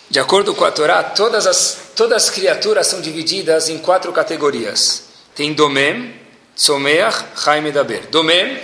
de 0.08 0.18
acordo 0.18 0.54
com 0.54 0.64
a 0.64 0.70
Torá, 0.70 1.02
todas 1.02 1.46
as, 1.46 1.92
todas 1.94 2.24
as 2.24 2.30
criaturas 2.30 2.86
são 2.86 3.00
divididas 3.00 3.68
em 3.68 3.78
quatro 3.78 4.12
categorias. 4.12 5.04
Tem 5.34 5.52
Domem, 5.52 6.18
Someach, 6.56 7.24
Chaim 7.36 7.66
e 7.66 7.72
Daber. 7.72 8.06
Domem 8.08 8.60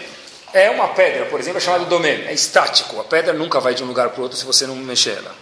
é 0.53 0.71
uma 0.71 0.89
pedra, 0.89 1.27
por 1.27 1.39
exemplo, 1.39 1.59
é 1.59 1.61
chamado 1.61 1.85
Domem, 1.85 2.25
é 2.27 2.33
estático. 2.33 2.99
A 2.99 3.05
pedra 3.05 3.35
nunca 3.35 3.61
vai 3.61 3.75
de 3.75 3.85
um 3.85 3.87
lugar 3.87 4.09
para 4.09 4.21
o 4.21 4.23
outro 4.23 4.39
se 4.39 4.45
você 4.45 4.67
não 4.67 4.75
mexer 4.75 5.19
ela. 5.19 5.35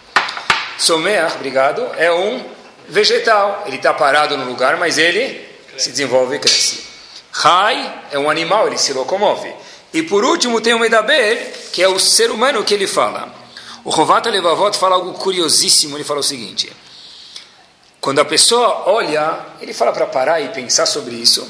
Someach, 0.77 1.37
obrigado, 1.37 1.89
é 1.97 2.13
um 2.13 2.45
vegetal. 2.89 3.63
Ele 3.67 3.77
está 3.77 3.95
parado 3.95 4.37
no 4.37 4.45
lugar, 4.45 4.77
mas 4.77 4.99
ele 4.99 5.49
se 5.79 5.91
desenvolve 5.91 6.37
e 6.37 6.39
cresce. 6.41 6.85
Chai 7.33 8.03
é 8.11 8.19
um 8.19 8.29
animal, 8.29 8.67
ele 8.67 8.79
se 8.79 8.93
locomove. 8.93 9.55
E 9.95 10.03
por 10.03 10.25
último 10.25 10.61
tem 10.61 10.75
o 10.75 10.79
Medaber, 10.79 11.71
que 11.73 11.81
é 11.81 11.89
o 11.89 11.99
ser 11.99 12.31
humano 12.31 12.65
que 12.65 12.75
ele 12.75 12.87
fala. 12.87 13.33
O 13.85 13.91
Rovata 13.91 14.29
Levavot 14.29 14.77
fala 14.77 14.97
algo 14.97 15.15
curiosíssimo, 15.15 15.97
ele 15.97 16.05
fala 16.05 16.21
o 16.21 16.23
seguinte... 16.23 16.71
Quando 18.01 18.19
a 18.19 18.25
pessoa 18.27 18.83
olha, 18.91 19.39
ele 19.63 19.73
fala 19.73 19.91
para 19.91 20.05
parar 20.05 20.39
e 20.39 20.51
pensar 20.51 20.85
sobre 20.85 21.15
isso. 21.15 21.49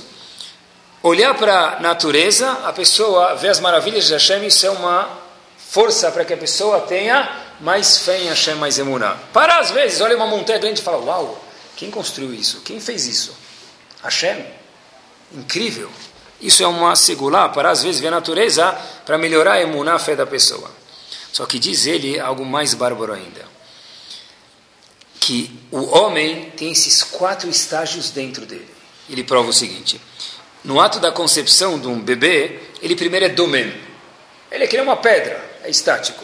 Olhar 1.02 1.34
para 1.34 1.78
a 1.78 1.80
natureza, 1.80 2.48
a 2.64 2.72
pessoa 2.72 3.34
vê 3.34 3.48
as 3.48 3.58
maravilhas 3.58 4.06
de 4.06 4.12
Hashem, 4.12 4.46
isso 4.46 4.64
é 4.64 4.70
uma 4.70 5.08
força 5.58 6.12
para 6.12 6.24
que 6.24 6.32
a 6.32 6.36
pessoa 6.36 6.82
tenha 6.82 7.28
mais 7.60 7.98
fé 7.98 8.22
em 8.22 8.28
Hashem, 8.28 8.54
mais 8.54 8.78
emuná. 8.78 9.16
Para 9.32 9.58
às 9.58 9.72
vezes, 9.72 10.00
olha 10.00 10.14
uma 10.16 10.28
montanha 10.28 10.60
grande 10.60 10.78
e 10.78 10.84
fala, 10.84 10.98
uau, 10.98 11.44
quem 11.74 11.90
construiu 11.90 12.32
isso? 12.32 12.60
Quem 12.60 12.78
fez 12.78 13.04
isso? 13.04 13.36
Hashem? 14.00 14.46
Incrível. 15.32 15.90
Isso 16.44 16.62
é 16.62 16.66
uma 16.66 16.94
segulá, 16.94 17.48
para 17.48 17.70
às 17.70 17.82
vezes 17.82 18.00
ver 18.00 18.08
a 18.08 18.12
natureza 18.12 18.70
para 19.04 19.18
melhorar 19.18 19.54
a 19.54 19.62
emuná, 19.62 19.94
a 19.94 19.98
fé 19.98 20.14
da 20.14 20.26
pessoa. 20.26 20.70
Só 21.32 21.46
que 21.46 21.58
diz 21.58 21.86
ele 21.86 22.20
algo 22.20 22.44
mais 22.44 22.74
bárbaro 22.74 23.12
ainda 23.12 23.54
que 25.24 25.50
o 25.70 25.96
homem 25.96 26.52
tem 26.54 26.70
esses 26.70 27.02
quatro 27.02 27.48
estágios 27.48 28.10
dentro 28.10 28.44
dele. 28.44 28.68
Ele 29.08 29.24
prova 29.24 29.48
o 29.48 29.52
seguinte: 29.54 29.98
no 30.62 30.78
ato 30.78 31.00
da 31.00 31.10
concepção 31.10 31.78
de 31.78 31.86
um 31.86 31.98
bebê, 31.98 32.60
ele 32.82 32.94
primeiro 32.94 33.24
é 33.24 33.28
domem. 33.30 33.74
Ele 34.50 34.64
é 34.64 34.66
que 34.66 34.76
nem 34.76 34.84
uma 34.84 34.98
pedra, 34.98 35.42
é 35.64 35.70
estático. 35.70 36.22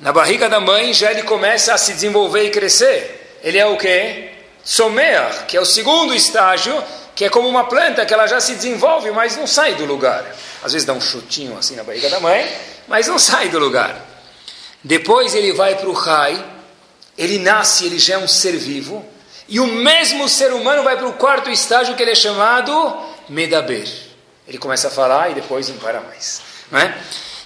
Na 0.00 0.12
barriga 0.12 0.48
da 0.48 0.58
mãe 0.60 0.94
já 0.94 1.10
ele 1.10 1.24
começa 1.24 1.74
a 1.74 1.78
se 1.78 1.92
desenvolver 1.92 2.44
e 2.44 2.50
crescer. 2.50 3.38
Ele 3.42 3.58
é 3.58 3.66
o 3.66 3.76
que? 3.76 4.30
Somer, 4.64 5.44
que 5.46 5.56
é 5.56 5.60
o 5.60 5.66
segundo 5.66 6.14
estágio, 6.14 6.82
que 7.14 7.24
é 7.24 7.28
como 7.28 7.48
uma 7.48 7.64
planta 7.64 8.04
que 8.04 8.12
ela 8.12 8.26
já 8.26 8.40
se 8.40 8.54
desenvolve, 8.54 9.10
mas 9.10 9.36
não 9.36 9.46
sai 9.46 9.74
do 9.74 9.84
lugar. 9.84 10.24
Às 10.62 10.72
vezes 10.72 10.86
dá 10.86 10.92
um 10.92 11.00
chutinho 11.00 11.56
assim 11.56 11.76
na 11.76 11.84
barriga 11.84 12.10
da 12.10 12.20
mãe, 12.20 12.50
mas 12.88 13.06
não 13.06 13.18
sai 13.18 13.48
do 13.48 13.58
lugar. 13.58 14.04
Depois 14.82 15.34
ele 15.34 15.52
vai 15.52 15.76
para 15.76 15.88
o 15.88 15.92
Rai, 15.92 16.44
ele 17.16 17.38
nasce, 17.38 17.86
ele 17.86 17.98
já 17.98 18.14
é 18.14 18.18
um 18.18 18.28
ser 18.28 18.56
vivo, 18.56 19.04
e 19.48 19.60
o 19.60 19.66
mesmo 19.66 20.28
ser 20.28 20.52
humano 20.52 20.82
vai 20.82 20.96
para 20.96 21.06
o 21.06 21.12
quarto 21.14 21.50
estágio 21.50 21.94
que 21.94 22.02
ele 22.02 22.12
é 22.12 22.14
chamado 22.14 22.72
Medaber. 23.28 23.88
Ele 24.46 24.58
começa 24.58 24.88
a 24.88 24.90
falar 24.90 25.30
e 25.30 25.34
depois 25.34 25.68
não 25.68 25.76
para 25.76 26.00
mais. 26.00 26.42
Não 26.70 26.78
é? 26.78 26.94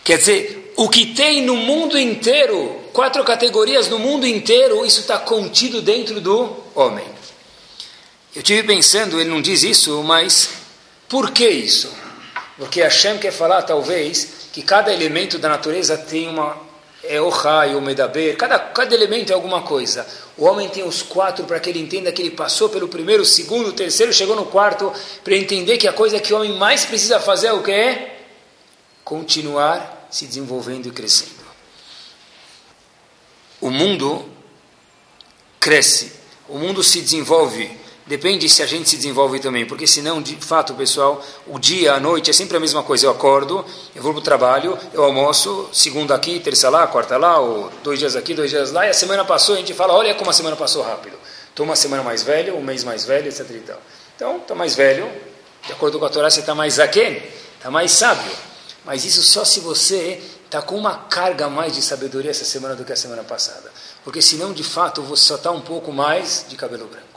Quer 0.02 0.18
dizer, 0.18 0.72
o 0.76 0.88
que 0.88 1.06
tem 1.06 1.42
no 1.42 1.56
mundo 1.56 1.98
inteiro, 1.98 2.80
quatro 2.92 3.22
categorias 3.24 3.88
no 3.88 3.98
mundo 3.98 4.26
inteiro, 4.26 4.84
isso 4.86 5.00
está 5.00 5.18
contido 5.18 5.82
dentro 5.82 6.20
do 6.20 6.56
homem. 6.74 7.04
Eu 8.34 8.42
tive 8.42 8.62
pensando, 8.62 9.20
ele 9.20 9.30
não 9.30 9.40
diz 9.40 9.62
isso, 9.62 10.02
mas 10.02 10.50
por 11.08 11.30
que 11.30 11.48
isso? 11.48 11.92
Porque 12.56 12.82
Hashem 12.82 13.18
quer 13.18 13.32
falar, 13.32 13.62
talvez, 13.62 14.48
que 14.52 14.62
cada 14.62 14.92
elemento 14.92 15.38
da 15.38 15.48
natureza 15.48 15.96
tem 15.96 16.28
uma 16.28 16.68
é 17.02 17.20
o 17.20 17.28
raio, 17.28 17.78
o 17.78 17.80
medaber, 17.80 18.36
cada, 18.36 18.58
cada 18.58 18.94
elemento 18.94 19.30
é 19.30 19.34
alguma 19.34 19.62
coisa. 19.62 20.06
O 20.36 20.44
homem 20.44 20.68
tem 20.68 20.82
os 20.82 21.02
quatro 21.02 21.44
para 21.44 21.60
que 21.60 21.70
ele 21.70 21.78
entenda 21.78 22.12
que 22.12 22.20
ele 22.20 22.32
passou 22.32 22.68
pelo 22.68 22.88
primeiro, 22.88 23.24
segundo, 23.24 23.72
terceiro, 23.72 24.12
chegou 24.12 24.36
no 24.36 24.46
quarto, 24.46 24.92
para 25.22 25.36
entender 25.36 25.78
que 25.78 25.86
a 25.86 25.92
coisa 25.92 26.20
que 26.20 26.32
o 26.32 26.36
homem 26.36 26.56
mais 26.56 26.84
precisa 26.84 27.20
fazer 27.20 27.48
é 27.48 27.52
o 27.52 27.62
que? 27.62 28.08
Continuar 29.04 30.08
se 30.10 30.26
desenvolvendo 30.26 30.88
e 30.88 30.90
crescendo. 30.90 31.38
O 33.60 33.70
mundo 33.70 34.28
cresce, 35.58 36.12
o 36.48 36.58
mundo 36.58 36.82
se 36.82 37.00
desenvolve 37.00 37.70
Depende 38.08 38.48
se 38.48 38.62
a 38.62 38.66
gente 38.66 38.88
se 38.88 38.96
desenvolve 38.96 39.38
também, 39.38 39.66
porque 39.66 39.86
senão, 39.86 40.22
de 40.22 40.34
fato, 40.36 40.72
pessoal, 40.72 41.22
o 41.46 41.58
dia, 41.58 41.92
a 41.92 42.00
noite 42.00 42.30
é 42.30 42.32
sempre 42.32 42.56
a 42.56 42.60
mesma 42.60 42.82
coisa. 42.82 43.04
Eu 43.04 43.10
acordo, 43.10 43.62
eu 43.94 44.02
vou 44.02 44.12
para 44.14 44.20
o 44.20 44.22
trabalho, 44.22 44.78
eu 44.94 45.04
almoço, 45.04 45.68
segunda 45.74 46.14
aqui, 46.14 46.40
terça 46.40 46.70
lá, 46.70 46.86
quarta 46.86 47.18
lá, 47.18 47.38
ou 47.38 47.70
dois 47.84 47.98
dias 47.98 48.16
aqui, 48.16 48.32
dois 48.32 48.48
dias 48.48 48.72
lá, 48.72 48.86
e 48.86 48.88
a 48.88 48.94
semana 48.94 49.26
passou, 49.26 49.56
a 49.56 49.58
gente 49.58 49.74
fala, 49.74 49.92
olha 49.92 50.14
como 50.14 50.30
a 50.30 50.32
semana 50.32 50.56
passou 50.56 50.82
rápido. 50.82 51.18
Estou 51.50 51.66
uma 51.66 51.76
semana 51.76 52.02
mais 52.02 52.22
velho, 52.22 52.56
um 52.56 52.62
mês 52.62 52.82
mais 52.82 53.04
velho, 53.04 53.28
etc. 53.28 53.46
E. 53.50 53.62
Então, 54.16 54.38
está 54.38 54.54
mais 54.54 54.74
velho, 54.74 55.06
de 55.66 55.72
acordo 55.72 55.98
com 55.98 56.06
a 56.06 56.08
Torá, 56.08 56.30
você 56.30 56.40
está 56.40 56.54
mais 56.54 56.78
aquém, 56.78 57.22
está 57.58 57.70
mais 57.70 57.92
sábio. 57.92 58.32
Mas 58.86 59.04
isso 59.04 59.22
só 59.22 59.44
se 59.44 59.60
você 59.60 60.18
está 60.46 60.62
com 60.62 60.76
uma 60.76 60.94
carga 60.94 61.50
mais 61.50 61.74
de 61.74 61.82
sabedoria 61.82 62.30
essa 62.30 62.46
semana 62.46 62.74
do 62.74 62.86
que 62.86 62.92
a 62.92 62.96
semana 62.96 63.22
passada. 63.22 63.70
Porque 64.02 64.22
senão, 64.22 64.54
de 64.54 64.64
fato, 64.64 65.02
você 65.02 65.24
só 65.24 65.34
está 65.34 65.50
um 65.50 65.60
pouco 65.60 65.92
mais 65.92 66.46
de 66.48 66.56
cabelo 66.56 66.86
branco. 66.86 67.07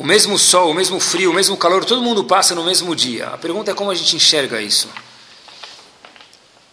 O 0.00 0.02
mesmo 0.02 0.38
sol, 0.38 0.70
o 0.70 0.74
mesmo 0.74 0.98
frio, 0.98 1.30
o 1.30 1.34
mesmo 1.34 1.58
calor, 1.58 1.84
todo 1.84 2.00
mundo 2.00 2.24
passa 2.24 2.54
no 2.54 2.64
mesmo 2.64 2.96
dia. 2.96 3.26
A 3.26 3.36
pergunta 3.36 3.70
é 3.70 3.74
como 3.74 3.90
a 3.90 3.94
gente 3.94 4.16
enxerga 4.16 4.58
isso. 4.58 4.88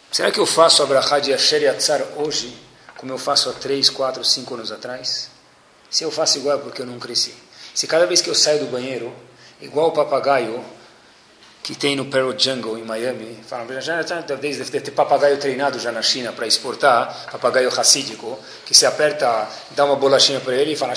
Será 0.10 0.32
que 0.32 0.40
eu 0.40 0.46
faço 0.46 0.82
a 0.82 0.86
brachá 0.86 1.20
de 1.20 1.34
Asher 1.34 1.62
Yatzar 1.62 2.06
hoje, 2.16 2.58
como 2.96 3.12
eu 3.12 3.18
faço 3.18 3.50
há 3.50 3.54
3, 3.54 3.90
4, 3.90 4.24
5 4.24 4.54
anos 4.54 4.72
atrás? 4.72 5.30
Se 5.90 6.06
eu 6.06 6.10
faço 6.10 6.38
igual 6.38 6.58
é 6.58 6.62
porque 6.62 6.82
eu 6.82 6.86
não 6.86 6.98
cresci. 7.00 7.34
Se 7.76 7.86
cada 7.86 8.06
vez 8.06 8.22
que 8.22 8.30
eu 8.30 8.34
saio 8.34 8.62
do 8.62 8.72
banheiro, 8.72 9.14
igual 9.60 9.90
o 9.90 9.92
papagaio, 9.92 10.64
que 11.68 11.76
tem 11.76 11.98
no 11.98 12.06
Pearl 12.06 12.32
Jungle, 12.32 12.78
em 12.78 12.84
Miami. 12.86 13.38
Falam, 13.46 13.68
já, 13.82 14.02
deve 14.02 14.54
ter 14.80 14.92
papagaio 14.92 15.36
treinado 15.38 15.78
já 15.78 15.92
na 15.92 16.02
China 16.02 16.32
para 16.32 16.48
exportar, 16.48 17.28
papagaio 17.30 17.70
racídico, 17.70 18.40
que 18.66 18.74
se 18.74 18.86
aperta, 18.86 19.46
dá 19.72 19.84
uma 19.84 19.98
bolachinha 19.98 20.40
para 20.40 20.56
ele 20.56 20.72
e 20.72 20.76
fala, 20.78 20.94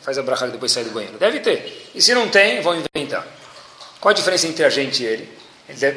faz 0.00 0.16
a 0.16 0.22
bracha 0.22 0.46
depois 0.46 0.70
sai 0.70 0.84
do 0.84 0.92
banheiro. 0.92 1.18
Deve 1.18 1.40
ter. 1.40 1.90
E 1.92 2.00
se 2.00 2.14
não 2.14 2.28
tem, 2.28 2.60
vão 2.60 2.80
inventar. 2.94 3.26
Qual 4.00 4.10
a 4.10 4.14
diferença 4.14 4.46
entre 4.46 4.64
a 4.64 4.70
gente 4.70 5.02
e 5.02 5.06
ele? 5.06 5.38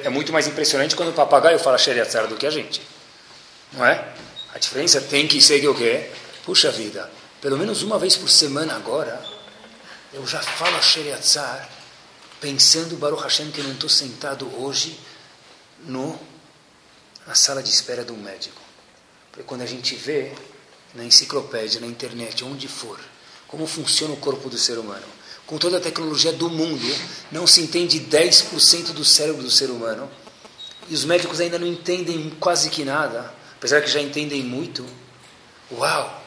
É 0.04 0.10
muito 0.10 0.34
mais 0.34 0.48
impressionante 0.48 0.96
quando 0.96 1.10
o 1.10 1.14
papagaio 1.14 1.60
fala 1.60 1.78
Sheriatzar 1.78 2.26
do 2.26 2.36
que 2.36 2.48
a 2.48 2.50
gente. 2.50 2.82
Não 3.74 3.86
é? 3.86 4.04
A 4.56 4.58
diferença 4.58 5.02
tem 5.02 5.28
que 5.28 5.40
ser 5.40 5.60
que 5.60 5.68
o 5.68 5.76
quê? 5.76 6.10
Puxa 6.44 6.72
vida, 6.72 7.08
pelo 7.40 7.60
menos 7.60 7.84
uma 7.84 8.00
vez 8.00 8.16
por 8.16 8.28
semana 8.28 8.76
agora, 8.76 9.22
eu 10.12 10.26
já 10.26 10.40
falo 10.40 10.82
Sheriatzar 10.82 11.78
pensando, 12.40 12.96
Baruch 12.96 13.24
Hashem, 13.24 13.52
que 13.52 13.60
eu 13.60 13.66
não 13.66 13.74
estou 13.74 13.90
sentado 13.90 14.48
hoje 14.62 15.00
no, 15.86 16.20
na 17.26 17.36
sala 17.36 17.62
de 17.62 17.70
espera 17.70 18.04
de 18.04 18.12
um 18.12 18.18
médico. 18.18 18.62
Porque 19.32 19.44
quando 19.44 19.62
a 19.62 19.66
gente 19.66 19.96
vê 19.96 20.34
na 20.94 21.04
enciclopédia, 21.04 21.80
na 21.80 21.88
internet, 21.88 22.44
onde 22.44 22.68
for, 22.68 23.00
como 23.48 23.68
funciona 23.68 24.14
o 24.14 24.18
corpo 24.18 24.50
do 24.50 24.58
ser 24.58 24.78
humano, 24.78 25.06
com 25.46 25.58
toda 25.58 25.78
a 25.78 25.82
tecnologia 25.82 26.32
do 26.32 26.50
mundo, 26.50 26.96
não 27.32 27.48
se 27.48 27.62
entende 27.62 28.00
10% 28.00 28.94
do 28.94 29.04
cérebro 29.04 29.42
do 29.42 29.50
ser 29.50 29.70
humano. 29.70 30.10
E 30.88 30.94
os 30.94 31.04
médicos 31.06 31.40
ainda 31.40 31.58
não 31.58 31.68
entendem 31.68 32.30
quase 32.40 32.70
que 32.70 32.86
nada, 32.86 33.34
apesar 33.58 33.82
que 33.82 33.90
já 33.90 34.00
entendem 34.00 34.44
muito. 34.44 34.86
Uau! 35.72 36.24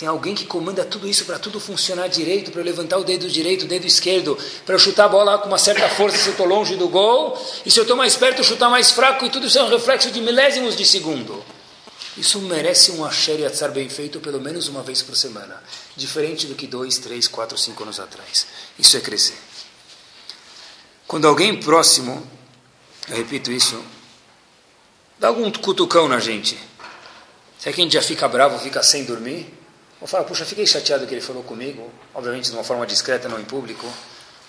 Tem 0.00 0.08
alguém 0.08 0.34
que 0.34 0.46
comanda 0.46 0.82
tudo 0.82 1.06
isso 1.06 1.26
para 1.26 1.38
tudo 1.38 1.60
funcionar 1.60 2.08
direito, 2.08 2.50
para 2.50 2.62
eu 2.62 2.64
levantar 2.64 2.96
o 2.96 3.04
dedo 3.04 3.28
direito, 3.28 3.66
o 3.66 3.68
dedo 3.68 3.86
esquerdo, 3.86 4.34
para 4.64 4.74
eu 4.74 4.78
chutar 4.78 5.04
a 5.04 5.08
bola 5.10 5.36
com 5.36 5.46
uma 5.46 5.58
certa 5.58 5.86
força 5.90 6.16
se 6.16 6.28
eu 6.28 6.30
estou 6.30 6.46
longe 6.46 6.74
do 6.74 6.88
gol, 6.88 7.38
e 7.66 7.70
se 7.70 7.78
eu 7.78 7.82
estou 7.82 7.98
mais 7.98 8.16
perto, 8.16 8.42
chutar 8.42 8.70
mais 8.70 8.90
fraco, 8.92 9.26
e 9.26 9.28
tudo 9.28 9.46
isso 9.46 9.58
é 9.58 9.62
um 9.62 9.68
reflexo 9.68 10.10
de 10.10 10.22
milésimos 10.22 10.74
de 10.74 10.86
segundo. 10.86 11.44
Isso 12.16 12.40
merece 12.40 12.92
um 12.92 13.04
Asher 13.04 13.40
Yatzar 13.40 13.72
bem 13.72 13.90
feito 13.90 14.20
pelo 14.20 14.40
menos 14.40 14.68
uma 14.68 14.82
vez 14.82 15.02
por 15.02 15.14
semana. 15.14 15.62
Diferente 15.94 16.46
do 16.46 16.54
que 16.54 16.66
dois, 16.66 16.96
três, 16.96 17.28
quatro, 17.28 17.58
cinco 17.58 17.82
anos 17.82 18.00
atrás. 18.00 18.46
Isso 18.78 18.96
é 18.96 19.00
crescer. 19.00 19.36
Quando 21.06 21.28
alguém 21.28 21.60
próximo, 21.60 22.26
eu 23.06 23.16
repito 23.18 23.52
isso, 23.52 23.78
dá 25.18 25.28
algum 25.28 25.52
cutucão 25.52 26.08
na 26.08 26.18
gente. 26.18 26.58
Será 27.58 27.74
que 27.74 27.82
a 27.82 27.84
gente 27.84 27.92
já 27.92 28.02
fica 28.02 28.26
bravo, 28.26 28.58
fica 28.60 28.82
sem 28.82 29.04
dormir? 29.04 29.59
Ou 30.00 30.06
fala, 30.06 30.24
puxa, 30.24 30.44
fiquei 30.44 30.66
chateado 30.66 31.06
que 31.06 31.14
ele 31.14 31.20
falou 31.20 31.42
comigo, 31.42 31.90
obviamente 32.14 32.50
de 32.50 32.56
uma 32.56 32.64
forma 32.64 32.86
discreta, 32.86 33.28
não 33.28 33.38
em 33.38 33.44
público, 33.44 33.86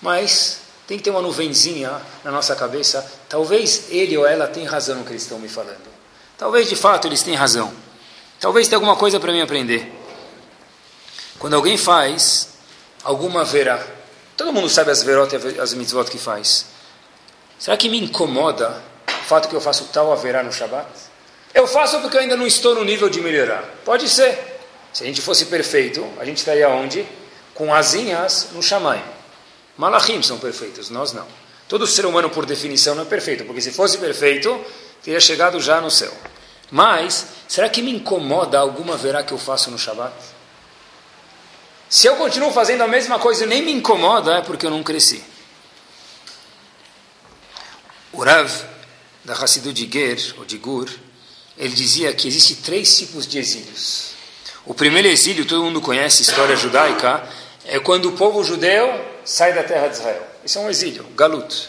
mas 0.00 0.60
tem 0.86 0.96
que 0.96 1.04
ter 1.04 1.10
uma 1.10 1.20
nuvenzinha 1.20 2.00
na 2.24 2.30
nossa 2.30 2.56
cabeça. 2.56 3.06
Talvez 3.28 3.86
ele 3.90 4.16
ou 4.16 4.26
ela 4.26 4.46
tenha 4.46 4.68
razão 4.68 4.96
no 4.96 5.04
que 5.04 5.10
eles 5.10 5.22
estão 5.22 5.38
me 5.38 5.48
falando. 5.48 5.92
Talvez 6.38 6.68
de 6.68 6.76
fato 6.76 7.06
eles 7.06 7.22
tenham 7.22 7.38
razão. 7.38 7.72
Talvez 8.40 8.66
tenha 8.66 8.78
alguma 8.78 8.96
coisa 8.96 9.20
para 9.20 9.30
mim 9.30 9.40
aprender. 9.40 9.92
Quando 11.38 11.54
alguém 11.54 11.76
faz 11.76 12.48
alguma 13.04 13.44
verá, 13.44 13.84
todo 14.36 14.52
mundo 14.52 14.68
sabe 14.68 14.90
as 14.90 15.02
verot 15.02 15.34
e 15.34 15.60
as 15.60 15.74
mitzvot 15.74 16.10
que 16.10 16.18
faz. 16.18 16.66
Será 17.58 17.76
que 17.76 17.88
me 17.88 18.00
incomoda 18.02 18.82
o 19.06 19.24
fato 19.24 19.48
que 19.48 19.54
eu 19.54 19.60
faço 19.60 19.84
tal 19.92 20.12
haverá 20.12 20.42
no 20.42 20.52
Shabat? 20.52 20.88
Eu 21.54 21.66
faço 21.66 22.00
porque 22.00 22.16
eu 22.16 22.22
ainda 22.22 22.36
não 22.36 22.46
estou 22.46 22.74
no 22.74 22.84
nível 22.84 23.08
de 23.08 23.20
melhorar. 23.20 23.62
Pode 23.84 24.08
ser. 24.08 24.51
Se 24.92 25.02
a 25.02 25.06
gente 25.06 25.20
fosse 25.20 25.46
perfeito, 25.46 26.06
a 26.18 26.24
gente 26.24 26.38
estaria 26.38 26.68
onde? 26.68 27.06
Com 27.54 27.72
asinhas 27.74 28.48
no 28.52 28.62
Shamayim. 28.62 29.02
Malachim 29.76 30.22
são 30.22 30.38
perfeitos, 30.38 30.90
nós 30.90 31.12
não. 31.12 31.26
Todo 31.66 31.86
ser 31.86 32.04
humano, 32.04 32.28
por 32.28 32.44
definição, 32.44 32.94
não 32.94 33.02
é 33.02 33.06
perfeito, 33.06 33.44
porque 33.44 33.60
se 33.60 33.72
fosse 33.72 33.96
perfeito, 33.96 34.62
teria 35.02 35.20
chegado 35.20 35.58
já 35.58 35.80
no 35.80 35.90
céu. 35.90 36.12
Mas, 36.70 37.26
será 37.48 37.68
que 37.68 37.80
me 37.80 37.90
incomoda 37.90 38.58
alguma 38.58 38.96
verá 38.96 39.22
que 39.22 39.32
eu 39.32 39.38
faço 39.38 39.70
no 39.70 39.78
Shabat? 39.78 40.14
Se 41.88 42.06
eu 42.06 42.16
continuo 42.16 42.50
fazendo 42.50 42.82
a 42.82 42.88
mesma 42.88 43.18
coisa 43.18 43.44
e 43.44 43.46
nem 43.46 43.62
me 43.62 43.72
incomoda, 43.72 44.38
é 44.38 44.42
porque 44.42 44.64
eu 44.64 44.70
não 44.70 44.82
cresci. 44.82 45.22
O 48.12 48.22
Rav, 48.22 48.50
da 49.24 49.34
Hassidu 49.34 49.72
de 49.72 49.90
Ger, 49.90 50.34
ou 50.38 50.44
de 50.44 50.58
Gur, 50.58 50.88
ele 51.56 51.74
dizia 51.74 52.12
que 52.14 52.28
existem 52.28 52.56
três 52.56 52.96
tipos 52.96 53.26
de 53.26 53.38
exílios. 53.38 54.11
O 54.64 54.74
primeiro 54.74 55.08
exílio, 55.08 55.44
todo 55.44 55.64
mundo 55.64 55.80
conhece, 55.80 56.22
história 56.22 56.54
judaica, 56.54 57.28
é 57.64 57.78
quando 57.80 58.08
o 58.10 58.12
povo 58.12 58.44
judeu 58.44 58.88
sai 59.24 59.52
da 59.52 59.64
terra 59.64 59.88
de 59.88 59.96
Israel. 59.96 60.22
Isso 60.44 60.58
é 60.58 60.62
um 60.62 60.70
exílio, 60.70 61.04
galut. 61.16 61.68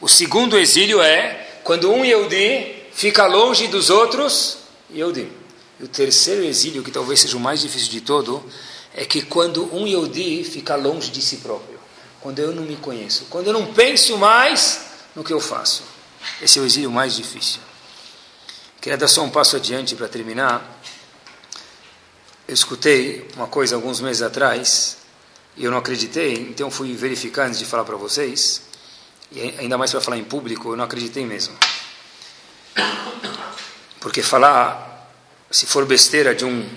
O 0.00 0.08
segundo 0.08 0.58
exílio 0.58 1.00
é 1.00 1.60
quando 1.62 1.90
um 1.92 2.04
Yehudi 2.04 2.84
fica 2.92 3.26
longe 3.26 3.68
dos 3.68 3.90
outros 3.90 4.58
Yehudi. 4.92 5.30
E 5.78 5.84
o 5.84 5.88
terceiro 5.88 6.42
exílio, 6.44 6.82
que 6.82 6.90
talvez 6.90 7.20
seja 7.20 7.36
o 7.36 7.40
mais 7.40 7.60
difícil 7.60 7.90
de 7.90 8.00
todo, 8.00 8.44
é 8.94 9.04
que 9.04 9.22
quando 9.22 9.72
um 9.74 9.86
Yehudi 9.86 10.42
fica 10.42 10.74
longe 10.74 11.10
de 11.10 11.22
si 11.22 11.36
próprio, 11.36 11.78
quando 12.20 12.38
eu 12.38 12.52
não 12.52 12.64
me 12.64 12.76
conheço, 12.76 13.26
quando 13.30 13.46
eu 13.46 13.52
não 13.52 13.72
penso 13.72 14.18
mais 14.18 14.80
no 15.14 15.22
que 15.22 15.32
eu 15.32 15.40
faço. 15.40 15.84
Esse 16.42 16.58
é 16.58 16.62
o 16.62 16.66
exílio 16.66 16.90
mais 16.90 17.14
difícil. 17.14 17.60
Queria 18.80 18.98
dar 18.98 19.08
só 19.08 19.22
um 19.22 19.30
passo 19.30 19.56
adiante 19.56 19.94
para 19.94 20.08
terminar. 20.08 20.80
Eu 22.50 22.54
escutei 22.54 23.24
uma 23.36 23.46
coisa 23.46 23.76
alguns 23.76 24.00
meses 24.00 24.22
atrás 24.22 24.96
e 25.56 25.64
eu 25.64 25.70
não 25.70 25.78
acreditei, 25.78 26.32
então 26.32 26.68
fui 26.68 26.96
verificar 26.96 27.46
antes 27.46 27.60
de 27.60 27.64
falar 27.64 27.84
para 27.84 27.96
vocês. 27.96 28.62
E 29.30 29.40
ainda 29.56 29.78
mais 29.78 29.92
para 29.92 30.00
falar 30.00 30.16
em 30.16 30.24
público, 30.24 30.72
eu 30.72 30.76
não 30.76 30.82
acreditei 30.82 31.24
mesmo. 31.24 31.56
Porque 34.00 34.20
falar, 34.20 35.12
se 35.48 35.64
for 35.64 35.86
besteira 35.86 36.34
de 36.34 36.44
um 36.44 36.68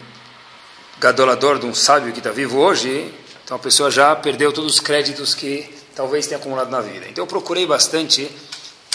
gadolador, 1.00 1.58
de 1.58 1.66
um 1.66 1.74
sábio 1.74 2.14
que 2.14 2.20
está 2.20 2.30
vivo 2.30 2.60
hoje, 2.60 3.12
então 3.44 3.58
a 3.58 3.60
pessoa 3.60 3.90
já 3.90 4.16
perdeu 4.16 4.54
todos 4.54 4.76
os 4.76 4.80
créditos 4.80 5.34
que 5.34 5.68
talvez 5.96 6.28
tenha 6.28 6.38
acumulado 6.38 6.70
na 6.70 6.82
vida. 6.82 7.08
Então 7.10 7.24
eu 7.24 7.28
procurei 7.28 7.66
bastante 7.66 8.30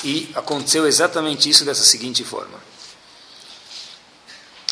e 0.05 0.31
aconteceu 0.33 0.87
exatamente 0.87 1.51
isso 1.51 1.65
dessa 1.65 1.83
seguinte 1.83 2.23
forma. 2.23 2.68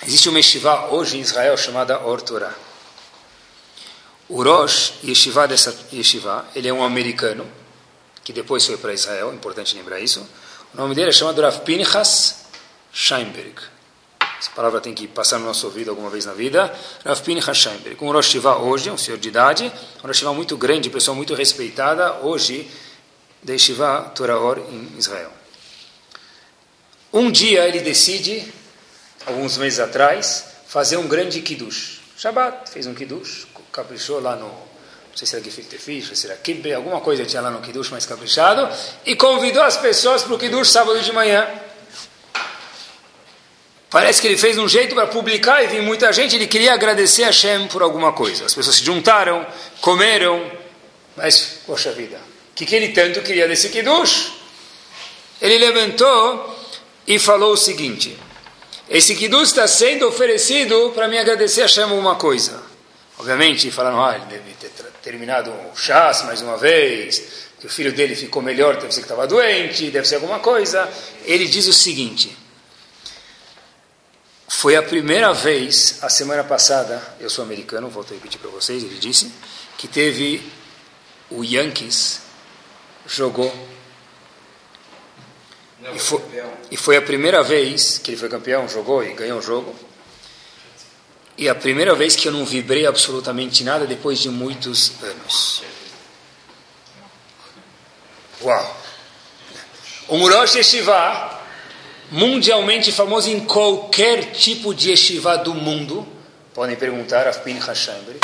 Existe 0.06 0.28
uma 0.28 0.38
yeshiva 0.38 0.90
hoje 0.92 1.16
em 1.16 1.20
Israel 1.20 1.56
chamada 1.56 1.98
Or 2.06 2.22
Torah. 2.22 2.54
O 4.28 4.40
Rosh 4.40 4.94
Yeshiva 5.04 5.48
dessa 5.48 5.76
yeshiva, 5.92 6.46
ele 6.54 6.68
é 6.68 6.72
um 6.72 6.84
americano, 6.84 7.44
que 8.22 8.32
depois 8.32 8.64
foi 8.64 8.76
para 8.76 8.94
Israel, 8.94 9.34
importante 9.34 9.74
lembrar 9.74 9.98
isso. 9.98 10.24
O 10.72 10.76
nome 10.76 10.94
dele 10.94 11.08
é 11.08 11.12
chamado 11.12 11.42
Rav 11.42 11.58
Pinchas 11.62 12.44
Scheinberg. 12.92 13.54
Essa 14.38 14.50
palavra 14.52 14.80
tem 14.80 14.94
que 14.94 15.08
passar 15.08 15.40
no 15.40 15.46
nosso 15.46 15.66
ouvido 15.66 15.90
alguma 15.90 16.08
vez 16.08 16.24
na 16.24 16.34
vida. 16.34 16.72
Rav 17.04 17.20
Pinchas 17.22 17.56
Scheinberg. 17.56 18.04
Um 18.04 18.12
Rosh 18.12 18.30
Shiva 18.30 18.58
hoje, 18.58 18.88
um 18.88 18.96
senhor 18.96 19.18
de 19.18 19.28
idade, 19.28 19.72
um 20.04 20.06
Rosh 20.06 20.18
Shiva 20.18 20.32
muito 20.32 20.56
grande, 20.56 20.88
pessoa 20.88 21.16
muito 21.16 21.34
respeitada, 21.34 22.20
hoje, 22.22 22.70
da 23.42 23.54
Yeshiva 23.54 24.12
Toraor 24.14 24.58
em 24.70 24.92
Israel. 24.96 25.32
Um 27.12 27.28
dia 27.28 27.66
ele 27.66 27.80
decide, 27.80 28.52
alguns 29.26 29.58
meses 29.58 29.78
atrás, 29.78 30.44
fazer 30.66 30.96
um 30.96 31.06
grande 31.06 31.40
kiddush. 31.40 32.00
Shabbat, 32.16 32.70
fez 32.70 32.86
um 32.86 32.94
kiddush, 32.94 33.46
caprichou 33.72 34.20
lá 34.20 34.36
no 34.36 34.66
não 35.16 35.18
sei 35.18 35.26
se 35.26 35.36
era 35.36 35.44
gefilte 35.46 36.14
se 36.14 36.26
era 36.26 36.36
kibbeh, 36.36 36.74
alguma 36.74 37.00
coisa 37.00 37.24
tinha 37.24 37.40
lá 37.40 37.50
no 37.50 37.62
Kiddush 37.62 37.88
mais 37.88 38.04
caprichado, 38.04 38.68
e 39.06 39.16
convidou 39.16 39.62
as 39.62 39.78
pessoas 39.78 40.22
para 40.22 40.34
o 40.34 40.38
Kiddush 40.38 40.68
sábado 40.68 41.00
de 41.00 41.10
manhã. 41.10 41.48
Parece 43.88 44.20
que 44.20 44.26
ele 44.26 44.36
fez 44.36 44.58
um 44.58 44.68
jeito 44.68 44.94
para 44.94 45.06
publicar 45.06 45.64
e 45.64 45.68
vir 45.68 45.80
muita 45.80 46.12
gente, 46.12 46.36
ele 46.36 46.46
queria 46.46 46.74
agradecer 46.74 47.22
a 47.22 47.28
Hashem 47.28 47.66
por 47.68 47.80
alguma 47.80 48.12
coisa. 48.12 48.44
As 48.44 48.54
pessoas 48.54 48.76
se 48.76 48.84
juntaram, 48.84 49.46
comeram, 49.80 50.52
mas, 51.16 51.60
poxa 51.64 51.92
vida, 51.92 52.18
o 52.18 52.54
que, 52.54 52.66
que 52.66 52.74
ele 52.74 52.88
tanto 52.90 53.22
queria 53.22 53.48
desse 53.48 53.70
Kiddush? 53.70 54.32
Ele 55.40 55.56
levantou 55.56 56.58
e 57.06 57.18
falou 57.18 57.54
o 57.54 57.56
seguinte, 57.56 58.18
esse 58.88 59.14
Kiddush 59.14 59.48
está 59.48 59.66
sendo 59.66 60.06
oferecido 60.08 60.92
para 60.94 61.08
me 61.08 61.18
agradecer 61.18 61.62
a 61.62 61.64
Hashem 61.64 61.84
alguma 61.84 62.14
coisa. 62.16 62.62
Obviamente, 63.18 63.70
falaram, 63.70 64.04
ah, 64.04 64.14
ele 64.14 64.26
deve 64.26 64.52
ter 64.52 64.70
terminado 65.02 65.50
o 65.50 65.76
chás 65.76 66.22
mais 66.22 66.40
uma 66.42 66.56
vez, 66.56 67.22
que 67.58 67.66
o 67.66 67.70
filho 67.70 67.92
dele 67.92 68.14
ficou 68.14 68.42
melhor, 68.42 68.74
deve 68.74 68.92
ser 68.92 69.00
que 69.00 69.06
estava 69.06 69.26
doente, 69.26 69.90
deve 69.90 70.06
ser 70.06 70.16
alguma 70.16 70.38
coisa. 70.38 70.88
Ele 71.24 71.46
diz 71.48 71.66
o 71.66 71.72
seguinte: 71.72 72.36
foi 74.48 74.76
a 74.76 74.82
primeira 74.82 75.32
vez, 75.32 75.98
a 76.02 76.08
semana 76.08 76.44
passada, 76.44 77.02
eu 77.18 77.28
sou 77.28 77.44
americano, 77.44 77.88
volto 77.88 78.12
a 78.12 78.14
repetir 78.14 78.40
para 78.40 78.50
vocês, 78.50 78.82
ele 78.82 78.98
disse, 78.98 79.32
que 79.76 79.88
teve 79.88 80.42
o 81.30 81.42
Yankees 81.44 82.20
jogou. 83.06 83.52
E 85.94 85.98
foi, 85.98 86.22
e 86.70 86.76
foi 86.76 86.96
a 86.96 87.02
primeira 87.02 87.42
vez 87.42 87.98
que 87.98 88.10
ele 88.10 88.16
foi 88.16 88.28
campeão, 88.28 88.68
jogou 88.68 89.04
e 89.04 89.12
ganhou 89.12 89.38
o 89.38 89.42
jogo. 89.42 89.74
E 91.38 91.48
a 91.48 91.54
primeira 91.54 91.94
vez 91.94 92.16
que 92.16 92.26
eu 92.26 92.32
não 92.32 92.44
vibrei 92.44 92.86
absolutamente 92.86 93.62
nada 93.62 93.86
depois 93.86 94.18
de 94.18 94.28
muitos 94.28 94.92
anos. 95.02 95.62
Uau! 98.42 98.76
Um 100.08 100.28
Rosh 100.28 100.54
Yeshiva, 100.56 101.40
mundialmente 102.10 102.90
famoso 102.90 103.28
em 103.28 103.40
qualquer 103.40 104.32
tipo 104.32 104.74
de 104.74 104.90
Yeshiva 104.90 105.36
do 105.38 105.54
mundo, 105.54 106.06
podem 106.54 106.76
perguntar 106.76 107.28
a 107.28 107.32
Pin 107.32 107.58
Hashambre, 107.58 108.18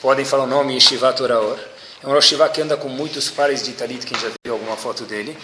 podem 0.00 0.24
falar 0.24 0.44
o 0.44 0.46
nome 0.46 0.74
Yeshiva 0.74 1.12
Toraor. 1.12 1.58
É 2.02 2.06
um 2.06 2.12
Rosh 2.12 2.26
Yeshiva 2.26 2.48
que 2.48 2.60
anda 2.60 2.76
com 2.76 2.88
muitos 2.88 3.30
pares 3.30 3.62
de 3.62 3.72
talit, 3.72 4.04
quem 4.04 4.18
já 4.18 4.28
viu 4.44 4.54
alguma 4.54 4.76
foto 4.76 5.04
dele. 5.04 5.36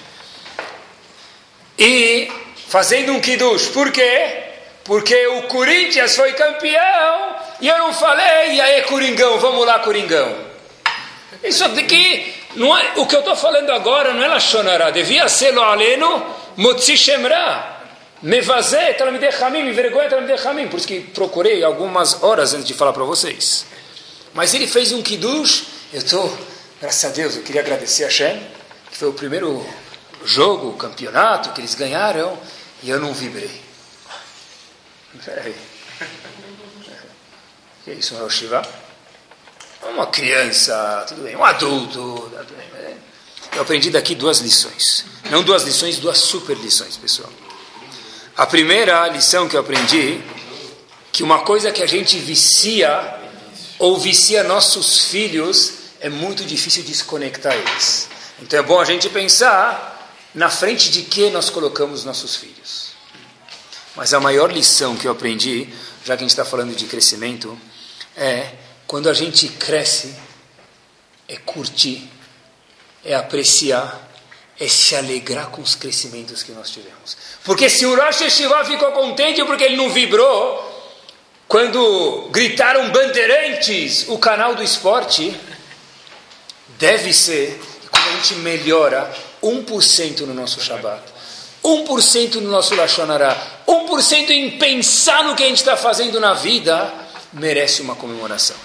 E 1.79 2.29
fazendo 2.68 3.12
um 3.12 3.20
kiddush, 3.20 3.68
por 3.68 3.93
quê? 3.93 4.45
Porque 4.85 5.26
o 5.29 5.43
Corinthians 5.43 6.16
foi 6.16 6.33
campeão 6.33 7.37
e 7.61 7.68
eu 7.68 7.79
não 7.79 7.93
falei, 7.93 8.55
e 8.55 8.61
aí 8.61 8.83
Coringão, 8.83 9.39
vamos 9.39 9.66
lá 9.66 9.79
Coringão. 9.79 10.35
Isso 11.45 11.64
aqui, 11.64 12.35
não 12.57 12.76
é, 12.76 12.93
o 12.97 13.07
que 13.07 13.14
eu 13.14 13.20
estou 13.20 13.37
falando 13.37 13.70
agora 13.70 14.12
não 14.12 14.24
é 14.24 14.29
Lachonará, 14.29 14.91
devia 14.91 15.29
ser 15.29 15.53
lo 15.53 15.62
aleno 15.62 16.37
motzi 16.57 16.97
shemra. 16.97 17.76
Mevazé, 18.20 18.95
Talamidei 18.95 19.31
Hamim, 19.41 19.62
me 19.62 19.72
vergonha 19.72 20.09
Talamidei 20.09 20.37
Hamim. 20.45 20.66
Por 20.66 20.79
isso 20.79 20.89
que 20.89 20.99
procurei 21.01 21.62
algumas 21.62 22.20
horas 22.24 22.53
antes 22.53 22.66
de 22.66 22.74
falar 22.74 22.93
para 22.93 23.05
vocês. 23.05 23.64
Mas 24.35 24.55
ele 24.55 24.66
fez 24.66 24.93
um 24.93 25.01
kiddush, 25.01 25.66
eu 25.93 25.99
estou, 25.99 26.39
graças 26.81 27.05
a 27.05 27.14
Deus, 27.14 27.37
eu 27.37 27.43
queria 27.43 27.61
agradecer 27.61 28.05
a 28.05 28.11
Shem, 28.11 28.43
que 28.91 28.99
foi 28.99 29.09
o 29.09 29.12
primeiro 29.12 29.64
jogo, 30.24 30.76
campeonato 30.76 31.52
que 31.52 31.60
eles 31.60 31.74
ganharam, 31.74 32.38
e 32.82 32.90
eu 32.90 33.00
não 33.00 33.12
vibrei. 33.12 33.60
Peraí. 35.24 35.54
que 37.84 37.90
é 37.90 37.94
isso, 37.94 38.14
um 38.14 38.30
Shiva? 38.30 38.62
Uma 39.82 40.06
criança, 40.06 41.04
tudo 41.08 41.22
bem, 41.22 41.36
um 41.36 41.44
adulto, 41.44 42.30
tudo 42.30 42.56
bem. 42.56 42.68
Né? 42.82 42.96
Eu 43.54 43.62
aprendi 43.62 43.90
daqui 43.90 44.14
duas 44.14 44.38
lições. 44.38 45.04
Não 45.30 45.42
duas 45.42 45.62
lições, 45.62 45.98
duas 45.98 46.18
super 46.18 46.56
lições, 46.56 46.96
pessoal. 46.96 47.30
A 48.36 48.46
primeira 48.46 49.08
lição 49.08 49.48
que 49.48 49.56
eu 49.56 49.60
aprendi, 49.60 50.20
que 51.10 51.22
uma 51.22 51.40
coisa 51.40 51.72
que 51.72 51.82
a 51.82 51.86
gente 51.86 52.18
vicia, 52.18 53.18
ou 53.78 53.98
vicia 53.98 54.44
nossos 54.44 55.06
filhos, 55.06 55.72
é 56.00 56.08
muito 56.08 56.44
difícil 56.44 56.84
desconectar 56.84 57.54
eles. 57.54 58.08
Então 58.40 58.58
é 58.58 58.62
bom 58.62 58.80
a 58.80 58.84
gente 58.84 59.08
pensar 59.08 59.97
na 60.35 60.51
frente 60.51 60.91
de 60.91 61.03
que 61.03 61.31
nós 61.31 61.51
colocamos 61.51 62.05
nossos 62.05 62.37
filhos. 62.37 62.89
Mas 63.97 64.14
a 64.14 64.20
maior 64.20 64.53
lição 64.53 64.97
que 64.97 65.07
eu 65.07 65.12
aprendi, 65.12 65.68
já 66.05 66.16
que 66.16 66.22
a 66.22 66.26
gente 66.26 66.31
está 66.31 66.45
falando 66.45 66.74
de 66.74 66.87
crescimento, 66.87 67.59
é 68.16 68.53
quando 68.87 69.09
a 69.09 69.12
gente 69.12 69.49
cresce, 69.49 70.14
é 71.29 71.37
curtir, 71.37 72.09
é 73.05 73.14
apreciar, 73.14 74.09
é 74.59 74.68
se 74.68 74.95
alegrar 74.97 75.49
com 75.49 75.62
os 75.62 75.74
crescimentos 75.74 76.43
que 76.43 76.53
nós 76.53 76.70
tivemos. 76.70 77.16
Porque 77.45 77.68
se 77.68 77.87
o 77.87 77.97
Rosh 77.97 78.22
Hashivá 78.22 78.64
ficou 78.64 78.93
contente 78.93 79.45
porque 79.45 79.64
ele 79.64 79.76
não 79.76 79.91
vibrou, 79.91 80.76
quando 81.47 82.29
gritaram 82.31 82.91
bandeirantes, 82.91 84.07
o 84.09 84.18
canal 84.18 84.55
do 84.55 84.62
esporte, 84.62 85.35
deve 86.79 87.12
ser 87.12 87.61
quando 87.91 88.09
a 88.09 88.12
gente 88.12 88.35
melhora 88.37 89.12
1% 89.43 90.20
no 90.20 90.34
nosso 90.34 90.61
Shabat, 90.61 91.03
1% 91.62 92.34
no 92.36 92.51
nosso 92.51 92.74
Lashonará, 92.74 93.36
1% 93.66 94.30
em 94.30 94.59
pensar 94.59 95.24
no 95.24 95.34
que 95.34 95.43
a 95.43 95.47
gente 95.47 95.59
está 95.59 95.76
fazendo 95.76 96.20
na 96.20 96.34
vida, 96.34 96.93
merece 97.32 97.82
uma 97.82 97.95
comemoração. 97.95 98.57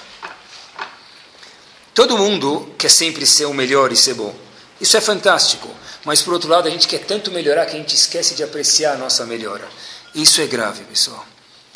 Todo 1.94 2.18
mundo 2.18 2.74
quer 2.78 2.90
sempre 2.90 3.26
ser 3.26 3.46
o 3.46 3.54
melhor 3.54 3.92
e 3.92 3.96
ser 3.96 4.16
bom. 4.16 4.34
Isso 4.82 4.98
é 4.98 5.02
fantástico. 5.02 5.70
Mas, 6.06 6.22
por 6.22 6.34
outro 6.34 6.50
lado, 6.50 6.68
a 6.68 6.72
gente 6.72 6.88
quer 6.88 7.06
tanto 7.06 7.32
melhorar 7.32 7.66
que 7.66 7.76
a 7.76 7.80
gente 7.80 7.96
esquece 7.96 8.36
de 8.36 8.44
apreciar 8.44 8.94
a 8.94 8.98
nossa 8.98 9.26
melhora. 9.26 9.68
Isso 10.14 10.42
é 10.42 10.46
grave, 10.46 10.84
pessoal. 10.84 11.26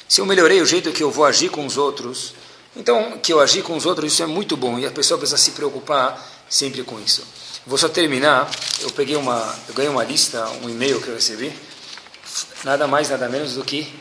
Se 0.07 0.21
eu 0.21 0.25
melhorei 0.25 0.61
o 0.61 0.65
jeito 0.65 0.91
que 0.91 1.03
eu 1.03 1.11
vou 1.11 1.25
agir 1.25 1.49
com 1.49 1.65
os 1.65 1.77
outros, 1.77 2.33
então, 2.75 3.17
que 3.17 3.31
eu 3.31 3.39
agir 3.39 3.63
com 3.63 3.75
os 3.75 3.85
outros, 3.85 4.13
isso 4.13 4.23
é 4.23 4.25
muito 4.25 4.57
bom. 4.57 4.77
E 4.77 4.85
a 4.85 4.91
pessoa 4.91 5.17
precisa 5.17 5.37
se 5.37 5.51
preocupar 5.51 6.45
sempre 6.49 6.83
com 6.83 6.99
isso. 6.99 7.23
Vou 7.67 7.77
só 7.77 7.89
terminar. 7.89 8.49
Eu 8.79 8.89
peguei 8.91 9.17
uma, 9.17 9.55
eu 9.67 9.73
ganhei 9.73 9.91
uma 9.91 10.03
lista, 10.05 10.47
um 10.63 10.69
e-mail 10.69 11.01
que 11.01 11.09
eu 11.09 11.15
recebi. 11.15 11.51
Nada 12.63 12.87
mais, 12.87 13.09
nada 13.09 13.27
menos 13.27 13.55
do 13.55 13.63
que 13.65 13.93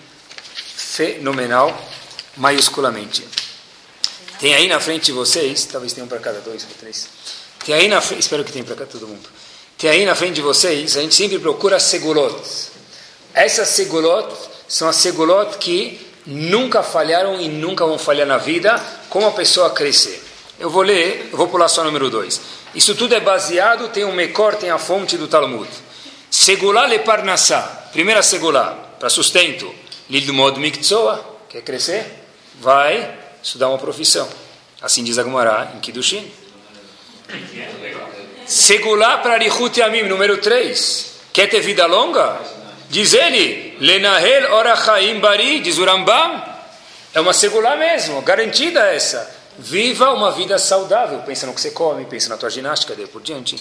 fenomenal, 0.55 1.77
maiusculamente. 2.37 3.27
Tem 4.39 4.55
aí 4.55 4.69
na 4.69 4.79
frente 4.79 5.07
de 5.07 5.13
vocês, 5.13 5.65
talvez 5.65 5.93
tenham 5.93 6.07
para 6.07 6.21
cada 6.21 6.39
dois 6.41 6.63
ou 6.63 6.71
três. 6.79 7.09
Tem 7.65 7.75
aí 7.75 7.89
na 7.89 8.01
frente, 8.01 8.21
espero 8.21 8.45
que 8.45 8.53
tenha 8.53 8.65
para 8.65 8.87
todo 8.87 9.09
mundo. 9.09 9.29
Tem 9.77 9.91
aí 9.91 10.07
na 10.07 10.15
frente 10.15 10.35
de 10.35 10.43
vocês, 10.43 10.97
a 10.97 11.03
gente 11.03 11.17
sempre 11.17 11.41
procura 11.41 11.81
segulot. 11.81 12.41
Essas 13.35 13.69
segulot 13.71 14.33
são 14.69 14.89
as 14.89 14.95
segulot 14.95 15.59
que 15.59 16.07
nunca 16.25 16.85
falharam 16.85 17.41
e 17.41 17.49
nunca 17.49 17.85
vão 17.85 17.99
falhar 17.99 18.29
na 18.29 18.39
vida, 18.39 18.81
como 19.11 19.27
a 19.27 19.33
pessoa 19.33 19.71
crescer. 19.71 20.23
Eu 20.57 20.71
vou 20.71 20.83
ler, 20.83 21.31
eu 21.33 21.37
vou 21.37 21.49
pular 21.49 21.69
só 21.69 21.81
o 21.81 21.85
número 21.85 22.09
2. 22.09 22.41
Isso 22.77 22.95
tudo 22.95 23.15
é 23.15 23.21
baseado, 23.21 23.89
tem 23.89 24.05
um 24.05 24.13
mecor, 24.13 24.55
tem 24.57 24.69
a 24.69 24.79
fonte 24.79 25.17
do 25.17 25.27
Talmud. 25.27 25.67
Segulá 26.31 26.87
le 26.87 26.99
parnassá. 26.99 27.89
Primeira 27.91 28.23
segulá, 28.23 28.77
para 29.01 29.09
sustento. 29.09 29.75
Lilmod 30.11 30.61
miktzoa, 30.61 31.39
quer 31.49 31.63
crescer? 31.63 32.05
Vai 32.61 33.19
estudar 33.43 33.71
uma 33.71 33.79
profissão. 33.79 34.29
Assim 34.83 35.03
diz 35.03 35.17
a 35.19 35.25
Gemara 35.25 35.73
em 35.75 35.81
Kiddushin. 35.81 36.31
Segulá 38.45 39.19
para 39.19 39.39
Rihut 39.39 39.81
Yamim, 39.81 40.03
número 40.03 40.37
3. 40.37 41.15
Quer 41.33 41.49
ter 41.49 41.61
vida 41.61 41.87
longa? 41.87 42.39
Diz 42.91 43.15
ele, 43.15 43.79
Lenahel 43.81 44.53
Orachaim 44.53 45.19
Bari, 45.19 45.61
diz 45.61 45.79
o 45.79 45.85
Rambam. 45.87 46.45
É 47.15 47.21
uma 47.23 47.33
segulá 47.33 47.75
mesmo, 47.75 48.21
garantida 48.21 48.81
essa. 48.93 49.35
Viva 49.59 50.13
uma 50.13 50.33
vida 50.33 50.59
saudável. 50.59 51.21
Pensa 51.21 51.47
no 51.47 51.55
que 51.55 51.61
você 51.61 51.71
come, 51.71 52.05
pensa 52.05 52.29
na 52.29 52.37
tua 52.37 52.51
ginástica, 52.51 52.95
daí 52.95 53.07
por 53.07 53.23
diante. 53.23 53.61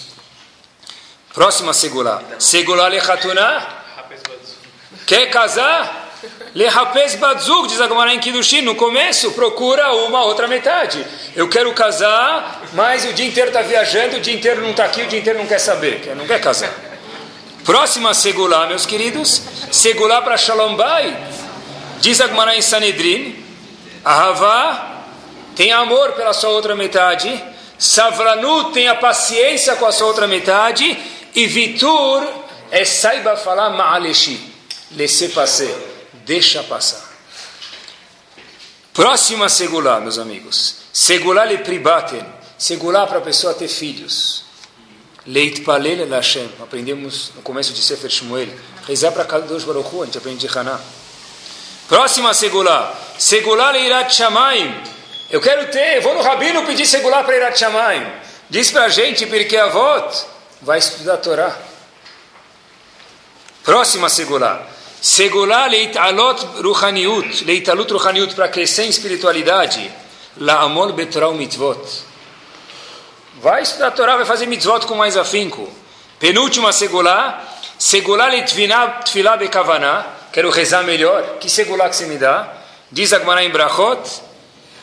Próxima 1.32 1.72
segulá. 1.72 2.22
Segulá 2.38 2.88
lechatuna. 2.88 3.66
Quer 5.06 5.30
casar? 5.30 6.04
Lehapes 6.54 7.16
Badzug, 7.16 7.68
diz 7.68 7.80
a 7.80 8.14
em 8.14 8.18
Kiddushin, 8.18 8.62
no 8.62 8.74
começo, 8.74 9.32
procura 9.32 9.92
uma 9.92 10.24
outra 10.24 10.48
metade. 10.48 11.04
Eu 11.34 11.48
quero 11.48 11.72
casar, 11.74 12.62
mas 12.72 13.04
o 13.04 13.12
dia 13.12 13.26
inteiro 13.26 13.48
está 13.48 13.60
viajando, 13.60 14.16
o 14.16 14.20
dia 14.20 14.34
inteiro 14.34 14.62
não 14.62 14.70
está 14.70 14.86
aqui, 14.86 15.02
o 15.02 15.06
dia 15.06 15.20
inteiro 15.20 15.38
não 15.38 15.46
quer 15.46 15.58
saber, 15.58 16.14
não 16.16 16.26
quer 16.26 16.40
casar. 16.40 16.72
Próxima 17.64 18.14
segulá, 18.14 18.66
meus 18.66 18.86
queridos, 18.86 19.42
segulá 19.70 20.22
para 20.22 20.38
Shalom 20.38 20.76
Bay. 20.76 21.14
Diz 22.00 22.20
a 22.20 22.54
em 22.54 22.62
Sanedrin, 22.62 23.44
Ahavá, 24.04 24.95
tem 25.56 25.72
amor 25.72 26.12
pela 26.12 26.32
sua 26.32 26.50
outra 26.50 26.76
metade, 26.76 27.42
Savranu 27.76 28.70
tem 28.70 28.86
a 28.86 28.94
paciência 28.94 29.74
com 29.74 29.86
a 29.86 29.92
sua 29.92 30.06
outra 30.06 30.28
metade, 30.28 30.96
e 31.34 31.46
Vitur 31.46 32.24
é 32.70 32.84
saiba 32.84 33.36
falar 33.36 33.70
Ma'aleshi, 33.70 34.38
laisser 34.92 35.32
passer 35.32 35.96
deixa 36.26 36.62
passar. 36.64 37.06
Próxima 38.92 39.48
segulá, 39.48 40.00
meus 40.00 40.18
amigos. 40.18 40.76
Segulá 40.92 41.44
le 41.44 41.58
pribaten. 41.58 42.24
Segulá 42.58 43.06
para 43.06 43.18
a 43.18 43.20
pessoa 43.20 43.54
ter 43.54 43.68
filhos. 43.68 44.44
Leit 45.26 45.60
palel 45.60 46.08
Hashem. 46.08 46.48
Aprendemos 46.60 47.32
no 47.36 47.42
começo 47.42 47.72
de 47.72 47.80
Sefer 47.80 48.10
Shmuel. 48.10 48.48
Rezar 48.86 49.12
para 49.12 49.24
Kadosh 49.24 49.64
Baruch 49.64 49.88
Hu, 49.92 50.02
a 50.02 50.06
gente 50.06 50.18
aprende 50.18 50.46
de 50.46 50.58
Haná. 50.58 50.80
Próxima 51.88 52.34
segulá. 52.34 52.94
Segulá 53.18 53.70
le 53.72 53.80
irat 53.80 54.12
shamaim. 54.12 54.95
Eu 55.28 55.40
quero 55.40 55.70
ter, 55.72 56.00
vou 56.00 56.14
no 56.14 56.22
rabino 56.22 56.64
pedir 56.64 56.86
segulá 56.86 57.24
para 57.24 57.36
irat 57.36 57.58
shamaim. 57.58 58.06
Diz 58.48 58.70
para 58.70 58.84
a 58.84 58.88
gente, 58.88 59.26
porque 59.26 59.56
a 59.56 59.66
voto 59.66 60.24
vai 60.62 60.78
estudar 60.78 61.14
a 61.14 61.16
Torá. 61.16 61.56
Próxima 63.64 64.08
segulá. 64.08 64.64
Segulá 65.02 65.66
leitalot 65.66 66.62
ruchaniut, 66.62 67.44
leitalut 67.44 67.92
ruchaniut, 67.92 68.34
para 68.36 68.48
crescer 68.48 68.84
em 68.84 68.88
espiritualidade. 68.88 69.90
La'amol 70.38 70.92
betorah 70.92 71.32
mitzvot. 71.32 71.80
Vai 73.40 73.62
estudar 73.62 73.88
a 73.88 73.90
Torá, 73.90 74.16
vai 74.16 74.24
fazer 74.24 74.46
mitzvot 74.46 74.86
com 74.86 74.94
mais 74.94 75.16
afinco. 75.16 75.68
Penúltima 76.20 76.72
segulá, 76.72 77.44
segulá 77.76 78.28
leitfilá 78.28 79.36
bekavaná, 79.36 80.06
quero 80.32 80.50
rezar 80.50 80.84
melhor. 80.84 81.38
Que 81.40 81.50
segulá 81.50 81.88
que 81.88 81.96
você 81.96 82.06
me 82.06 82.16
dá? 82.16 82.52
Diz 82.92 83.12
Agmará 83.12 83.44
em 83.44 83.50
Brachot, 83.50 84.00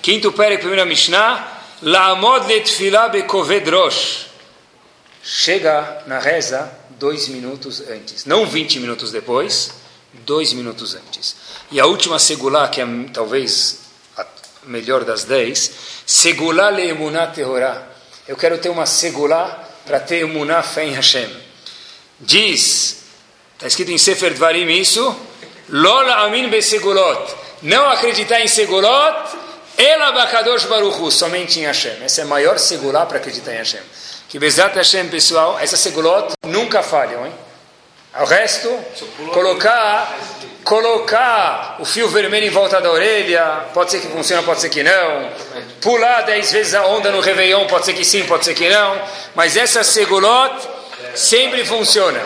quinto 0.04 0.34
pere, 0.34 0.58
primeira 0.58 0.86
Mishnah, 0.86 1.62
La'amod 1.82 2.46
letfilá 2.46 3.08
bekoved 3.08 3.70
rosh. 3.70 4.26
Chega 5.24 6.04
na 6.06 6.20
reza 6.20 6.70
dois 7.00 7.30
minutos 7.30 7.82
antes, 7.90 8.26
não 8.26 8.46
20 8.46 8.80
minutos 8.82 9.12
depois, 9.14 9.72
dois 10.26 10.52
minutos 10.52 10.94
antes. 10.94 11.36
E 11.72 11.80
a 11.80 11.86
última 11.86 12.20
segulá, 12.20 12.68
que 12.68 12.82
é 12.82 12.86
talvez 13.14 13.80
a 14.18 14.26
melhor 14.66 15.06
das 15.06 15.24
dez, 15.24 15.72
segulá 16.06 16.70
le 16.70 16.90
emuná 16.90 17.28
terorá. 17.28 17.88
Eu 18.28 18.36
quero 18.36 18.58
ter 18.58 18.70
uma 18.70 18.86
segulá 18.86 19.70
para 19.86 20.02
ter 20.02 20.24
emuná 20.24 20.62
fé 20.62 20.84
em 20.86 20.94
Hashem. 20.94 21.30
diz, 22.20 23.04
está 23.54 23.68
escrito 23.68 23.92
em 23.92 23.98
Sefer 23.98 24.34
Dvarim 24.34 24.70
isso, 24.70 25.16
Lola 25.70 26.26
Amin 26.26 26.50
Besegulot, 26.50 27.34
não 27.62 27.90
acreditar 27.90 28.42
em 28.42 28.48
Segulot, 28.50 29.43
Ela 29.78 30.12
Bakadosh 30.12 30.66
Baruchu, 30.66 31.12
somente 31.12 31.60
em 31.60 31.66
Hashem. 31.66 32.04
Essa 32.04 32.22
é 32.22 32.24
a 32.24 32.28
maior 32.28 32.58
segulá 32.58 33.06
para 33.06 33.18
acreditar 33.18 33.54
em 33.54 33.58
Hashem. 33.58 33.82
Que 34.30 34.40
Bezat 34.40 34.76
Hashem, 34.76 35.10
pessoal, 35.10 35.60
essa 35.60 35.78
segulot 35.78 36.34
nunca 36.46 36.82
falham, 36.82 37.26
hein? 37.26 37.34
O 38.20 38.26
resto, 38.26 38.70
colocar, 39.34 40.16
colocar 40.64 41.78
o 41.80 41.86
fio 41.86 42.08
vermelho 42.10 42.46
em 42.46 42.50
volta 42.52 42.80
da 42.80 42.92
orelha, 42.92 43.66
pode 43.74 43.90
ser 43.90 44.02
que 44.02 44.08
funcione, 44.08 44.44
pode 44.44 44.62
ser 44.62 44.70
que 44.70 44.84
não. 44.84 45.32
Pular 45.82 46.22
dez 46.22 46.52
vezes 46.52 46.76
a 46.76 46.86
onda 46.86 47.12
no 47.12 47.20
Réveillon, 47.20 47.66
pode 47.66 47.86
ser 47.86 47.94
que 47.94 48.06
sim, 48.06 48.24
pode 48.26 48.46
ser 48.46 48.54
que 48.54 48.70
não. 48.70 49.02
Mas 49.34 49.58
essa 49.58 49.84
segulot 49.84 50.54
sempre 51.16 51.66
funciona. 51.66 52.22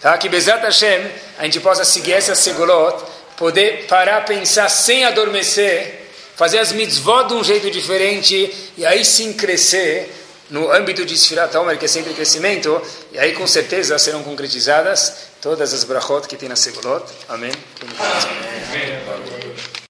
Tá? 0.00 0.18
Que 0.18 0.28
Bezat 0.28 0.62
Hashem, 0.62 1.10
a 1.38 1.44
gente 1.44 1.60
possa 1.60 1.84
seguir 1.84 2.14
essa 2.14 2.34
segulot, 2.34 3.00
poder 3.36 3.86
parar, 3.86 4.24
pensar 4.24 4.68
sem 4.68 5.04
adormecer, 5.04 5.97
fazer 6.38 6.60
as 6.60 6.70
mitzvot 6.70 7.26
de 7.26 7.34
um 7.34 7.42
jeito 7.42 7.68
diferente 7.68 8.54
e 8.76 8.86
aí 8.86 9.04
sim 9.04 9.32
crescer 9.32 10.14
no 10.48 10.72
âmbito 10.72 11.04
de 11.04 11.18
Sfirat 11.18 11.52
Omer, 11.56 11.76
que 11.76 11.84
é 11.84 11.88
sempre 11.88 12.14
crescimento, 12.14 12.80
e 13.12 13.18
aí 13.18 13.34
com 13.34 13.46
certeza 13.46 13.98
serão 13.98 14.22
concretizadas 14.22 15.28
todas 15.42 15.74
as 15.74 15.82
brachot 15.82 16.28
que 16.28 16.36
tem 16.36 16.48
na 16.48 16.56
Segulot. 16.56 17.04
Amém. 17.28 17.50